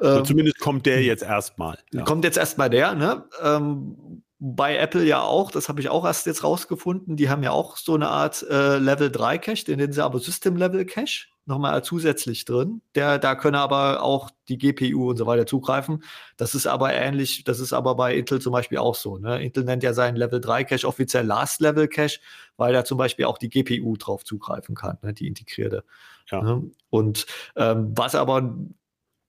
Ähm, 0.01 0.25
zumindest 0.25 0.59
kommt 0.59 0.85
der 0.85 1.03
jetzt 1.03 1.23
erstmal. 1.23 1.77
Ja. 1.91 2.03
Kommt 2.03 2.23
jetzt 2.23 2.37
erstmal 2.37 2.69
der, 2.69 2.95
ne? 2.95 3.25
Ähm, 3.41 4.23
bei 4.39 4.77
Apple 4.77 5.05
ja 5.05 5.21
auch, 5.21 5.51
das 5.51 5.69
habe 5.69 5.79
ich 5.79 5.89
auch 5.89 6.03
erst 6.03 6.25
jetzt 6.25 6.43
rausgefunden, 6.43 7.15
die 7.15 7.29
haben 7.29 7.43
ja 7.43 7.51
auch 7.51 7.77
so 7.77 7.93
eine 7.93 8.09
Art 8.09 8.45
äh, 8.49 8.77
Level 8.77 9.09
3 9.09 9.37
Cache, 9.37 9.63
den 9.65 9.77
nennen 9.77 9.93
sie 9.93 10.03
aber 10.03 10.19
System 10.19 10.57
Level 10.57 10.85
Cache, 10.85 11.27
nochmal 11.45 11.83
zusätzlich 11.83 12.45
drin. 12.45 12.81
Der, 12.95 13.19
da 13.19 13.35
können 13.35 13.55
aber 13.55 14.01
auch 14.01 14.29
die 14.47 14.57
GPU 14.57 15.09
und 15.09 15.17
so 15.17 15.25
weiter 15.25 15.45
zugreifen. 15.45 16.03
Das 16.37 16.55
ist 16.55 16.67
aber 16.67 16.93
ähnlich, 16.93 17.43
das 17.43 17.59
ist 17.59 17.73
aber 17.73 17.95
bei 17.95 18.15
Intel 18.15 18.39
zum 18.41 18.53
Beispiel 18.53 18.77
auch 18.77 18.95
so. 18.95 19.17
Ne? 19.17 19.43
Intel 19.43 19.63
nennt 19.63 19.83
ja 19.83 19.93
seinen 19.93 20.15
Level 20.15 20.39
3 20.39 20.63
Cache 20.63 20.87
offiziell 20.87 21.25
Last 21.25 21.61
Level 21.61 21.87
Cache, 21.87 22.19
weil 22.57 22.73
da 22.73 22.85
zum 22.85 22.97
Beispiel 22.97 23.25
auch 23.25 23.37
die 23.37 23.49
GPU 23.49 23.97
drauf 23.97 24.23
zugreifen 24.23 24.75
kann, 24.75 24.97
ne? 25.01 25.13
die 25.13 25.27
integrierte. 25.27 25.83
Ja. 26.29 26.41
Ne? 26.41 26.71
Und 26.89 27.25
ähm, 27.55 27.91
was 27.95 28.15
aber 28.15 28.41
ein 28.41 28.75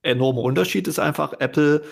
enormer 0.03 0.43
Unterschied 0.43 0.87
ist 0.87 0.99
einfach, 0.99 1.35
Apple 1.41 1.83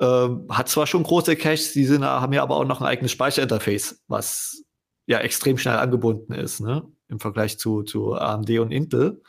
ähm, 0.00 0.46
hat 0.50 0.68
zwar 0.68 0.86
schon 0.86 1.02
große 1.02 1.36
Caches, 1.36 1.72
die 1.72 1.84
sind, 1.84 2.04
haben 2.04 2.32
ja 2.32 2.42
aber 2.42 2.56
auch 2.56 2.64
noch 2.64 2.80
ein 2.80 2.86
eigenes 2.86 3.12
Speicherinterface, 3.12 4.02
was 4.08 4.64
ja 5.06 5.18
extrem 5.18 5.58
schnell 5.58 5.76
angebunden 5.76 6.32
ist, 6.32 6.60
ne? 6.60 6.86
Im 7.08 7.20
Vergleich 7.20 7.58
zu, 7.58 7.84
zu 7.84 8.14
AMD 8.14 8.50
und 8.58 8.72
Intel. 8.72 9.22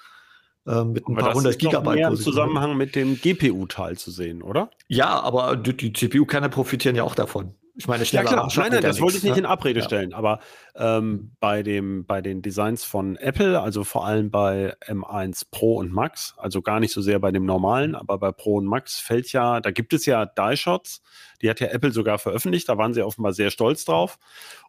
Ähm, 0.67 0.91
mit 0.91 1.07
ein 1.07 1.17
aber 1.17 1.27
paar 1.27 1.33
hundert 1.35 1.59
Gigabyte. 1.59 1.95
Mehr 1.95 2.07
im 2.09 2.15
Zusammenhang 2.17 2.75
mit 2.75 2.95
dem 2.95 3.19
GPU-Teil 3.19 3.97
zu 3.97 4.11
sehen, 4.11 4.41
oder? 4.41 4.69
Ja, 4.87 5.19
aber 5.21 5.55
die, 5.55 5.75
die 5.75 5.93
CPU-Kerne 5.93 6.49
profitieren 6.49 6.95
ja 6.95 7.03
auch 7.03 7.15
davon. 7.15 7.53
Ich 7.79 7.87
meine, 7.87 8.05
schneller 8.05 8.25
ja, 8.25 8.33
klar. 8.33 8.51
Nein, 8.55 8.71
nein, 8.71 8.81
das 8.81 8.99
wollte 8.99 9.17
ich 9.17 9.23
nicht 9.23 9.33
ne? 9.33 9.39
in 9.39 9.45
Abrede 9.45 9.81
ja. 9.81 9.85
stellen. 9.85 10.11
Aber 10.11 10.39
ähm, 10.75 11.33
bei, 11.39 11.61
dem, 11.61 12.05
bei 12.05 12.21
den 12.21 12.41
Designs 12.41 12.83
von 12.83 13.17
Apple, 13.17 13.61
also 13.61 13.83
vor 13.83 14.03
allem 14.03 14.31
bei 14.31 14.75
M1 14.87 15.43
Pro 15.51 15.75
und 15.75 15.93
Max, 15.93 16.33
also 16.37 16.63
gar 16.63 16.79
nicht 16.79 16.91
so 16.91 17.01
sehr 17.01 17.19
bei 17.19 17.31
dem 17.31 17.45
normalen, 17.45 17.93
aber 17.93 18.17
bei 18.17 18.31
Pro 18.31 18.55
und 18.55 18.65
Max 18.65 18.97
fällt 18.97 19.31
ja, 19.31 19.61
da 19.61 19.69
gibt 19.69 19.93
es 19.93 20.07
ja 20.07 20.25
Die-Shots, 20.25 21.03
die 21.43 21.51
hat 21.51 21.59
ja 21.59 21.67
Apple 21.67 21.91
sogar 21.91 22.17
veröffentlicht, 22.17 22.67
da 22.67 22.79
waren 22.79 22.95
sie 22.95 23.03
offenbar 23.03 23.33
sehr 23.33 23.51
stolz 23.51 23.85
drauf 23.85 24.17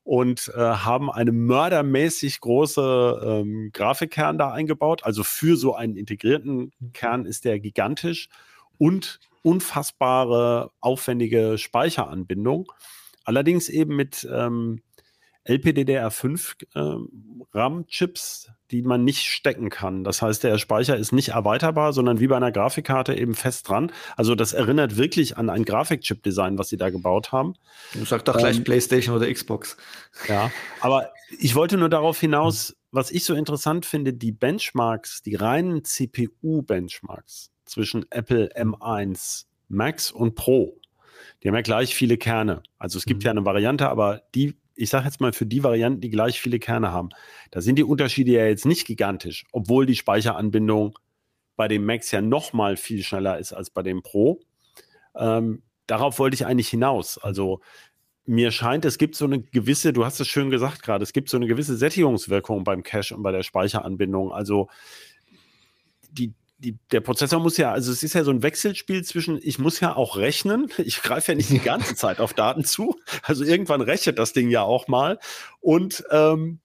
und 0.05 0.53
äh, 0.55 0.61
haben 0.61 1.11
eine 1.11 1.33
mördermäßig 1.33 2.41
große 2.41 3.21
ähm, 3.25 3.71
Grafikkern 3.73 4.37
da 4.37 4.53
eingebaut. 4.53 5.05
Also 5.05 5.25
für 5.25 5.57
so 5.57 5.75
einen 5.75 5.97
integrierten 5.97 6.73
Kern 6.93 7.25
ist 7.25 7.47
der 7.47 7.59
gigantisch 7.59 8.29
und 8.77 9.19
unfassbare, 9.43 10.71
aufwendige 10.81 11.59
Speicheranbindung. 11.59 12.71
Allerdings 13.25 13.69
eben 13.69 13.95
mit 13.97 14.27
ähm, 14.33 14.81
LPDDR5 15.49 16.65
äh, 16.75 17.49
RAM-Chips, 17.55 18.51
die 18.71 18.83
man 18.83 19.05
nicht 19.05 19.23
stecken 19.23 19.71
kann. 19.71 20.05
Das 20.05 20.21
heißt, 20.21 20.45
der 20.45 20.59
Speicher 20.59 20.97
ist 20.97 21.13
nicht 21.13 21.31
erweiterbar, 21.31 21.95
sondern 21.95 22.21
wie 22.21 22.27
bei 22.27 22.37
einer 22.37 22.53
Grafikkarte 22.53 23.15
eben 23.15 23.35
fest 23.35 23.69
dran. 23.69 23.91
Also 24.17 24.35
das 24.35 24.53
erinnert 24.53 24.99
wirklich 24.99 25.39
an 25.39 25.49
ein 25.49 25.65
Grafikchip-Design, 25.65 26.59
was 26.59 26.69
sie 26.69 26.77
da 26.77 26.91
gebaut 26.91 27.33
haben. 27.33 27.55
Du 27.95 28.05
sagst 28.05 28.29
doch 28.29 28.37
gleich 28.37 28.59
ähm, 28.59 28.65
PlayStation 28.65 29.17
oder 29.17 29.33
Xbox. 29.33 29.79
Ja, 30.29 30.51
aber 30.81 31.11
ich 31.39 31.55
wollte 31.55 31.79
nur 31.79 31.89
darauf 31.89 32.21
hinaus, 32.21 32.77
was 32.91 33.11
ich 33.11 33.25
so 33.25 33.35
interessant 33.35 33.87
finde, 33.87 34.13
die 34.13 34.33
Benchmarks, 34.33 35.23
die 35.23 35.35
reinen 35.35 35.83
CPU-Benchmarks 35.83 37.51
zwischen 37.69 38.07
Apple 38.11 38.51
M1 38.57 39.47
Max 39.69 40.11
und 40.11 40.35
Pro 40.35 40.79
die 41.43 41.49
haben 41.49 41.55
ja 41.55 41.63
gleich 41.63 41.95
viele 41.95 42.17
Kerne. 42.17 42.63
Also 42.79 42.99
es 42.99 43.05
gibt 43.05 43.23
mhm. 43.23 43.27
ja 43.27 43.31
eine 43.33 43.45
Variante, 43.45 43.89
aber 43.89 44.23
die, 44.35 44.57
ich 44.75 44.91
sage 44.91 45.05
jetzt 45.05 45.21
mal 45.21 45.33
für 45.33 45.47
die 45.47 45.63
Varianten, 45.63 46.01
die 46.01 46.11
gleich 46.11 46.41
viele 46.41 46.59
Kerne 46.59 46.93
haben, 46.93 47.11
da 47.51 47.61
sind 47.61 47.77
die 47.77 47.85
Unterschiede 47.85 48.33
ja 48.33 48.47
jetzt 48.47 48.67
nicht 48.67 48.87
gigantisch, 48.87 49.47
obwohl 49.53 49.87
die 49.87 49.97
Speicheranbindung 49.97 50.99
bei 51.57 51.69
dem 51.69 51.85
Max 51.85 52.11
ja 52.11 52.21
noch 52.21 52.53
mal 52.53 52.77
viel 52.77 53.03
schneller 53.03 53.39
ist 53.39 53.53
als 53.53 53.71
bei 53.71 53.83
dem 53.83 54.03
Pro. 54.03 54.41
Ähm, 55.17 55.63
darauf 55.87 56.19
wollte 56.19 56.35
ich 56.35 56.47
eigentlich 56.47 56.69
hinaus. 56.69 57.19
Also 57.19 57.61
mir 58.25 58.51
scheint, 58.51 58.85
es 58.85 58.99
gibt 58.99 59.15
so 59.15 59.25
eine 59.25 59.41
gewisse, 59.41 59.93
du 59.93 60.05
hast 60.05 60.21
es 60.21 60.29
schön 60.29 60.51
gesagt 60.51 60.83
gerade, 60.83 61.03
es 61.03 61.13
gibt 61.13 61.31
so 61.31 61.37
eine 61.37 61.47
gewisse 61.47 61.77
Sättigungswirkung 61.77 62.63
beim 62.63 62.83
Cache 62.83 63.17
und 63.17 63.23
bei 63.23 63.33
der 63.33 63.43
Speicheranbindung. 63.43 64.33
Also 64.33 64.69
die, 66.11 66.35
die, 66.59 66.77
der 66.91 67.01
Prozessor 67.01 67.41
muss 67.41 67.57
ja, 67.57 67.71
also 67.73 67.93
es 67.93 68.03
ist 68.03 68.15
ja 68.15 68.25
so 68.25 68.33
ein 68.33 68.43
Wechselspiel 68.43 69.05
zwischen, 69.05 69.39
ich 69.43 69.59
muss 69.59 69.81
ja 69.81 69.95
auch 69.95 70.17
rechnen, 70.17 70.69
ich 70.79 71.03
greife 71.03 71.33
ja 71.33 71.37
nicht 71.37 71.51
die 71.51 71.61
ganze 71.61 71.95
Zeit 71.95 72.21
auf 72.21 72.35
Daten 72.35 72.65
zu, 72.65 72.97
also 73.23 73.45
irgendwann 73.45 73.81
rechnet 73.81 74.19
das 74.19 74.33
Ding 74.33 74.51
ja 74.51 74.63
auch 74.63 74.89
mal. 74.89 75.19
Und 75.61 76.05
ähm, 76.11 76.61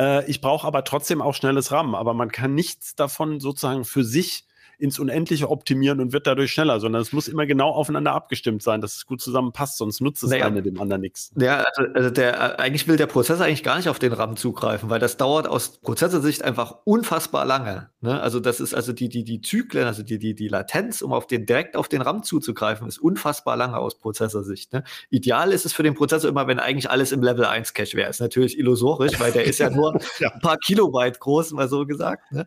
äh, 0.00 0.28
ich 0.28 0.40
brauche 0.40 0.66
aber 0.66 0.84
trotzdem 0.84 1.22
auch 1.22 1.34
schnelles 1.34 1.70
RAM, 1.70 1.94
aber 1.94 2.12
man 2.12 2.32
kann 2.32 2.54
nichts 2.54 2.96
davon 2.96 3.38
sozusagen 3.38 3.84
für 3.84 4.04
sich 4.04 4.47
ins 4.78 4.98
Unendliche 4.98 5.50
optimieren 5.50 6.00
und 6.00 6.12
wird 6.12 6.26
dadurch 6.26 6.52
schneller, 6.52 6.80
sondern 6.80 7.02
es 7.02 7.12
muss 7.12 7.28
immer 7.28 7.46
genau 7.46 7.70
aufeinander 7.70 8.12
abgestimmt 8.12 8.62
sein, 8.62 8.80
dass 8.80 8.96
es 8.96 9.06
gut 9.06 9.20
zusammenpasst, 9.20 9.76
sonst 9.76 10.00
nutzt 10.00 10.22
es 10.22 10.30
naja, 10.30 10.46
eine 10.46 10.62
dem 10.62 10.80
anderen 10.80 11.02
nichts. 11.02 11.32
Ja, 11.38 11.64
also, 11.74 11.92
also 11.92 12.10
der, 12.10 12.60
eigentlich 12.60 12.86
will 12.86 12.96
der 12.96 13.06
Prozessor 13.06 13.44
eigentlich 13.44 13.64
gar 13.64 13.76
nicht 13.76 13.88
auf 13.88 13.98
den 13.98 14.12
RAM 14.12 14.36
zugreifen, 14.36 14.88
weil 14.88 15.00
das 15.00 15.16
dauert 15.16 15.48
aus 15.48 15.78
Prozessorsicht 15.80 16.42
einfach 16.42 16.76
unfassbar 16.84 17.44
lange. 17.44 17.90
Ne? 18.00 18.20
Also 18.20 18.38
das 18.38 18.60
ist 18.60 18.74
also 18.74 18.92
die, 18.92 19.08
die, 19.08 19.24
die 19.24 19.40
Zyklen, 19.40 19.86
also 19.86 20.02
die, 20.02 20.18
die, 20.18 20.34
die 20.34 20.48
Latenz, 20.48 21.02
um 21.02 21.12
auf 21.12 21.26
den, 21.26 21.46
direkt 21.46 21.76
auf 21.76 21.88
den 21.88 22.00
RAM 22.00 22.22
zuzugreifen, 22.22 22.86
ist 22.86 22.98
unfassbar 22.98 23.56
lange 23.56 23.76
aus 23.78 23.98
Prozessorsicht. 23.98 24.72
Ne? 24.72 24.84
Ideal 25.10 25.52
ist 25.52 25.66
es 25.66 25.72
für 25.72 25.82
den 25.82 25.94
Prozessor 25.94 26.30
immer, 26.30 26.46
wenn 26.46 26.60
eigentlich 26.60 26.90
alles 26.90 27.10
im 27.12 27.22
Level 27.22 27.44
1 27.44 27.74
Cache 27.74 27.94
wäre. 27.94 28.10
Ist 28.10 28.20
natürlich 28.20 28.58
illusorisch, 28.58 29.18
weil 29.18 29.32
der 29.32 29.44
ist 29.44 29.58
ja 29.58 29.70
nur 29.70 29.98
ja. 30.20 30.32
ein 30.32 30.40
paar 30.40 30.58
Kilobyte 30.58 31.18
groß, 31.18 31.52
mal 31.52 31.68
so 31.68 31.84
gesagt. 31.84 32.30
Ne? 32.30 32.46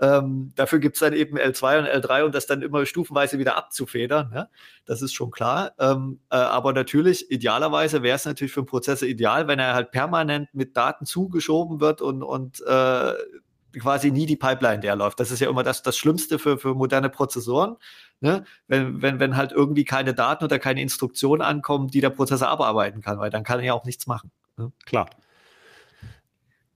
Ähm, 0.00 0.52
dafür 0.56 0.78
gibt 0.78 0.96
es 0.96 1.00
dann 1.00 1.12
eben 1.12 1.36
L2 1.36 1.80
und 1.80 1.86
L3 1.86 2.24
und 2.24 2.34
das 2.34 2.46
dann 2.46 2.62
immer 2.62 2.86
stufenweise 2.86 3.38
wieder 3.38 3.56
abzufedern. 3.56 4.32
Ja? 4.34 4.48
Das 4.86 5.02
ist 5.02 5.12
schon 5.12 5.30
klar. 5.30 5.72
Ähm, 5.78 6.20
äh, 6.30 6.36
aber 6.36 6.72
natürlich, 6.72 7.30
idealerweise 7.30 8.02
wäre 8.02 8.16
es 8.16 8.24
natürlich 8.24 8.52
für 8.52 8.60
einen 8.60 8.66
Prozessor 8.66 9.06
ideal, 9.06 9.46
wenn 9.46 9.58
er 9.58 9.74
halt 9.74 9.90
permanent 9.90 10.48
mit 10.54 10.76
Daten 10.76 11.04
zugeschoben 11.04 11.80
wird 11.80 12.00
und, 12.00 12.22
und 12.22 12.60
äh, 12.66 13.12
quasi 13.78 14.10
nie 14.10 14.26
die 14.26 14.36
Pipeline 14.36 14.80
der 14.80 14.96
läuft. 14.96 15.20
Das 15.20 15.30
ist 15.30 15.40
ja 15.40 15.50
immer 15.50 15.62
das, 15.62 15.82
das 15.82 15.98
Schlimmste 15.98 16.38
für, 16.38 16.58
für 16.58 16.74
moderne 16.74 17.10
Prozessoren. 17.10 17.76
Ne? 18.20 18.44
Wenn, 18.68 19.02
wenn, 19.02 19.20
wenn 19.20 19.36
halt 19.36 19.52
irgendwie 19.52 19.84
keine 19.84 20.14
Daten 20.14 20.44
oder 20.44 20.58
keine 20.58 20.80
Instruktionen 20.80 21.42
ankommen, 21.42 21.88
die 21.88 22.00
der 22.00 22.10
Prozessor 22.10 22.48
abarbeiten 22.48 23.02
kann, 23.02 23.18
weil 23.18 23.30
dann 23.30 23.44
kann 23.44 23.60
er 23.60 23.66
ja 23.66 23.74
auch 23.74 23.84
nichts 23.84 24.06
machen. 24.06 24.30
Ne? 24.56 24.72
Klar. 24.86 25.10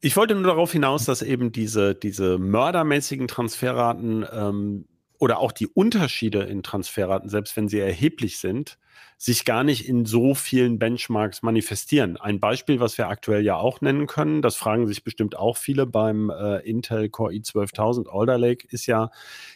Ich 0.05 0.17
wollte 0.17 0.35
nur 0.35 0.45
darauf 0.45 0.71
hinaus, 0.71 1.07
dass 1.07 1.23
eben 1.23 1.51
diese, 1.51 1.95
diese 1.95 2.37
mördermäßigen 2.37 3.27
Transferraten 3.27 4.27
ähm, 4.31 4.85
oder 5.19 5.39
auch 5.39 5.51
die 5.51 5.67
Unterschiede 5.67 6.43
in 6.43 6.63
Transferraten, 6.63 7.31
selbst 7.31 7.57
wenn 7.57 7.69
sie 7.69 7.79
erheblich 7.81 8.37
sind, 8.37 8.77
sich 9.17 9.47
gar 9.47 9.65
nicht 9.65 9.89
in 9.89 10.05
so 10.05 10.35
vielen 10.35 10.79
Benchmarks 10.79 11.41
manifestieren. 11.41 12.19
Ein 12.19 12.39
Beispiel, 12.39 12.81
was 12.81 12.99
wir 12.99 13.09
aktuell 13.09 13.43
ja 13.43 13.57
auch 13.57 13.81
nennen 13.81 14.07
können, 14.07 14.43
das 14.43 14.57
fragen 14.57 14.87
sich 14.87 15.05
bestimmt 15.05 15.39
auch 15.39 15.57
viele 15.57 15.87
beim 15.87 16.29
äh, 16.29 16.59
Intel 16.59 17.09
Core 17.09 17.33
i12000 17.33 18.07
Alder 18.07 18.37
Lake, 18.37 18.69
ist 18.69 18.85
ja, 18.85 19.11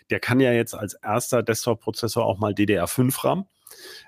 der 0.08 0.18
kann 0.18 0.40
ja 0.40 0.52
jetzt 0.52 0.72
als 0.72 0.94
erster 0.94 1.42
Desktop-Prozessor 1.42 2.24
auch 2.24 2.38
mal 2.38 2.54
DDR5 2.54 3.22
RAM. 3.22 3.44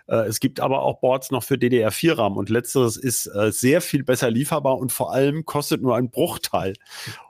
Äh, 0.07 0.27
es 0.27 0.41
gibt 0.41 0.61
aber 0.61 0.83
auch 0.83 1.01
Boards 1.01 1.31
noch 1.31 1.43
für 1.43 1.55
DDR4-RAM 1.55 2.37
und 2.37 2.49
letzteres 2.49 2.97
ist 2.97 3.27
äh, 3.27 3.53
sehr 3.53 3.81
viel 3.81 4.05
besser 4.05 4.31
lieferbar 4.31 4.79
und 4.79 4.93
vor 4.93 5.13
allem 5.13 5.45
kostet 5.45 5.83
nur 5.83 5.97
ein 5.97 6.11
Bruchteil. 6.11 6.75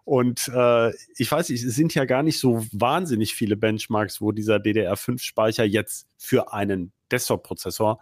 Und 0.05 0.49
äh, 0.55 0.91
ich 1.17 1.31
weiß 1.31 1.49
nicht, 1.51 1.63
es 1.63 1.75
sind 1.75 1.95
ja 1.95 2.05
gar 2.05 2.23
nicht 2.23 2.39
so 2.39 2.65
wahnsinnig 2.73 3.35
viele 3.35 3.57
Benchmarks, 3.57 4.21
wo 4.21 4.33
dieser 4.33 4.57
DDR5-Speicher 4.57 5.65
jetzt 5.65 6.09
für 6.17 6.53
einen 6.53 6.93
Desktop-Prozessor 7.11 8.01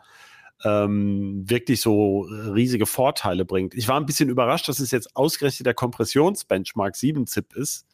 ähm, 0.64 1.49
wirklich 1.49 1.80
so 1.80 2.22
riesige 2.22 2.86
Vorteile 2.86 3.45
bringt. 3.45 3.74
Ich 3.74 3.86
war 3.89 3.99
ein 3.99 4.07
bisschen 4.07 4.28
überrascht, 4.28 4.68
dass 4.68 4.80
es 4.80 4.91
jetzt 4.91 5.14
ausgerechnet 5.16 5.66
der 5.66 5.74
Kompressions-Benchmark 5.74 6.95
7-Zip 6.95 7.55
ist 7.55 7.86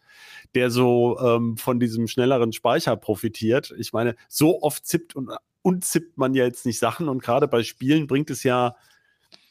der 0.54 0.70
so 0.70 1.18
ähm, 1.20 1.56
von 1.56 1.80
diesem 1.80 2.06
schnelleren 2.06 2.52
Speicher 2.52 2.96
profitiert. 2.96 3.74
Ich 3.78 3.92
meine, 3.92 4.14
so 4.28 4.62
oft 4.62 4.86
zippt 4.86 5.16
und 5.16 5.30
unzippt 5.64 6.18
man 6.18 6.34
ja 6.34 6.44
jetzt 6.44 6.66
nicht 6.66 6.78
Sachen 6.78 7.08
und 7.08 7.22
gerade 7.22 7.48
bei 7.48 7.62
Spielen 7.62 8.06
bringt 8.06 8.30
es 8.30 8.42
ja, 8.42 8.76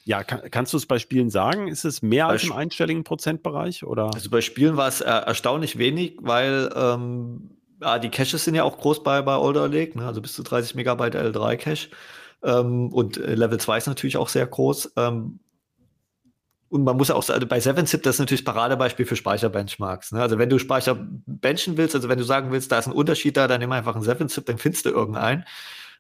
ja, 0.06 0.24
kann, 0.24 0.42
kannst 0.52 0.72
du 0.74 0.78
es 0.78 0.86
bei 0.86 1.00
Spielen 1.00 1.30
sagen? 1.30 1.68
Ist 1.68 1.86
es 1.86 2.02
mehr 2.02 2.28
bei 2.28 2.34
als 2.34 2.44
im 2.44 2.52
einstelligen 2.52 3.04
Prozentbereich? 3.04 3.84
Oder? 3.84 4.14
Also 4.14 4.30
bei 4.30 4.42
Spielen 4.42 4.78
war 4.78 4.88
es 4.88 5.02
äh, 5.02 5.06
erstaunlich 5.06 5.78
wenig, 5.78 6.18
weil 6.22 6.72
ähm, 6.76 7.58
ja, 7.82 8.00
die 8.00 8.10
Caches 8.10 8.46
sind 8.46 8.56
ja 8.56 8.64
auch 8.64 8.78
groß 8.78 9.04
bei, 9.04 9.22
bei 9.22 9.36
Older 9.36 9.68
Lake, 9.68 9.98
ne? 9.98 10.06
also 10.06 10.22
bis 10.22 10.34
zu 10.34 10.44
30 10.44 10.76
Megabyte 10.76 11.16
L3 11.16 11.58
Cache. 11.58 11.90
Ähm, 12.44 12.90
und 12.94 13.18
äh, 13.18 13.34
Level 13.34 13.60
2 13.60 13.78
ist 13.78 13.88
natürlich 13.88 14.18
auch 14.18 14.30
sehr 14.30 14.46
groß. 14.46 14.94
Ähm, 14.98 15.40
und 16.70 16.84
man 16.84 16.98
muss 16.98 17.12
auch 17.12 17.24
sagen, 17.24 17.36
also 17.36 17.48
bei 17.48 17.60
7-Zip, 17.60 18.04
das 18.04 18.16
ist 18.16 18.20
natürlich 18.20 18.46
Paradebeispiel 18.46 19.06
für 19.06 19.16
Speicherbenchmarks. 19.16 20.12
Ne? 20.12 20.22
Also 20.22 20.38
wenn 20.38 20.50
du 20.50 20.60
Speicher 20.60 20.98
benchen 21.26 21.78
willst, 21.78 21.96
also 21.96 22.10
wenn 22.10 22.18
du 22.18 22.24
sagen 22.24 22.52
willst, 22.52 22.72
da 22.72 22.80
ist 22.80 22.88
ein 22.88 22.94
Unterschied 22.94 23.38
da, 23.38 23.48
dann 23.48 23.62
nimm 23.62 23.72
einfach 23.72 23.96
einen 23.96 24.04
7-Zip, 24.04 24.46
dann 24.46 24.58
findest 24.58 24.86
du 24.86 24.90
irgendeinen. 24.90 25.46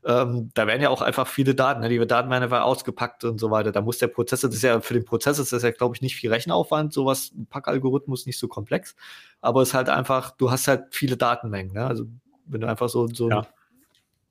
Ähm, 0.06 0.52
da 0.54 0.68
werden 0.68 0.82
ja 0.82 0.90
auch 0.90 1.02
einfach 1.02 1.28
viele 1.28 1.56
Daten, 1.56 1.82
ne? 1.82 1.90
die 1.90 1.98
Daten 2.06 2.30
werden 2.30 2.44
einfach 2.44 2.62
ausgepackt 2.62 3.24
und 3.24 3.40
so 3.40 3.52
weiter. 3.52 3.72
Da 3.72 3.82
muss 3.82 4.00
der 4.00 4.08
Prozessor, 4.08 4.50
das 4.50 4.58
ist 4.58 4.64
ja 4.64 4.82
für 4.82 4.94
den 4.94 5.06
Prozessor 5.06 5.44
ist 5.44 5.54
das 5.54 5.64
ja, 5.64 5.72
glaube 5.72 5.96
ich, 5.96 6.02
nicht 6.02 6.16
viel 6.16 6.32
Rechenaufwand, 6.32 6.94
sowas, 6.94 7.32
ein 7.32 7.46
Packalgorithmus 7.46 8.26
nicht 8.26 8.38
so 8.38 8.48
komplex. 8.48 8.96
Aber 9.42 9.62
es 9.62 9.70
ist 9.70 9.74
halt 9.74 9.90
einfach, 9.90 10.32
du 10.32 10.52
hast 10.52 10.68
halt 10.68 10.86
viele 10.92 11.16
Datenmengen. 11.16 11.74
Ne? 11.74 11.86
Also 11.86 12.06
wenn 12.46 12.62
du 12.62 12.68
einfach 12.68 12.90
so, 12.90 13.08
so 13.08 13.30
ja. 13.30 13.48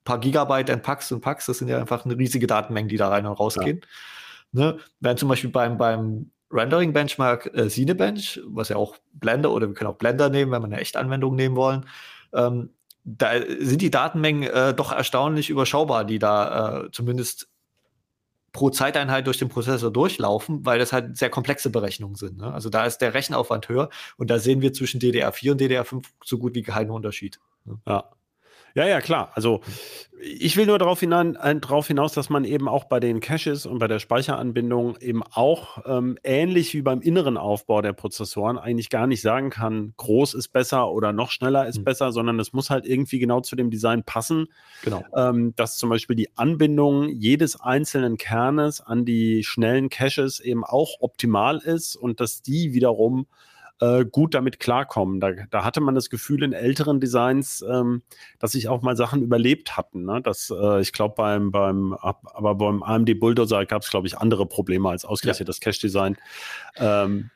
paar 0.05 0.18
Gigabyte 0.18 0.70
an 0.70 0.83
Packs 0.83 1.11
und 1.12 1.20
Packs, 1.20 1.47
das 1.47 1.59
sind 1.59 1.68
ja 1.68 1.79
einfach 1.79 2.05
eine 2.05 2.18
riesige 2.18 2.47
Datenmengen, 2.47 2.89
die 2.89 2.97
da 2.97 3.09
rein 3.09 3.27
und 3.27 3.33
rausgehen. 3.33 3.81
Ja. 4.53 4.73
Ne? 4.73 4.79
Während 5.01 5.20
zum 5.20 5.29
Beispiel 5.31 5.51
beim, 5.51 5.79
beim 5.79 6.31
Rendering 6.51 6.93
Benchmark 6.93 7.51
äh, 7.55 7.68
Cinebench, 7.68 8.41
was 8.47 8.68
ja 8.68 8.77
auch 8.77 8.97
Blender 9.14 9.51
oder 9.51 9.68
wir 9.68 9.75
können 9.75 9.91
auch 9.91 9.97
Blender 9.97 10.29
nehmen, 10.29 10.53
wenn 10.53 10.61
wir 10.61 10.66
eine 10.66 10.81
echte 10.81 10.99
Anwendung 10.99 11.35
nehmen 11.35 11.57
wollen, 11.57 11.87
ähm, 12.35 12.70
da 13.05 13.32
sind 13.59 13.82
die 13.82 13.90
Datenmengen 13.90 14.44
äh, 14.44 14.74
doch 14.74 14.92
erstaunlich 14.92 15.50
überschaubar, 15.50 16.05
die 16.05 16.18
da 16.18 16.84
äh, 16.84 16.90
zumindest 16.92 17.48
pro 18.53 18.70
Zeiteinheit 18.70 19.26
durch 19.26 19.38
den 19.38 19.48
Prozessor 19.48 19.90
durchlaufen, 19.90 20.64
weil 20.64 20.78
das 20.78 20.92
halt 20.92 21.16
sehr 21.16 21.30
komplexe 21.30 21.70
Berechnungen 21.70 22.16
sind. 22.16 22.38
Ne? 22.38 22.53
Also 22.53 22.68
da 22.68 22.84
ist 22.84 22.98
der 22.98 23.14
Rechenaufwand 23.14 23.68
höher 23.68 23.88
und 24.18 24.30
da 24.30 24.38
sehen 24.38 24.61
wir 24.61 24.72
zwischen 24.72 25.00
DDR4 25.00 25.53
und 25.53 25.61
DDR5 25.61 26.05
so 26.22 26.38
gut 26.38 26.55
wie 26.55 26.62
keinen 26.62 26.90
Unterschied. 26.90 27.40
Ne? 27.64 27.78
Ja. 27.86 28.11
Ja, 28.75 28.87
ja, 28.87 29.01
klar. 29.01 29.33
Also 29.35 29.61
ich 30.25 30.57
will 30.57 30.66
nur 30.66 30.79
darauf, 30.79 31.01
hinein, 31.01 31.35
äh, 31.37 31.57
darauf 31.57 31.89
hinaus, 31.89 32.12
dass 32.12 32.31
man 32.31 32.45
eben 32.45 32.68
auch 32.68 32.85
bei 32.85 33.01
den 33.01 33.20
Caches 33.20 33.66
und 33.66 33.79
bei 33.79 33.89
der 33.89 33.99
Speicheranbindung 33.99 34.97
eben 34.99 35.23
auch 35.23 35.79
ähm, 35.85 36.16
ähnlich 36.23 36.75
wie 36.75 36.83
beim 36.83 37.01
inneren 37.01 37.37
Aufbau 37.37 37.83
der 37.83 37.93
Prozessoren 37.93 38.57
eigentlich 38.57 38.89
gar 38.89 39.07
nicht 39.07 39.20
sagen 39.20 39.51
kann, 39.51 39.95
groß 39.97 40.35
ist 40.35 40.49
besser 40.49 40.91
oder 40.93 41.12
noch 41.12 41.31
schneller 41.31 41.66
ist 41.66 41.79
mhm. 41.79 41.85
besser, 41.85 42.12
sondern 42.12 42.39
es 42.39 42.53
muss 42.53 42.70
halt 42.70 42.87
irgendwie 42.87 43.18
genau 43.18 43.41
zu 43.41 43.57
dem 43.57 43.70
Design 43.70 44.05
passen. 44.05 44.47
Genau. 44.85 45.05
Ähm, 45.16 45.55
dass 45.57 45.77
zum 45.77 45.91
Beispiel 45.91 46.14
die 46.14 46.37
Anbindung 46.37 47.09
jedes 47.09 47.61
einzelnen 47.61 48.16
Kernes 48.16 48.81
an 48.81 49.05
die 49.05 49.43
schnellen 49.43 49.89
Caches 49.89 50.39
eben 50.39 50.64
auch 50.64 51.01
optimal 51.01 51.59
ist 51.59 51.97
und 51.97 52.20
dass 52.20 52.43
die 52.43 52.73
wiederum 52.73 53.27
äh, 53.83 54.05
gut 54.05 54.35
damit 54.35 54.61
klarkommen. 54.61 55.18
Da, 55.18 55.33
da, 55.51 55.64
hatte 55.64 55.80
man 55.80 55.97
das 55.97 56.09
Gefühl 56.09 56.45
in 56.45 56.53
älteren 56.53 57.01
Designs, 57.01 57.64
ähm, 57.68 58.03
dass 58.39 58.53
sich 58.53 58.68
auch 58.68 58.80
mal 58.83 58.97
Sachen 58.97 59.22
überlebt 59.22 59.76
hatten. 59.76 60.05
Ne? 60.05 60.20
Das, 60.22 60.51
äh, 60.57 60.80
ich 60.80 60.93
glaube, 60.93 61.14
beim, 61.16 61.51
beim, 61.51 61.93
aber 61.93 62.55
beim 62.55 62.85
AMD 62.85 63.18
Bulldozer 63.18 63.66
gab 63.66 63.83
es, 63.83 63.91
glaube 63.91 64.07
ich, 64.07 64.16
andere 64.16 64.47
Probleme 64.47 64.89
als 64.89 65.05
ausgerechnet 65.05 65.49
ja. 65.49 65.51
das 65.51 65.61
Cache-Design. 65.61 66.16
Ähm, 66.76 67.30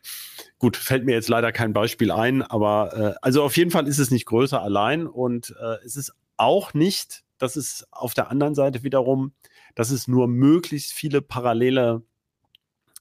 gut, 0.59 0.77
fällt 0.77 1.05
mir 1.05 1.13
jetzt 1.13 1.29
leider 1.29 1.51
kein 1.51 1.73
Beispiel 1.73 2.13
ein, 2.13 2.43
aber 2.43 2.97
äh, 2.97 3.15
also 3.23 3.43
auf 3.43 3.57
jeden 3.57 3.73
Fall 3.73 3.89
ist 3.89 3.99
es 3.99 4.13
nicht 4.13 4.27
größer 4.27 4.63
allein 4.63 5.09
und 5.09 5.53
äh, 5.61 5.85
es 5.85 5.97
ist 5.97 6.13
auch 6.37 6.75
nicht, 6.75 7.25
das 7.39 7.57
ist 7.57 7.89
auf 7.91 8.15
der 8.15 8.31
anderen 8.31 8.55
Seite 8.55 8.85
wiederum, 8.85 9.33
dass 9.75 9.91
es 9.91 10.07
nur 10.07 10.29
möglichst 10.29 10.93
viele 10.93 11.23
parallele 11.23 12.03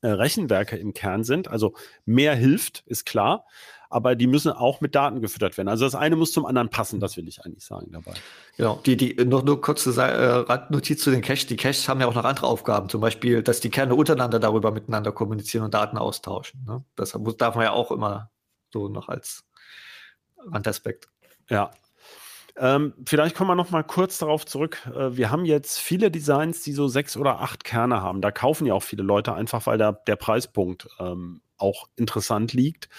äh, 0.06 0.12
Rechenwerke 0.12 0.78
im 0.78 0.93
Kern 0.93 1.24
sind. 1.24 1.47
Also 1.47 1.74
mehr 2.06 2.36
hilft, 2.36 2.84
ist 2.86 3.06
klar, 3.06 3.45
aber 3.89 4.16
die 4.16 4.28
müssen 4.28 4.51
auch 4.51 4.80
mit 4.80 4.93
Daten 4.93 5.20
gefüttert 5.20 5.58
werden. 5.58 5.68
Also 5.68 5.86
das 5.86 5.95
eine 5.95 6.16
muss 6.16 6.32
zum 6.32 6.45
anderen 6.45 6.70
passen, 6.70 6.99
das 6.99 7.18
will 7.18 7.28
ich 7.28 7.43
eigentlich 7.43 7.66
sagen 7.66 7.91
dabei. 7.91 8.14
Genau, 8.56 8.80
die, 8.86 8.97
die, 8.97 9.26
noch 9.26 9.43
nur 9.43 9.62
kurze 9.62 9.99
äh, 9.99 10.03
Randnotiz 10.03 11.01
zu 11.01 11.10
den 11.10 11.22
Caches. 11.22 11.47
Die 11.47 11.56
Caches 11.56 11.89
haben 11.89 12.01
ja 12.01 12.08
auch 12.08 12.14
noch 12.14 12.24
andere 12.24 12.45
Aufgaben, 12.45 12.88
zum 12.88 13.01
Beispiel, 13.01 13.41
dass 13.41 13.62
die 13.62 13.70
Kerne 13.70 13.95
untereinander 13.95 14.39
darüber 14.39 14.72
miteinander 14.72 15.12
kommunizieren 15.12 15.66
und 15.66 15.74
Daten 15.74 15.97
austauschen. 15.97 16.64
Ne? 16.68 16.84
Das 16.95 17.18
darf 17.38 17.56
man 17.56 17.64
ja 17.64 17.72
auch 17.72 17.91
immer 17.91 18.30
so 18.72 18.88
noch 18.88 19.10
als 19.10 19.43
Randaspekt. 20.38 21.08
Ja, 21.49 21.72
ähm, 22.58 22.93
vielleicht 23.06 23.36
kommen 23.36 23.49
wir 23.49 23.56
noch 23.56 23.72
mal 23.72 23.84
kurz 23.84 24.18
darauf 24.18 24.45
zurück. 24.45 24.89
Äh, 24.95 25.18
wir 25.18 25.32
haben 25.32 25.45
jetzt 25.45 25.80
viele 25.80 26.10
Designs, 26.10 26.62
die 26.64 26.72
so 26.72 26.88
sechs 26.88 27.18
oder 27.18 27.41
acht 27.41 27.64
Kerne 27.64 28.01
haben. 28.01 28.22
Da 28.22 28.32
kaufen 28.32 28.66
ja 28.66 28.74
auch 28.74 28.84
viele 28.84 29.03
Leute 29.03 29.34
einfach, 29.34 29.66
weil 29.66 29.78
da 29.78 29.91
der 29.91 30.16
Preispunkt 30.16 30.88
ähm, 30.99 31.41
auch 31.58 31.88
interessant 31.95 32.53
liegt. 32.53 32.89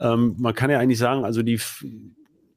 Ähm, 0.00 0.36
man 0.38 0.54
kann 0.54 0.70
ja 0.70 0.78
eigentlich 0.78 0.98
sagen, 0.98 1.24
also 1.24 1.42
die 1.42 1.60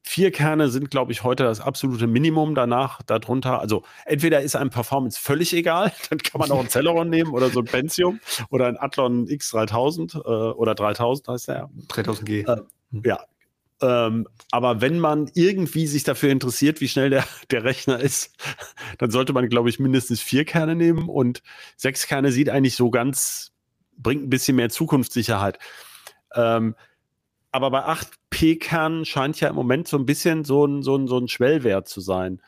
vier 0.03 0.31
Kerne 0.31 0.69
sind, 0.69 0.89
glaube 0.89 1.11
ich, 1.11 1.23
heute 1.23 1.43
das 1.43 1.59
absolute 1.59 2.07
Minimum 2.07 2.55
danach, 2.55 3.01
darunter. 3.03 3.59
Also 3.59 3.83
entweder 4.05 4.41
ist 4.41 4.55
einem 4.55 4.69
Performance 4.69 5.19
völlig 5.19 5.53
egal, 5.53 5.91
dann 6.09 6.19
kann 6.19 6.39
man 6.39 6.51
auch 6.51 6.59
ein 6.59 6.69
Celeron 6.69 7.09
nehmen 7.09 7.31
oder 7.33 7.49
so 7.49 7.59
ein 7.59 7.65
Pentium 7.65 8.19
oder 8.49 8.67
ein 8.67 8.77
Athlon 8.77 9.27
X3000 9.27 10.15
äh, 10.15 10.53
oder 10.53 10.75
3000 10.75 11.27
heißt 11.27 11.47
der. 11.49 11.69
3000G. 11.89 12.47
Äh, 12.47 12.61
ja, 13.03 13.19
ähm, 13.81 14.27
aber 14.51 14.81
wenn 14.81 14.99
man 14.99 15.29
irgendwie 15.35 15.85
sich 15.85 16.03
dafür 16.03 16.31
interessiert, 16.31 16.81
wie 16.81 16.87
schnell 16.87 17.09
der, 17.09 17.25
der 17.51 17.63
Rechner 17.63 17.99
ist, 17.99 18.35
dann 18.97 19.11
sollte 19.11 19.33
man, 19.33 19.49
glaube 19.49 19.69
ich, 19.69 19.79
mindestens 19.79 20.21
vier 20.21 20.45
Kerne 20.45 20.75
nehmen 20.75 21.09
und 21.09 21.43
sechs 21.75 22.07
Kerne 22.07 22.31
sieht 22.31 22.49
eigentlich 22.49 22.75
so 22.75 22.89
ganz, 22.89 23.51
bringt 23.97 24.23
ein 24.23 24.29
bisschen 24.29 24.55
mehr 24.55 24.69
Zukunftssicherheit. 24.69 25.59
Ähm, 26.33 26.75
aber 27.51 27.71
bei 27.71 27.85
8P-Kernen 27.85 29.05
scheint 29.05 29.39
ja 29.39 29.49
im 29.49 29.55
Moment 29.55 29.87
so 29.87 29.97
ein 29.97 30.05
bisschen 30.05 30.43
so 30.43 30.65
ein, 30.65 30.83
so 30.83 30.95
ein, 30.95 31.07
so 31.07 31.17
ein 31.17 31.27
Schwellwert 31.27 31.87
zu 31.87 32.01
sein. 32.01 32.41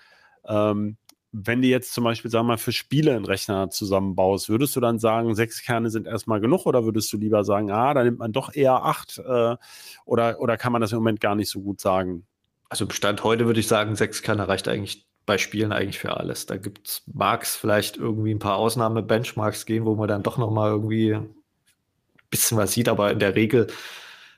Ähm, 0.48 0.98
wenn 1.32 1.62
du 1.62 1.68
jetzt 1.68 1.94
zum 1.94 2.04
Beispiel, 2.04 2.32
sagen 2.32 2.46
wir 2.46 2.54
mal, 2.54 2.58
für 2.58 2.72
Spiele 2.72 3.16
einen 3.16 3.26
Rechner 3.26 3.70
zusammenbaust, 3.70 4.50
würdest 4.50 4.76
du 4.76 4.80
dann 4.80 4.98
sagen, 4.98 5.36
sechs 5.36 5.62
Kerne 5.62 5.90
sind 5.90 6.08
erstmal 6.08 6.40
genug 6.40 6.66
oder 6.66 6.86
würdest 6.86 7.12
du 7.14 7.18
lieber 7.18 7.44
sagen, 7.44 7.72
ah, 7.72 7.94
da 7.94 8.04
nimmt 8.04 8.20
man 8.20 8.32
doch 8.32 8.54
eher 8.54 8.84
acht 8.84 9.20
äh, 9.20 9.56
oder, 10.06 10.40
oder 10.40 10.58
kann 10.58 10.72
man 10.72 10.82
das 10.82 10.92
im 10.92 10.98
Moment 10.98 11.22
gar 11.22 11.36
nicht 11.36 11.50
so 11.50 11.62
gut 11.62 11.80
sagen? 11.80 12.26
Also 12.70 12.90
Stand 12.90 13.24
heute 13.24 13.46
würde 13.46 13.60
ich 13.60 13.68
sagen, 13.68 13.96
sechs 13.96 14.22
Kerne 14.22 14.48
reicht 14.48 14.68
eigentlich 14.68 15.08
bei 15.26 15.38
Spielen 15.38 15.72
eigentlich 15.72 16.00
für 16.00 16.18
alles. 16.18 16.48
Da 16.48 16.58
gibt 16.58 16.88
es, 16.88 17.04
mag 17.14 17.44
es 17.44 17.56
vielleicht 17.56 17.98
irgendwie 17.98 18.34
ein 18.34 18.40
paar 18.40 18.58
Ausnahme-Benchmarks 18.58 19.68
gehen, 19.68 19.86
wo 19.86 19.96
man 19.96 20.08
dann 20.08 20.24
doch 20.24 20.40
noch 20.40 20.50
mal 20.50 20.70
irgendwie 20.70 21.14
ein 21.14 21.36
bisschen 22.32 22.58
was 22.58 22.74
sieht, 22.74 22.90
aber 22.90 23.12
in 23.12 23.20
der 23.20 23.36
Regel 23.36 23.68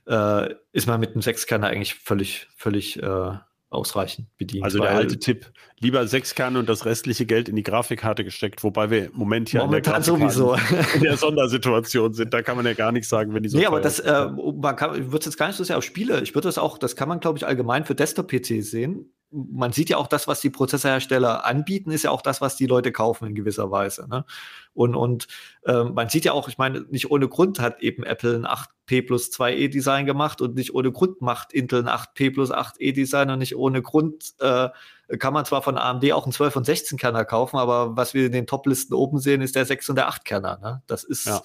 äh, 0.08 0.54
ist 0.74 0.88
man 0.88 1.00
mit 1.00 1.12
einem 1.12 1.22
Sechskerner 1.22 1.68
eigentlich 1.68 1.96
völlig, 1.96 2.48
völlig 2.58 3.02
äh, 3.02 3.32
ausreichend 3.72 4.28
bedient. 4.38 4.64
Also 4.64 4.80
der 4.80 4.92
alte 4.92 5.18
Tipp, 5.18 5.52
lieber 5.80 6.06
sechs 6.06 6.36
Kerne 6.36 6.60
und 6.60 6.68
das 6.68 6.86
restliche 6.86 7.26
Geld 7.26 7.50
in 7.50 7.56
die 7.56 7.64
Grafikkarte 7.64 8.24
gesteckt, 8.24 8.64
wobei 8.64 8.92
wir 8.92 9.06
im 9.06 9.14
Moment 9.14 9.50
hier 9.50 9.62
Momentan 9.62 10.04
sowieso 10.04 10.56
in 10.96 11.02
der 11.02 11.18
Sondersituation 11.18 12.14
sind. 12.14 12.34
Da 12.34 12.42
kann 12.42 12.58
man 12.58 12.66
ja 12.66 12.74
gar 12.74 12.92
nichts 12.92 13.10
sagen, 13.10 13.34
wenn 13.34 13.44
die 13.44 13.50
so. 13.50 13.58
Nee, 13.58 13.66
aber 13.66 13.80
das, 13.80 14.00
äh, 14.00 14.28
man 14.28 14.76
kann, 14.76 14.94
ich 14.96 15.06
würde 15.06 15.20
es 15.20 15.26
jetzt 15.26 15.38
gar 15.38 15.48
nicht 15.48 15.56
so 15.56 15.64
sehr 15.64 15.78
auf 15.78 15.84
Spiele. 15.84 16.22
Ich 16.22 16.36
würde 16.36 16.50
das 16.50 16.58
auch, 16.58 16.78
das 16.78 16.96
kann 16.96 17.08
man, 17.08 17.22
glaube 17.22 17.38
ich, 17.38 17.48
allgemein 17.48 17.86
für 17.86 17.96
Desktop-PCs 17.96 18.70
sehen 18.70 19.14
man 19.32 19.72
sieht 19.72 19.90
ja 19.90 19.98
auch 19.98 20.08
das, 20.08 20.28
was 20.28 20.42
die 20.42 20.50
Prozessorhersteller 20.50 21.46
anbieten, 21.46 21.92
ist 21.92 22.04
ja 22.04 22.12
auch 22.12 22.22
das, 22.22 22.42
was 22.42 22.56
die 22.58 22.68
Leute 22.68 22.92
kaufen 22.92 23.28
in 23.28 23.36
gewisser 23.36 23.72
Weise. 23.72 24.08
Ne? 24.10 24.26
Und, 24.74 24.96
und 24.96 25.28
äh, 25.66 25.84
man 25.84 26.10
sieht 26.10 26.26
ja 26.26 26.34
auch, 26.34 26.50
ich 26.50 26.58
meine, 26.58 26.82
nicht 26.90 27.10
ohne 27.12 27.28
Grund 27.30 27.60
hat 27.60 27.82
eben 27.82 28.04
Apple 28.04 28.36
ein 28.36 28.46
8P 28.46 29.06
plus 29.08 29.32
2E 29.32 29.70
Design 29.70 30.06
gemacht 30.06 30.42
und 30.42 30.56
nicht 30.56 30.74
ohne 30.74 30.92
Grund 30.92 31.22
macht 31.22 31.54
Intel 31.54 31.88
ein 31.88 31.90
8P 31.90 32.34
plus 32.34 32.52
8E 32.52 32.94
Design 32.94 33.30
und 33.30 33.40
nicht 33.40 33.56
ohne 33.56 33.82
Grund 33.82 34.34
äh, 34.40 34.70
kann 35.18 35.34
man 35.34 35.46
zwar 35.46 35.62
von 35.62 35.78
AMD 35.78 36.12
auch 36.12 36.24
einen 36.24 36.34
12 36.34 36.56
und 36.58 36.66
16 36.66 36.98
Kerner 36.98 37.26
kaufen, 37.26 37.58
aber 37.58 37.98
was 37.98 38.14
wir 38.14 38.26
in 38.26 38.32
den 38.32 38.48
Top-Listen 38.48 38.94
oben 38.94 39.20
sehen, 39.20 39.42
ist 39.42 39.56
der 39.56 39.66
6 39.66 39.90
und 39.90 39.96
der 39.96 40.08
8 40.08 40.26
Kerner. 40.26 40.60
Ne? 40.62 40.82
Das 40.88 41.04
ist 41.04 41.26
ja 41.26 41.42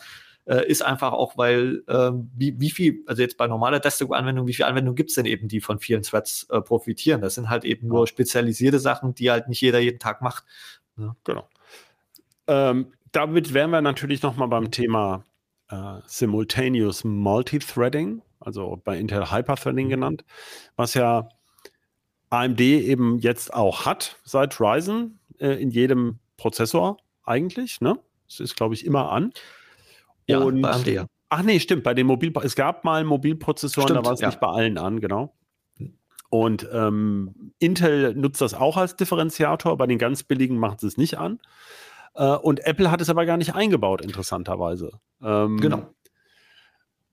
äh, 0.46 0.66
ist 0.66 0.82
einfach 0.82 1.12
auch, 1.12 1.36
weil 1.36 1.82
äh, 1.88 2.10
wie, 2.36 2.58
wie 2.60 2.70
viel, 2.70 3.02
also 3.06 3.22
jetzt 3.22 3.36
bei 3.36 3.46
normaler 3.46 3.80
Desktop-Anwendung, 3.80 4.46
wie 4.46 4.54
viele 4.54 4.68
Anwendungen 4.68 4.96
gibt 4.96 5.10
es 5.10 5.16
denn 5.16 5.26
eben, 5.26 5.48
die 5.48 5.60
von 5.60 5.78
vielen 5.78 6.02
Threads 6.02 6.46
äh, 6.50 6.60
profitieren? 6.60 7.20
Das 7.20 7.34
sind 7.34 7.50
halt 7.50 7.64
eben 7.64 7.88
nur 7.88 8.06
spezialisierte 8.06 8.78
Sachen, 8.78 9.14
die 9.14 9.30
halt 9.30 9.48
nicht 9.48 9.60
jeder 9.60 9.80
jeden 9.80 9.98
Tag 9.98 10.22
macht. 10.22 10.44
Ne? 10.96 11.14
Genau. 11.24 11.48
Ähm, 12.46 12.92
damit 13.12 13.54
wären 13.54 13.70
wir 13.70 13.82
natürlich 13.82 14.22
noch 14.22 14.36
mal 14.36 14.46
beim 14.46 14.70
Thema 14.70 15.24
äh, 15.68 15.98
Simultaneous 16.06 17.04
Multithreading, 17.04 18.22
also 18.40 18.80
bei 18.84 18.98
Intel 18.98 19.30
Hyperthreading 19.30 19.86
mhm. 19.86 19.90
genannt, 19.90 20.24
was 20.76 20.94
ja 20.94 21.28
AMD 22.30 22.60
eben 22.60 23.18
jetzt 23.18 23.52
auch 23.52 23.86
hat 23.86 24.16
seit 24.24 24.60
Ryzen 24.60 25.18
äh, 25.38 25.60
in 25.60 25.70
jedem 25.70 26.18
Prozessor 26.36 26.98
eigentlich. 27.24 27.80
Ne? 27.80 27.98
Das 28.28 28.40
ist, 28.40 28.56
glaube 28.56 28.74
ich, 28.74 28.84
immer 28.84 29.10
an. 29.10 29.32
Ja, 30.26 30.38
und, 30.38 30.62
bei 30.62 30.70
AMD, 30.70 30.86
ja. 30.88 31.06
Ach 31.28 31.42
nee, 31.42 31.58
stimmt. 31.60 31.82
Bei 31.82 31.94
den 31.94 32.06
Mobil 32.06 32.32
es 32.42 32.54
gab 32.54 32.84
mal 32.84 33.04
Mobilprozessoren, 33.04 33.88
stimmt, 33.88 34.00
da 34.00 34.04
war 34.04 34.14
es 34.14 34.20
ja. 34.20 34.28
nicht 34.28 34.40
bei 34.40 34.48
allen 34.48 34.78
an, 34.78 35.00
genau. 35.00 35.34
Und 36.28 36.68
ähm, 36.72 37.52
Intel 37.58 38.14
nutzt 38.14 38.40
das 38.40 38.54
auch 38.54 38.76
als 38.76 38.96
Differenziator, 38.96 39.76
bei 39.76 39.86
den 39.86 39.98
ganz 39.98 40.22
billigen 40.22 40.58
macht 40.58 40.82
es 40.82 40.96
nicht 40.96 41.18
an. 41.18 41.38
Äh, 42.14 42.36
und 42.36 42.64
Apple 42.66 42.90
hat 42.90 43.00
es 43.00 43.10
aber 43.10 43.26
gar 43.26 43.36
nicht 43.36 43.54
eingebaut, 43.54 44.00
interessanterweise. 44.00 45.00
Ähm, 45.22 45.58
genau. 45.58 45.94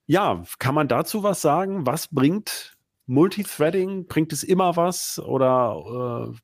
Ja, 0.05 0.43
kann 0.59 0.76
man 0.76 0.88
dazu 0.88 1.24
was 1.24 1.41
sagen? 1.41 1.86
Was 1.86 2.07
bringt 2.07 2.76
Multithreading? 3.05 4.07
Bringt 4.07 4.34
es 4.34 4.43
immer 4.43 4.76
was? 4.76 5.20
Oder 5.20 6.32
äh, 6.34 6.38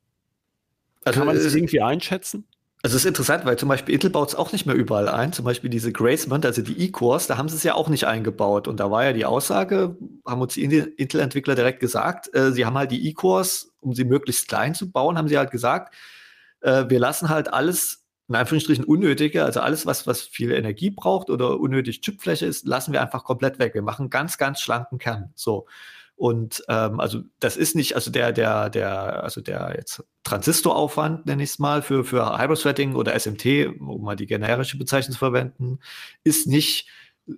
also 1.04 1.18
kann 1.18 1.26
man 1.26 1.36
es 1.36 1.54
irgendwie 1.54 1.82
einschätzen? 1.82 2.46
Also 2.82 2.96
es 2.96 3.02
ist 3.02 3.08
interessant, 3.08 3.44
weil 3.44 3.58
zum 3.58 3.68
Beispiel 3.68 3.94
Intel 3.94 4.08
baut 4.08 4.30
es 4.30 4.34
auch 4.34 4.52
nicht 4.52 4.64
mehr 4.64 4.74
überall 4.74 5.08
ein. 5.08 5.34
Zum 5.34 5.44
Beispiel 5.44 5.68
diese 5.68 5.92
Gracemont, 5.92 6.46
also 6.46 6.62
die 6.62 6.80
E-Cores, 6.80 7.26
da 7.26 7.36
haben 7.36 7.48
sie 7.50 7.56
es 7.56 7.62
ja 7.62 7.74
auch 7.74 7.88
nicht 7.90 8.04
eingebaut. 8.04 8.68
Und 8.68 8.80
da 8.80 8.90
war 8.90 9.04
ja 9.04 9.12
die 9.12 9.26
Aussage, 9.26 9.98
haben 10.26 10.40
uns 10.40 10.54
die 10.54 10.64
Intel-Entwickler 10.64 11.54
direkt 11.54 11.80
gesagt, 11.80 12.34
äh, 12.34 12.52
sie 12.52 12.64
haben 12.64 12.78
halt 12.78 12.90
die 12.90 13.06
E-Cores, 13.08 13.74
um 13.80 13.94
sie 13.94 14.04
möglichst 14.04 14.48
klein 14.48 14.74
zu 14.74 14.90
bauen, 14.90 15.18
haben 15.18 15.28
sie 15.28 15.36
halt 15.36 15.50
gesagt, 15.50 15.94
äh, 16.62 16.86
wir 16.88 16.98
lassen 16.98 17.28
halt 17.28 17.52
alles, 17.52 18.06
in 18.28 18.36
Anführungsstrichen 18.36 18.84
unnötige, 18.84 19.44
also 19.44 19.60
alles, 19.60 19.84
was, 19.84 20.06
was 20.06 20.22
viel 20.22 20.50
Energie 20.50 20.90
braucht 20.90 21.28
oder 21.28 21.60
unnötig 21.60 22.00
Chipfläche 22.00 22.46
ist, 22.46 22.66
lassen 22.66 22.94
wir 22.94 23.02
einfach 23.02 23.24
komplett 23.24 23.58
weg. 23.58 23.74
Wir 23.74 23.82
machen 23.82 24.08
ganz, 24.08 24.38
ganz 24.38 24.60
schlanken 24.60 24.98
Kern. 24.98 25.32
So. 25.34 25.66
Und 26.16 26.62
ähm, 26.68 26.98
also 27.00 27.20
das 27.40 27.58
ist 27.58 27.76
nicht, 27.76 27.94
also 27.94 28.10
der, 28.10 28.32
der, 28.32 28.70
der, 28.70 29.22
also 29.22 29.42
der 29.42 29.74
jetzt 29.76 30.04
Transistoraufwand, 30.24 31.26
nenne 31.26 31.42
ich 31.42 31.50
es 31.50 31.58
mal, 31.58 31.82
für, 31.82 32.04
für 32.04 32.38
Hyperthreading 32.38 32.94
oder 32.94 33.18
SMT, 33.18 33.80
um 33.80 34.02
mal 34.02 34.16
die 34.16 34.26
generische 34.26 34.78
Bezeichnung 34.78 35.12
zu 35.12 35.18
verwenden, 35.18 35.78
ist 36.24 36.46
nicht 36.46 36.88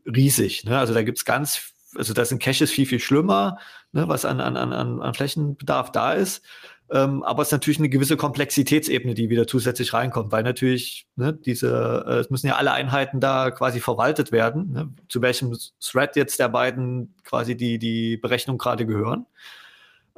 riesig. 0.06 0.64
Ne? 0.64 0.78
Also 0.78 0.94
da 0.94 1.02
gibt's 1.02 1.24
ganz, 1.24 1.72
also 1.96 2.12
da 2.14 2.24
sind 2.24 2.42
Caches 2.42 2.70
viel, 2.70 2.86
viel 2.86 3.00
schlimmer, 3.00 3.58
ne, 3.92 4.08
was 4.08 4.24
an, 4.24 4.40
an, 4.40 4.56
an, 4.56 4.72
an 5.00 5.14
Flächenbedarf 5.14 5.92
da 5.92 6.12
ist. 6.14 6.42
Ähm, 6.90 7.22
aber 7.22 7.42
es 7.42 7.48
ist 7.48 7.52
natürlich 7.52 7.78
eine 7.78 7.88
gewisse 7.88 8.18
Komplexitätsebene, 8.18 9.14
die 9.14 9.30
wieder 9.30 9.46
zusätzlich 9.46 9.94
reinkommt, 9.94 10.30
weil 10.30 10.42
natürlich 10.42 11.06
ne, 11.16 11.32
diese, 11.32 12.04
äh, 12.06 12.18
es 12.18 12.30
müssen 12.30 12.48
ja 12.48 12.56
alle 12.56 12.72
Einheiten 12.72 13.18
da 13.18 13.50
quasi 13.50 13.80
verwaltet 13.80 14.30
werden, 14.30 14.72
ne, 14.72 14.94
zu 15.08 15.22
welchem 15.22 15.56
Thread 15.80 16.16
jetzt 16.16 16.38
der 16.38 16.50
beiden 16.50 17.14
quasi 17.24 17.56
die, 17.56 17.78
die 17.78 18.18
Berechnung 18.18 18.58
gerade 18.58 18.84
gehören. 18.84 19.26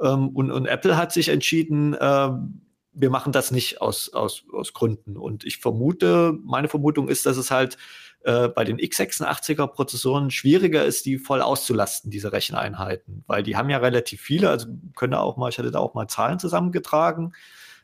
Ähm, 0.01 0.29
und, 0.29 0.51
und 0.51 0.65
Apple 0.65 0.97
hat 0.97 1.11
sich 1.11 1.29
entschieden, 1.29 1.93
äh, 1.93 2.29
wir 2.97 3.09
machen 3.09 3.33
das 3.33 3.51
nicht 3.51 3.81
aus, 3.81 4.13
aus, 4.13 4.45
aus 4.51 4.73
Gründen. 4.73 5.17
Und 5.17 5.43
ich 5.43 5.57
vermute, 5.57 6.37
meine 6.43 6.69
Vermutung 6.69 7.09
ist, 7.09 7.25
dass 7.25 7.37
es 7.37 7.51
halt 7.51 7.77
äh, 8.25 8.47
bei 8.47 8.63
den 8.63 8.77
x86er 8.77 9.67
Prozessoren 9.67 10.31
schwieriger 10.31 10.83
ist, 10.83 11.05
die 11.05 11.19
voll 11.19 11.41
auszulasten, 11.41 12.09
diese 12.09 12.31
Recheneinheiten, 12.31 13.23
weil 13.27 13.43
die 13.43 13.55
haben 13.55 13.69
ja 13.69 13.77
relativ 13.77 14.21
viele, 14.21 14.49
also 14.49 14.67
können 14.95 15.13
auch 15.13 15.37
mal, 15.37 15.49
ich 15.49 15.59
hatte 15.59 15.71
da 15.71 15.79
auch 15.79 15.93
mal 15.93 16.07
Zahlen 16.07 16.39
zusammengetragen. 16.39 17.33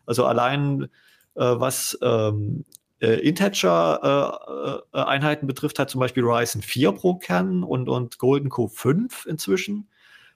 Also 0.06 0.26
allein 0.26 0.90
äh, 1.36 1.44
was 1.44 1.98
ähm, 2.02 2.66
äh, 3.02 3.20
Integer-Einheiten 3.20 5.46
äh, 5.46 5.48
betrifft, 5.48 5.78
hat 5.78 5.90
zum 5.90 6.00
Beispiel 6.00 6.24
Ryzen 6.24 6.62
4 6.62 6.94
pro 6.94 7.16
Kern 7.16 7.64
und, 7.64 7.90
und 7.90 8.18
Golden 8.18 8.50
Core 8.50 8.70
5 8.70 9.26
inzwischen. 9.28 9.90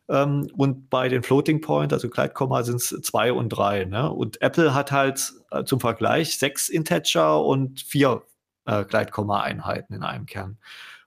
Ähm, 0.08 0.48
und 0.56 0.90
bei 0.90 1.10
den 1.10 1.24
Floating 1.24 1.62
Point, 1.62 1.94
also 1.94 2.10
Gleitkomma, 2.10 2.64
sind 2.64 2.78
es 2.78 2.90
zwei 3.02 3.34
und 3.34 3.50
drei. 3.50 3.86
Ne? 3.86 4.12
Und 4.12 4.42
Apple 4.42 4.74
hat 4.74 4.92
halt 4.92 5.34
äh, 5.52 5.64
zum 5.64 5.80
Vergleich 5.80 6.38
sechs 6.38 6.70
Integer 6.70 7.44
und 7.44 7.82
vier 7.82 8.24
äh, 8.66 8.84
Gleitkomma-Einheiten 8.86 9.94
in 9.94 10.04
einem 10.04 10.26
Kern. 10.26 10.58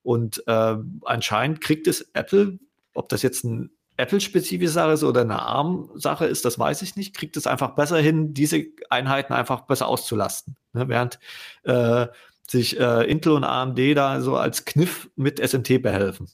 Und 0.03 0.43
äh, 0.47 0.77
anscheinend 1.05 1.61
kriegt 1.61 1.87
es 1.87 2.11
Apple, 2.15 2.59
ob 2.95 3.09
das 3.09 3.23
jetzt 3.23 3.45
ein 3.45 3.71
Apple-spezifische 3.99 4.73
Sache 4.73 4.93
ist 4.93 5.03
oder 5.03 5.23
eine 5.23 5.43
ARM-Sache 5.43 6.25
ist, 6.25 6.45
das 6.45 6.59
weiß 6.59 6.83
ich 6.83 6.95
nicht, 6.95 7.17
kriegt 7.17 7.37
es 7.37 7.49
einfach 7.49 7.75
besser 7.75 7.99
hin, 7.99 8.33
diese 8.33 8.65
Einheiten 8.91 9.33
einfach 9.33 9.63
besser 9.63 9.89
auszulasten. 9.89 10.57
Ne? 10.73 10.89
Während 10.89 11.19
äh, 11.65 12.07
sich 12.49 12.79
äh, 12.79 13.11
Intel 13.11 13.33
und 13.33 13.45
AMD 13.45 13.79
da 13.97 14.21
so 14.21 14.37
als 14.37 14.65
Kniff 14.65 15.11
mit 15.17 15.41
SMT 15.47 15.83
behelfen. 15.83 16.29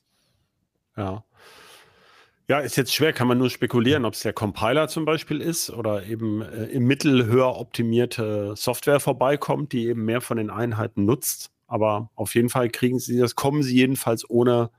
Ja. 0.97 1.25
Ja, 2.47 2.59
ist 2.59 2.77
jetzt 2.77 2.95
schwer, 2.95 3.15
kann 3.15 3.27
man 3.27 3.39
nur 3.39 3.49
spekulieren, 3.49 4.05
ob 4.05 4.13
es 4.13 4.21
der 4.21 4.35
Compiler 4.35 4.87
zum 4.89 5.07
Beispiel 5.07 5.41
ist 5.41 5.71
oder 5.71 6.05
eben 6.05 6.43
äh, 6.43 6.67
im 6.67 6.85
Mittel 6.85 7.25
höher 7.25 7.57
optimierte 7.59 8.55
Software 8.55 9.01
vorbeikommt, 9.01 9.73
die 9.73 9.87
eben 9.87 10.05
mehr 10.05 10.21
von 10.21 10.37
den 10.37 10.51
Einheiten 10.51 11.07
nutzt. 11.07 11.53
Aber 11.67 12.11
auf 12.15 12.35
jeden 12.35 12.51
Fall 12.51 12.69
kriegen 12.69 12.99
sie 12.99 13.19
das, 13.19 13.35
kommen 13.35 13.63
sie 13.63 13.75
jedenfalls 13.75 14.29
ohne 14.29 14.71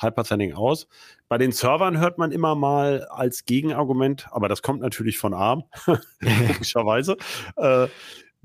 Hyperthreading 0.00 0.54
aus. 0.54 0.88
Bei 1.28 1.38
den 1.38 1.52
Servern 1.52 1.98
hört 1.98 2.18
man 2.18 2.32
immer 2.32 2.56
mal 2.56 3.04
als 3.04 3.44
Gegenargument, 3.44 4.26
aber 4.32 4.48
das 4.48 4.62
kommt 4.62 4.80
natürlich 4.80 5.18
von 5.18 5.34
ARM, 5.34 5.62
logischerweise, 6.18 7.16
äh, 7.56 7.86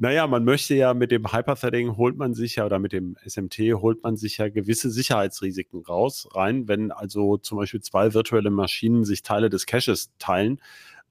naja, 0.02 0.28
man 0.28 0.46
möchte 0.46 0.76
ja 0.76 0.94
mit 0.94 1.12
dem 1.12 1.34
Hyperthreading 1.34 1.98
holt 1.98 2.16
man 2.16 2.34
sich 2.34 2.56
ja 2.56 2.66
oder 2.66 2.80
mit 2.80 2.94
dem 2.94 3.18
SMT 3.26 3.58
holt 3.74 4.02
man 4.02 4.16
sich 4.16 4.38
ja 4.38 4.48
gewisse 4.48 4.90
Sicherheitsrisiken 4.90 5.84
raus, 5.84 6.30
rein. 6.34 6.70
Wenn 6.70 6.94
also 6.94 7.36
zum 7.36 7.58
Beispiel 7.58 7.82
zwei 7.82 8.14
virtuelle 8.14 8.50
Maschinen 8.50 9.04
sich 9.04 9.24
Teile 9.24 9.50
des 9.50 9.66
Caches 9.66 10.14
teilen, 10.18 10.62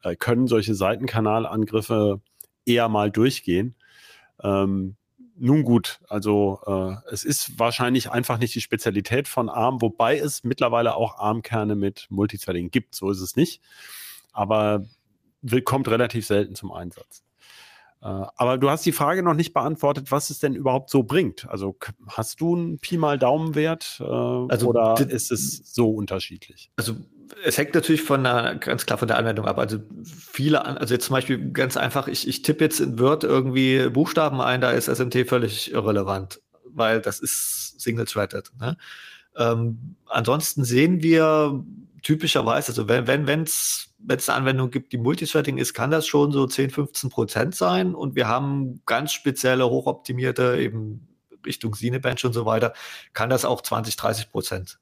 äh, 0.03 0.17
können 0.17 0.47
solche 0.47 0.75
Seitenkanalangriffe 0.75 2.23
eher 2.65 2.89
mal 2.89 3.11
durchgehen. 3.11 3.75
Ähm, 4.43 4.97
nun 5.37 5.65
gut, 5.65 6.01
also 6.09 6.61
äh, 6.67 7.13
es 7.13 7.25
ist 7.25 7.59
wahrscheinlich 7.59 8.11
einfach 8.11 8.39
nicht 8.39 8.55
die 8.55 8.63
Spezialität 8.63 9.29
von 9.29 9.51
ARM, 9.51 9.83
wobei 9.83 10.17
es 10.19 10.45
mittlerweile 10.45 10.95
auch 10.95 11.19
ARM-Kerne 11.19 11.77
mit 11.77 12.07
Multithreading 12.09 12.71
gibt. 12.71 12.95
So 12.95 13.11
ist 13.11 13.21
es 13.21 13.37
nicht. 13.37 13.61
Aber 14.33 14.87
kommt 15.65 15.89
relativ 15.89 16.27
selten 16.27 16.55
zum 16.55 16.73
Einsatz. 16.73 17.28
Äh, 18.01 18.07
aber 18.07 18.59
du 18.59 18.71
hast 18.71 18.87
die 18.87 18.93
Frage 18.93 19.23
noch 19.23 19.35
nicht 19.35 19.53
beantwortet, 19.53 20.11
was 20.13 20.31
es 20.31 20.39
denn 20.39 20.55
überhaupt 20.55 20.91
so 20.91 21.03
bringt. 21.03 21.49
Also 21.49 21.77
hast 22.09 22.41
du 22.41 22.55
einen 22.55 22.79
Pi 22.79 22.97
mal 22.97 23.19
Daumenwert 23.19 23.99
äh, 24.01 24.05
also, 24.05 24.69
oder 24.69 24.95
ist 25.01 25.33
es 25.33 25.75
so 25.75 25.91
unterschiedlich? 25.91 26.71
Also 26.77 26.97
es 27.45 27.59
hängt 27.59 27.75
natürlich 27.75 28.03
von 28.03 28.25
der, 28.25 28.57
ganz 28.57 28.87
klar 28.87 28.99
von 28.99 29.09
der 29.09 29.19
Anwendung 29.19 29.47
ab. 29.47 29.59
Also 29.59 29.79
viele, 30.05 30.65
also 30.65 30.95
jetzt 30.95 31.07
zum 31.07 31.15
Beispiel 31.15 31.53
ganz 31.53 31.77
einfach, 31.77 32.09
ich, 32.09 32.27
ich 32.27 32.43
tippe 32.43 32.65
jetzt 32.65 32.81
in 32.81 32.99
Word 32.99 33.25
irgendwie 33.25 33.89
Buchstaben 33.91 34.41
ein, 34.41 34.61
da 34.61 34.71
ist 34.71 34.87
SMT 34.87 35.29
völlig 35.29 35.73
irrelevant, 35.73 36.41
weil 36.65 37.01
das 37.01 37.21
ist 37.21 37.81
single-threaded. 37.81 38.51
Ne? 38.61 38.77
Ähm, 39.37 39.97
ansonsten 40.07 40.65
sehen 40.65 41.03
wir 41.03 41.65
typischerweise, 42.03 42.73
also 42.73 42.89
wenn 42.89 43.07
wenn 43.07 43.27
wenn's 43.27 43.88
wenn 43.99 44.19
es 44.19 44.29
eine 44.29 44.39
Anwendung 44.39 44.71
gibt, 44.71 44.93
die 44.93 44.99
Multithreading 44.99 45.59
ist, 45.59 45.75
kann 45.75 45.91
das 45.91 46.07
schon 46.07 46.33
so 46.33 46.47
10, 46.47 46.71
15 46.71 47.11
Prozent 47.11 47.55
sein. 47.55 47.95
Und 47.95 48.15
wir 48.15 48.29
haben 48.29 48.81
ganz 48.87 49.13
spezielle, 49.13 49.69
hochoptimierte, 49.69 50.59
eben 50.59 51.09
Richtung 51.45 51.75
Cinebench 51.75 52.25
und 52.25 52.33
so 52.33 52.47
weiter, 52.47 52.73
kann 53.13 53.31
das 53.31 53.45
auch 53.45 53.61
20, 53.61 53.97
30 53.97 54.31
Prozent 54.31 54.79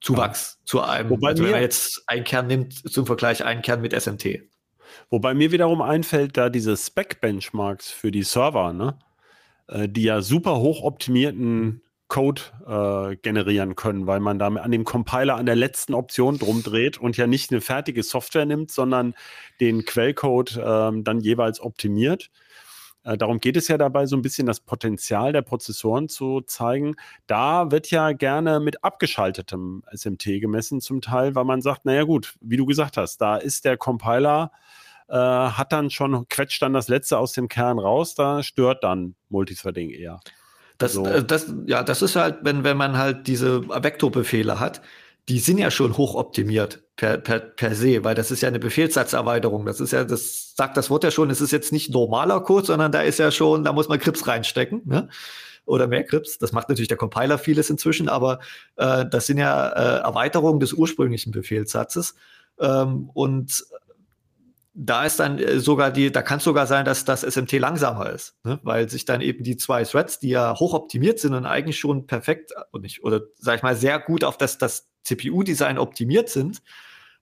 Zuwachs 0.00 0.58
ja. 0.58 0.66
zu 0.66 0.80
einem, 0.80 1.10
Wobei 1.10 1.28
also 1.28 1.44
wenn 1.44 1.52
man 1.52 1.60
jetzt 1.60 2.02
einen 2.06 2.24
Kern 2.24 2.48
nimmt, 2.48 2.74
zum 2.92 3.06
Vergleich 3.06 3.44
einen 3.44 3.62
Kern 3.62 3.80
mit 3.80 3.92
SMT. 3.92 4.40
Wobei 5.10 5.34
mir 5.34 5.52
wiederum 5.52 5.80
einfällt, 5.80 6.36
da 6.36 6.50
diese 6.50 6.76
Spec-Benchmarks 6.76 7.90
für 7.90 8.10
die 8.10 8.24
Server, 8.24 8.72
ne, 8.72 8.98
äh, 9.68 9.88
die 9.88 10.02
ja 10.02 10.20
super 10.20 10.56
hochoptimierten 10.56 11.82
Code 12.12 12.42
äh, 12.66 13.16
generieren 13.16 13.74
können, 13.74 14.06
weil 14.06 14.20
man 14.20 14.38
da 14.38 14.48
an 14.48 14.70
dem 14.70 14.84
Compiler 14.84 15.36
an 15.36 15.46
der 15.46 15.56
letzten 15.56 15.94
Option 15.94 16.38
drum 16.38 16.62
dreht 16.62 16.98
und 16.98 17.16
ja 17.16 17.26
nicht 17.26 17.50
eine 17.50 17.62
fertige 17.62 18.02
Software 18.02 18.44
nimmt, 18.44 18.70
sondern 18.70 19.14
den 19.60 19.86
Quellcode 19.86 20.58
äh, 20.58 20.90
dann 21.02 21.20
jeweils 21.20 21.58
optimiert. 21.58 22.28
Äh, 23.02 23.16
darum 23.16 23.40
geht 23.40 23.56
es 23.56 23.68
ja 23.68 23.78
dabei, 23.78 24.04
so 24.04 24.14
ein 24.14 24.20
bisschen 24.20 24.46
das 24.46 24.60
Potenzial 24.60 25.32
der 25.32 25.40
Prozessoren 25.40 26.10
zu 26.10 26.42
zeigen. 26.42 26.96
Da 27.26 27.70
wird 27.70 27.90
ja 27.90 28.12
gerne 28.12 28.60
mit 28.60 28.84
abgeschaltetem 28.84 29.82
SMT 29.90 30.38
gemessen, 30.38 30.82
zum 30.82 31.00
Teil, 31.00 31.34
weil 31.34 31.44
man 31.44 31.62
sagt, 31.62 31.86
naja 31.86 32.02
gut, 32.02 32.34
wie 32.42 32.58
du 32.58 32.66
gesagt 32.66 32.98
hast, 32.98 33.22
da 33.22 33.38
ist 33.38 33.64
der 33.64 33.78
Compiler 33.78 34.52
äh, 35.08 35.16
hat 35.16 35.72
dann 35.72 35.88
schon, 35.88 36.28
quetscht 36.28 36.60
dann 36.60 36.74
das 36.74 36.88
letzte 36.88 37.16
aus 37.16 37.32
dem 37.32 37.48
Kern 37.48 37.78
raus, 37.78 38.14
da 38.14 38.42
stört 38.42 38.84
dann 38.84 39.14
Multithreading 39.30 39.88
eher. 39.88 40.20
Das, 40.82 40.92
so. 40.92 41.06
Äh, 41.06 41.24
das, 41.24 41.52
ja, 41.66 41.82
das 41.82 42.02
ist 42.02 42.16
halt, 42.16 42.38
wenn, 42.42 42.64
wenn 42.64 42.76
man 42.76 42.98
halt 42.98 43.26
diese 43.26 43.68
Vektorbefehle 43.68 44.58
hat, 44.58 44.82
die 45.28 45.38
sind 45.38 45.58
ja 45.58 45.70
schon 45.70 45.96
hochoptimiert 45.96 46.82
per, 46.96 47.18
per, 47.18 47.38
per 47.38 47.74
se, 47.74 48.02
weil 48.04 48.14
das 48.14 48.30
ist 48.30 48.40
ja 48.42 48.48
eine 48.48 48.58
Befehlssatzerweiterung. 48.58 49.64
Das 49.64 49.80
ist 49.80 49.92
ja, 49.92 50.04
das 50.04 50.54
sagt 50.56 50.76
das 50.76 50.90
Wort 50.90 51.04
ja 51.04 51.10
schon, 51.10 51.30
es 51.30 51.40
ist 51.40 51.52
jetzt 51.52 51.72
nicht 51.72 51.92
normaler 51.92 52.40
Code, 52.40 52.66
sondern 52.66 52.90
da 52.90 53.02
ist 53.02 53.18
ja 53.18 53.30
schon, 53.30 53.64
da 53.64 53.72
muss 53.72 53.88
man 53.88 53.98
Krips 53.98 54.26
reinstecken, 54.26 54.82
ne? 54.84 55.08
Oder 55.64 55.86
mehr 55.86 56.02
Krips. 56.02 56.38
Das 56.38 56.50
macht 56.50 56.68
natürlich 56.68 56.88
der 56.88 56.96
Compiler 56.96 57.38
vieles 57.38 57.70
inzwischen, 57.70 58.08
aber 58.08 58.40
äh, 58.76 59.06
das 59.08 59.26
sind 59.28 59.38
ja 59.38 59.68
äh, 59.68 60.00
Erweiterungen 60.00 60.58
des 60.58 60.72
ursprünglichen 60.72 61.30
Befehlssatzes. 61.30 62.16
Ähm, 62.58 63.08
und 63.14 63.64
da 64.74 65.04
ist 65.04 65.20
dann 65.20 65.38
äh, 65.38 65.60
sogar 65.60 65.90
die, 65.90 66.10
da 66.10 66.22
kann 66.22 66.38
es 66.38 66.44
sogar 66.44 66.66
sein, 66.66 66.84
dass 66.84 67.04
das 67.04 67.22
SMT 67.22 67.52
langsamer 67.52 68.10
ist, 68.10 68.36
ne? 68.44 68.58
weil 68.62 68.88
sich 68.88 69.04
dann 69.04 69.20
eben 69.20 69.44
die 69.44 69.56
zwei 69.56 69.84
Threads, 69.84 70.18
die 70.18 70.30
ja 70.30 70.58
hochoptimiert 70.58 71.18
sind 71.18 71.34
und 71.34 71.46
eigentlich 71.46 71.78
schon 71.78 72.06
perfekt 72.06 72.52
und 72.70 72.80
äh, 72.80 72.82
nicht, 72.82 73.04
oder 73.04 73.22
sag 73.36 73.56
ich 73.56 73.62
mal, 73.62 73.76
sehr 73.76 73.98
gut 73.98 74.24
auf 74.24 74.38
das, 74.38 74.58
das 74.58 74.88
CPU-Design 75.04 75.78
optimiert 75.78 76.30
sind, 76.30 76.62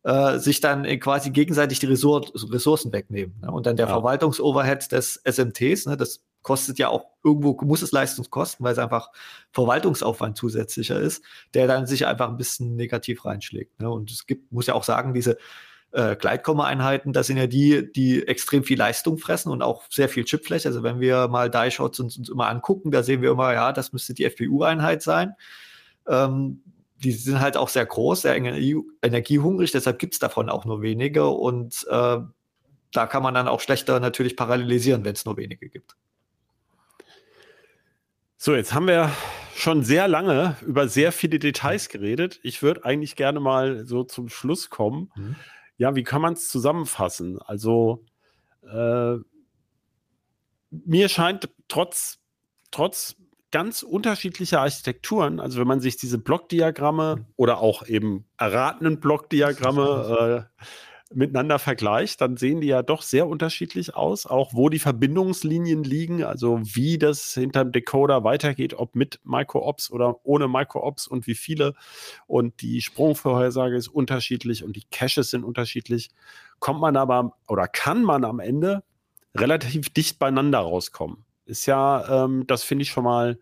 äh, 0.05 0.39
sich 0.39 0.61
dann 0.61 0.85
quasi 1.01 1.31
gegenseitig 1.31 1.81
die 1.81 1.87
Ressour 1.87 2.25
Ressourcen 2.35 2.93
wegnehmen. 2.93 3.41
Ne? 3.43 3.51
Und 3.51 3.67
dann 3.67 3.77
der 3.77 3.87
ja. 3.87 3.93
Verwaltungsoverhead 3.93 4.93
des 4.93 5.21
SMTs, 5.25 5.87
ne? 5.87 5.97
das 5.97 6.25
kostet 6.43 6.79
ja 6.79 6.89
auch 6.89 7.05
irgendwo, 7.25 7.59
muss 7.65 7.83
es 7.83 7.93
Leistungskosten, 7.93 8.65
weil 8.65 8.73
es 8.73 8.79
einfach 8.79 9.11
Verwaltungsaufwand 9.53 10.37
zusätzlicher 10.37 10.99
ist, 10.99 11.23
der 11.53 11.67
dann 11.67 11.87
sich 11.87 12.07
einfach 12.07 12.29
ein 12.29 12.37
bisschen 12.37 12.77
negativ 12.77 13.25
reinschlägt. 13.25 13.81
Ne? 13.81 13.91
Und 13.91 14.11
es 14.11 14.27
gibt, 14.27 14.53
muss 14.53 14.67
ja 14.67 14.75
auch 14.75 14.85
sagen, 14.85 15.13
diese 15.13 15.37
äh, 15.93 16.17
Gleitkomma-Einheiten, 16.17 17.13
das 17.13 17.27
sind 17.27 17.37
ja 17.37 17.47
die, 17.47 17.93
die 17.93 18.27
extrem 18.27 18.65
viel 18.65 18.79
Leistung 18.79 19.19
fressen 19.19 19.51
und 19.51 19.63
auch 19.63 19.85
sehr 19.91 20.09
viel 20.09 20.25
Chipfläche. 20.25 20.69
Also 20.69 20.83
wenn 20.83 21.01
wir 21.01 21.29
mal 21.29 21.51
Die-Shots 21.51 22.01
uns, 22.01 22.17
uns 22.17 22.29
immer 22.29 22.49
angucken, 22.49 22.91
da 22.91 23.03
sehen 23.03 23.23
wir 23.23 23.31
immer, 23.31 23.53
ja, 23.53 23.73
das 23.73 23.93
müsste 23.93 24.15
die 24.15 24.25
FPU-Einheit 24.25 25.03
sein. 25.03 25.35
Ähm, 26.07 26.63
die 27.03 27.13
sind 27.13 27.41
halt 27.41 27.57
auch 27.57 27.69
sehr 27.69 27.87
groß, 27.87 28.23
sehr 28.23 28.37
energie 28.37 28.77
energiehungrig, 29.03 29.73
deshalb 29.73 29.99
gibt 29.99 30.15
es 30.15 30.19
davon 30.19 30.51
auch 30.51 30.65
nur 30.65 30.83
wenige 30.83 31.29
und 31.29 31.87
äh, 31.89 32.19
da 32.93 33.07
kann 33.07 33.23
man 33.23 33.35
dann 33.35 33.49
auch 33.49 33.61
schlechter 33.61 34.01
natürlich 34.01 34.37
parallelisieren, 34.37 35.05
wenn 35.05 35.15
es 35.15 35.25
nur 35.25 35.37
wenige 35.37 35.69
gibt. 35.69 35.97
So, 38.37 38.55
jetzt 38.55 38.75
haben 38.75 38.87
wir 38.87 39.11
schon 39.55 39.83
sehr 39.83 40.09
lange 40.09 40.57
über 40.63 40.89
sehr 40.89 41.13
viele 41.13 41.39
Details 41.39 41.89
geredet. 41.89 42.41
Ich 42.43 42.63
würde 42.63 42.85
eigentlich 42.85 43.17
gerne 43.17 43.41
mal 43.41 43.85
so 43.87 44.05
zum 44.05 44.29
Schluss 44.29 44.71
kommen. 44.71 45.11
Mhm. 45.15 45.37
Ja, 45.81 45.97
wie 45.97 46.03
kann 46.03 46.21
man 46.21 46.35
es 46.35 46.51
zusammenfassen? 46.51 47.39
Also, 47.41 48.05
äh, 48.71 49.17
mir 50.69 51.09
scheint 51.09 51.49
trotz, 51.69 52.19
trotz 52.71 53.17
ganz 53.51 53.83
unterschiedlicher 53.83 54.61
Architekturen, 54.61 55.41
also 55.41 55.59
wenn 55.59 55.67
man 55.67 55.81
sich 55.81 55.97
diese 55.97 56.19
Blockdiagramme 56.19 57.17
mhm. 57.17 57.27
oder 57.37 57.61
auch 57.61 57.87
eben 57.87 58.27
erratenen 58.37 59.01
Blockdiagramme 59.01 60.49
äh, 60.61 60.65
miteinander 61.13 61.59
vergleicht, 61.59 62.21
dann 62.21 62.37
sehen 62.37 62.61
die 62.61 62.69
ja 62.69 62.83
doch 62.83 63.03
sehr 63.03 63.27
unterschiedlich 63.27 63.95
aus, 63.95 64.27
auch 64.27 64.55
wo 64.55 64.69
die 64.69 64.79
Verbindungslinien 64.79 65.83
liegen, 65.83 66.23
also 66.23 66.61
wie 66.63 66.99
das 66.99 67.35
hinterm 67.35 67.73
Decoder 67.73 68.23
weitergeht, 68.23 68.75
ob 68.75 68.95
mit 68.95 69.21
Micro-Ops 69.25 69.91
oder 69.91 70.25
ohne 70.25 70.47
Micro-Ops 70.47 71.09
und 71.09 71.27
wie 71.27 71.35
viele. 71.35 71.75
Und 72.27 72.63
die 72.63 72.81
Sprungvorhersage 72.81 73.77
ist 73.77 73.89
unterschiedlich 73.89 74.63
und 74.63 74.77
die 74.77 74.85
Caches 74.91 75.31
sind 75.31 75.45
unterschiedlich. 75.45 76.11
Kommt 76.61 76.81
man 76.81 76.97
aber 76.97 77.37
oder 77.49 77.67
kann 77.67 78.05
man 78.05 78.25
am 78.25 78.39
Ende 78.39 78.85
relativ 79.37 79.91
dicht 79.91 80.19
beieinander 80.19 80.59
rauskommen. 80.59 81.25
Ist 81.45 81.67
ja, 81.67 82.25
ähm, 82.25 82.47
das 82.47 82.63
finde 82.63 82.83
ich 82.83 82.91
schon 82.91 83.05
mal 83.05 83.39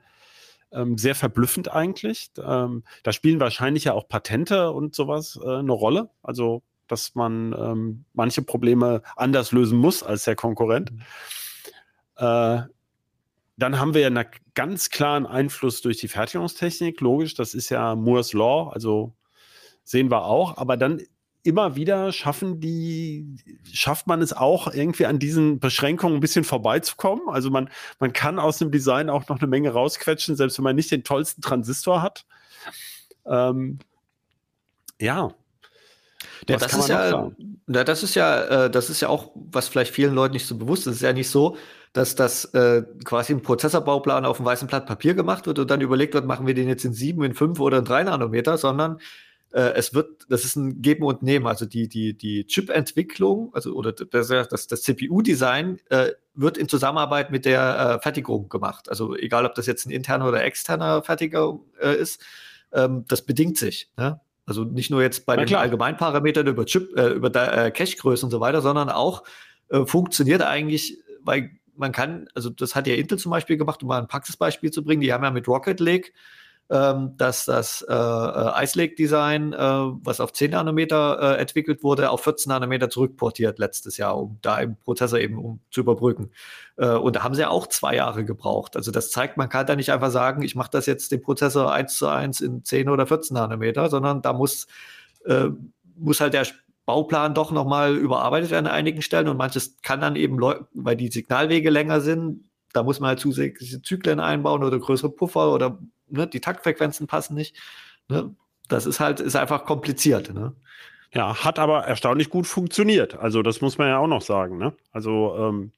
ähm, 0.73 0.97
sehr 0.99 1.14
verblüffend 1.14 1.73
eigentlich. 1.73 2.31
Ähm, 2.43 2.85
da 3.03 3.12
spielen 3.12 3.41
wahrscheinlich 3.41 3.85
ja 3.85 3.93
auch 3.93 4.09
Patente 4.09 4.71
und 4.71 4.95
sowas 4.95 5.39
äh, 5.43 5.57
eine 5.59 5.73
Rolle. 5.73 6.11
Also 6.23 6.62
dass 6.89 7.14
man 7.14 7.55
ähm, 7.59 8.05
manche 8.14 8.43
Probleme 8.43 9.03
anders 9.16 9.53
lösen 9.53 9.78
muss 9.78 10.03
als 10.03 10.24
der 10.24 10.36
Konkurrent. 10.36 10.93
Mhm. 10.93 11.03
Äh, 12.16 12.62
dann 13.57 13.80
haben 13.80 13.95
wir 13.95 14.03
ja 14.03 14.07
einen 14.07 14.24
ganz 14.55 14.91
klaren 14.91 15.26
Einfluss 15.26 15.82
durch 15.82 15.97
die 15.99 16.09
Fertigungstechnik. 16.09 17.01
Logisch, 17.01 17.34
das 17.34 17.55
ist 17.55 17.70
ja 17.70 17.97
Moore's 17.97 18.32
Law, 18.32 18.70
also 18.72 19.14
sehen 19.82 20.11
wir 20.11 20.24
auch. 20.24 20.59
Aber 20.59 20.76
dann 20.76 21.03
immer 21.43 21.76
wieder 21.76 22.12
schaffen 22.12 22.61
die, 22.61 23.26
schafft 23.72 24.07
man 24.07 24.22
es 24.22 24.32
auch 24.32 24.72
irgendwie 24.72 25.07
an 25.07 25.18
diesen 25.18 25.59
Beschränkungen 25.61 26.18
ein 26.18 26.20
bisschen 26.20 26.45
vorbeizukommen. 26.45 27.28
Also 27.28 27.51
man, 27.51 27.70
man 27.99 28.12
kann 28.12 28.39
aus 28.39 28.59
dem 28.59 28.70
Design 28.70 29.11
auch 29.11 29.28
noch 29.28 29.39
eine 29.39 29.49
Menge 29.49 29.70
rausquetschen, 29.70 30.36
selbst 30.36 30.59
wenn 30.59 30.64
man 30.64 30.76
nicht 30.76 30.91
den 30.91 31.05
tollsten 31.05 31.43
Transistor 31.43 32.03
hat. 32.03 32.26
Ähm, 33.26 33.78
ja, 35.01 35.34
ja, 36.49 36.57
das 36.57 36.74
ist 36.74 36.89
ja, 36.89 37.30
na, 37.66 37.84
das 37.84 38.03
ist 38.03 38.14
ja, 38.14 38.66
äh, 38.66 38.70
das 38.70 38.91
ist 38.91 39.01
ja 39.01 39.09
auch, 39.09 39.32
was 39.34 39.68
vielleicht 39.68 39.95
vielen 39.95 40.14
Leuten 40.14 40.34
nicht 40.34 40.47
so 40.47 40.57
bewusst 40.57 40.86
ist. 40.86 40.93
Es 40.93 40.97
ist 40.97 41.03
ja 41.03 41.12
nicht 41.12 41.30
so, 41.30 41.57
dass 41.93 42.14
das 42.14 42.47
äh, 42.55 42.82
quasi 43.05 43.32
ein 43.32 43.43
Prozessorbauplan 43.43 44.24
auf 44.24 44.39
einem 44.39 44.47
weißen 44.47 44.68
Blatt 44.68 44.86
Papier 44.86 45.14
gemacht 45.14 45.47
wird 45.47 45.59
und 45.59 45.70
dann 45.70 45.80
überlegt 45.80 46.14
wird, 46.14 46.26
machen 46.26 46.47
wir 46.47 46.55
den 46.55 46.68
jetzt 46.68 46.84
in 46.84 46.93
sieben, 46.93 47.22
in 47.24 47.34
fünf 47.34 47.61
oder 47.61 47.78
in 47.78 47.84
drei 47.84 48.03
Nanometer, 48.05 48.59
sondern 48.59 48.99
äh, 49.53 49.72
es 49.74 49.95
wird, 49.95 50.26
das 50.28 50.45
ist 50.45 50.57
ein 50.57 50.82
Geben 50.82 51.05
und 51.05 51.22
Nehmen. 51.22 51.47
Also 51.47 51.66
die, 51.66 51.89
die, 51.89 52.16
die 52.16 52.47
Chip-Entwicklung, 52.47 53.51
also 53.55 53.72
oder 53.74 53.93
das, 53.93 54.28
das, 54.28 54.66
das 54.66 54.82
CPU-Design 54.82 55.78
äh, 55.89 56.12
wird 56.34 56.59
in 56.59 56.68
Zusammenarbeit 56.68 57.30
mit 57.30 57.45
der 57.45 57.97
äh, 57.99 58.03
Fertigung 58.03 58.49
gemacht. 58.49 58.89
Also 58.89 59.16
egal, 59.16 59.47
ob 59.47 59.55
das 59.55 59.66
jetzt 59.66 59.86
ein 59.86 59.91
interner 59.91 60.28
oder 60.28 60.45
externer 60.45 61.03
Fertiger 61.03 61.59
äh, 61.80 61.97
ist, 61.97 62.22
ähm, 62.72 63.05
das 63.09 63.22
bedingt 63.22 63.57
sich. 63.57 63.91
Ne? 63.97 64.20
Also 64.49 64.64
nicht 64.64 64.90
nur 64.90 65.03
jetzt 65.03 65.26
bei 65.26 65.36
Na 65.36 65.42
den 65.42 65.49
klar. 65.49 65.61
Allgemeinparametern 65.61 66.46
über 66.46 66.64
Chip, 66.64 66.96
äh, 66.96 67.11
über 67.11 67.28
äh, 67.28 67.70
Cache-Größe 67.70 68.24
und 68.24 68.30
so 68.30 68.40
weiter, 68.40 68.62
sondern 68.62 68.88
auch 68.88 69.24
äh, 69.68 69.84
funktioniert 69.84 70.40
eigentlich, 70.40 70.96
weil 71.22 71.51
man 71.76 71.92
kann, 71.92 72.28
also 72.34 72.49
das 72.49 72.74
hat 72.74 72.86
ja 72.86 72.94
Intel 72.94 73.18
zum 73.18 73.30
Beispiel 73.30 73.59
gemacht, 73.59 73.82
um 73.82 73.88
mal 73.88 74.01
ein 74.01 74.09
Praxisbeispiel 74.09 74.70
zu 74.70 74.82
bringen. 74.82 75.03
Die 75.03 75.12
haben 75.12 75.22
ja 75.22 75.30
mit 75.30 75.46
Rocket 75.46 75.80
Lake 75.80 76.12
ähm, 76.71 77.16
dass 77.16 77.47
das 77.47 77.83
äh, 77.89 77.95
äh, 77.95 78.62
Ice 78.62 78.79
Lake 78.79 78.95
Design, 78.95 79.53
äh, 79.53 79.59
was 79.59 80.21
auf 80.21 80.33
10 80.33 80.51
Nanometer 80.51 81.37
äh, 81.37 81.41
entwickelt 81.41 81.83
wurde, 81.83 82.11
auf 82.11 82.23
14 82.23 82.51
Nanometer 82.51 82.91
zurückportiert 82.91 83.59
letztes 83.59 83.97
Jahr, 83.97 84.19
um 84.19 84.39
da 84.43 84.59
im 84.59 84.77
Prozessor 84.77 85.19
eben 85.19 85.39
um 85.39 85.61
zu 85.71 85.81
überbrücken. 85.81 86.31
Äh, 86.77 86.91
und 86.91 87.16
da 87.16 87.23
haben 87.23 87.35
sie 87.35 87.41
ja 87.41 87.49
auch 87.49 87.69
zwei 87.69 87.97
Jahre 87.97 88.25
gebraucht. 88.25 88.77
Also 88.77 88.91
das 88.91 89.11
zeigt, 89.11 89.39
man 89.39 89.49
kann 89.49 89.66
da 89.66 89.77
nicht 89.77 89.91
einfach 89.93 90.11
sagen, 90.11 90.43
ich 90.43 90.55
mache 90.55 90.71
das 90.71 90.85
jetzt 90.85 91.11
den 91.11 91.23
Prozessor 91.23 91.73
1 91.73 91.97
zu 91.97 92.07
1 92.07 92.41
in 92.43 92.64
10 92.64 92.91
oder 92.91 93.07
14 93.07 93.35
Nanometer, 93.35 93.89
sondern 93.89 94.21
da 94.21 94.35
muss, 94.35 94.66
äh, 95.25 95.47
muss 95.97 96.21
halt 96.21 96.35
der 96.35 96.47
Bauplan 96.85 97.35
doch 97.35 97.51
nochmal 97.51 97.97
überarbeitet 97.97 98.51
werden 98.51 98.66
an 98.66 98.73
einigen 98.73 99.03
Stellen 99.03 99.29
und 99.29 99.37
manches 99.37 99.77
kann 99.83 100.01
dann 100.01 100.16
eben, 100.16 100.39
weil 100.41 100.97
die 100.97 101.09
Signalwege 101.09 101.71
länger 101.71 102.01
sind, 102.01 102.45
da 102.73 102.83
muss 102.83 103.01
man 103.01 103.09
halt 103.09 103.21
zusätzliche 103.21 103.83
Zyklen 103.83 104.21
einbauen 104.21 104.62
oder 104.62 104.79
größere 104.79 105.11
Puffer 105.11 105.53
oder 105.53 105.79
ne, 106.11 106.27
die 106.27 106.41
Taktfrequenzen 106.41 107.07
passen 107.07 107.35
nicht. 107.35 107.57
Ne? 108.09 108.35
Das 108.69 108.87
ist 108.87 109.01
halt, 109.01 109.21
ist 109.21 109.37
einfach 109.37 109.65
kompliziert. 109.65 110.33
Ne? 110.33 110.55
Ja, 111.13 111.45
hat 111.45 111.59
aber 111.59 111.85
erstaunlich 111.85 112.31
gut 112.31 112.47
funktioniert. 112.47 113.17
Also, 113.17 113.43
das 113.43 113.61
muss 113.61 113.79
man 113.79 113.89
ja 113.89 113.99
auch 113.99 114.07
noch 114.07 114.23
sagen. 114.23 114.59
Ne? 114.59 114.75
Also, 114.93 115.37
ähm, 115.39 115.73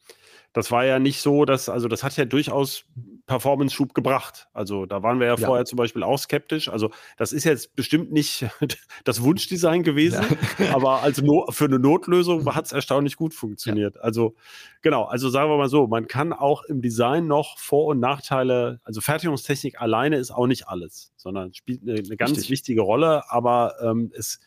das 0.53 0.71
war 0.71 0.85
ja 0.85 0.99
nicht 0.99 1.21
so, 1.21 1.45
dass, 1.45 1.69
also 1.69 1.87
das 1.87 2.03
hat 2.03 2.17
ja 2.17 2.25
durchaus 2.25 2.85
Performance-Schub 3.27 3.95
gebracht. 3.95 4.49
Also 4.53 4.87
da 4.87 5.05
waren 5.05 5.21
wir 5.21 5.29
ja, 5.29 5.37
ja, 5.37 5.47
vorher 5.47 5.65
zum 5.65 5.77
Beispiel 5.77 6.03
auch 6.03 6.19
skeptisch. 6.19 6.69
Also 6.69 6.91
das 7.17 7.33
ist 7.33 7.45
jetzt 7.45 7.77
bestimmt 7.77 8.11
nicht 8.11 8.47
das 9.05 9.23
Wunschdesign 9.23 9.85
gewesen, 9.85 10.25
ja. 10.59 10.75
aber 10.75 11.03
als 11.03 11.23
no 11.23 11.47
für 11.51 11.67
eine 11.67 11.79
Notlösung 11.79 12.45
hat 12.53 12.67
es 12.67 12.73
erstaunlich 12.73 13.15
gut 13.15 13.33
funktioniert. 13.33 13.95
Ja. 13.95 14.01
Also 14.01 14.35
genau, 14.83 15.05
also 15.05 15.29
sagen 15.29 15.49
wir 15.49 15.57
mal 15.57 15.69
so, 15.69 15.87
man 15.87 16.09
kann 16.09 16.33
auch 16.33 16.65
im 16.65 16.83
Design 16.83 17.29
noch 17.29 17.57
Vor- 17.59 17.87
und 17.87 18.01
Nachteile, 18.01 18.81
also 18.83 19.01
Fertigungstechnik 19.01 19.81
alleine 19.81 20.17
ist 20.17 20.33
auch 20.33 20.49
nicht 20.49 20.67
alles, 20.67 21.13
sondern 21.17 21.55
spielt 21.55 21.83
eine, 21.83 21.95
eine 21.95 22.17
ganz 22.17 22.33
Richtig. 22.33 22.51
wichtige 22.51 22.81
Rolle, 22.81 23.31
aber 23.31 23.77
ähm, 23.81 24.11
es, 24.17 24.41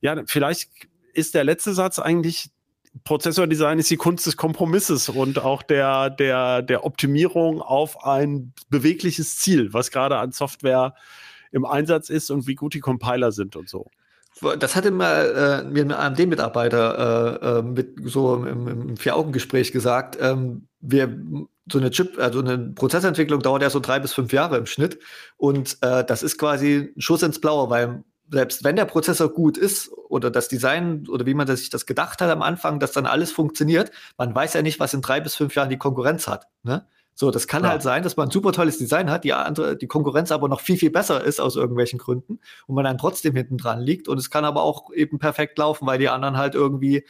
ja, 0.00 0.22
vielleicht 0.24 0.70
ist 1.12 1.34
der 1.34 1.44
letzte 1.44 1.74
Satz 1.74 1.98
eigentlich 1.98 2.50
Prozessordesign 3.04 3.78
ist 3.78 3.90
die 3.90 3.96
Kunst 3.96 4.26
des 4.26 4.36
Kompromisses 4.36 5.08
und 5.08 5.38
auch 5.38 5.62
der, 5.62 6.10
der, 6.10 6.62
der 6.62 6.84
Optimierung 6.84 7.60
auf 7.60 8.04
ein 8.04 8.52
bewegliches 8.68 9.38
Ziel, 9.38 9.72
was 9.72 9.90
gerade 9.90 10.18
an 10.18 10.32
Software 10.32 10.94
im 11.52 11.64
Einsatz 11.64 12.10
ist 12.10 12.30
und 12.30 12.46
wie 12.46 12.54
gut 12.54 12.74
die 12.74 12.80
Compiler 12.80 13.32
sind 13.32 13.56
und 13.56 13.68
so. 13.68 13.86
Das 14.58 14.74
hatte 14.76 14.90
mal 14.90 15.62
äh, 15.66 15.70
mir 15.70 15.84
ein 15.84 15.92
AMD-Mitarbeiter 15.92 17.42
äh, 17.42 17.58
äh, 17.58 17.62
mit 17.62 17.96
so 18.04 18.34
im, 18.34 18.66
im 18.66 18.96
Vier-Augen-Gespräch 18.96 19.72
gesagt. 19.72 20.16
Ähm, 20.20 20.66
wir 20.80 21.16
so 21.70 21.78
eine 21.78 21.90
Chip, 21.90 22.18
also 22.18 22.40
eine 22.40 22.58
Prozessentwicklung 22.58 23.40
dauert 23.40 23.62
ja 23.62 23.70
so 23.70 23.78
drei 23.78 24.00
bis 24.00 24.12
fünf 24.12 24.32
Jahre 24.32 24.56
im 24.56 24.66
Schnitt. 24.66 24.98
Und 25.36 25.78
äh, 25.82 26.04
das 26.04 26.22
ist 26.22 26.38
quasi 26.38 26.92
ein 26.96 27.00
Schuss 27.00 27.22
ins 27.22 27.40
Blaue, 27.40 27.70
weil 27.70 28.02
selbst 28.30 28.64
wenn 28.64 28.76
der 28.76 28.84
Prozessor 28.84 29.32
gut 29.32 29.58
ist 29.58 29.90
oder 30.08 30.30
das 30.30 30.48
Design 30.48 31.06
oder 31.08 31.26
wie 31.26 31.34
man 31.34 31.46
sich 31.46 31.70
das 31.70 31.86
gedacht 31.86 32.20
hat 32.20 32.30
am 32.30 32.42
Anfang, 32.42 32.80
dass 32.80 32.92
dann 32.92 33.06
alles 33.06 33.32
funktioniert, 33.32 33.90
man 34.16 34.34
weiß 34.34 34.54
ja 34.54 34.62
nicht, 34.62 34.80
was 34.80 34.94
in 34.94 35.02
drei 35.02 35.20
bis 35.20 35.34
fünf 35.34 35.54
Jahren 35.54 35.70
die 35.70 35.78
Konkurrenz 35.78 36.26
hat. 36.28 36.48
Ne? 36.62 36.86
So, 37.14 37.30
das 37.30 37.46
kann 37.46 37.62
ja. 37.62 37.70
halt 37.70 37.82
sein, 37.82 38.02
dass 38.02 38.16
man 38.16 38.28
ein 38.28 38.30
super 38.30 38.52
tolles 38.52 38.78
Design 38.78 39.10
hat, 39.10 39.24
die 39.24 39.32
andere, 39.32 39.76
die 39.76 39.86
Konkurrenz 39.86 40.32
aber 40.32 40.48
noch 40.48 40.60
viel, 40.60 40.78
viel 40.78 40.90
besser 40.90 41.22
ist 41.22 41.40
aus 41.40 41.56
irgendwelchen 41.56 41.98
Gründen 41.98 42.40
und 42.66 42.74
man 42.74 42.84
dann 42.84 42.96
trotzdem 42.96 43.36
hinten 43.36 43.58
dran 43.58 43.80
liegt. 43.80 44.08
Und 44.08 44.18
es 44.18 44.30
kann 44.30 44.44
aber 44.44 44.62
auch 44.62 44.92
eben 44.92 45.18
perfekt 45.18 45.58
laufen, 45.58 45.86
weil 45.86 45.98
die 45.98 46.08
anderen 46.08 46.38
halt 46.38 46.54
irgendwie 46.54 47.04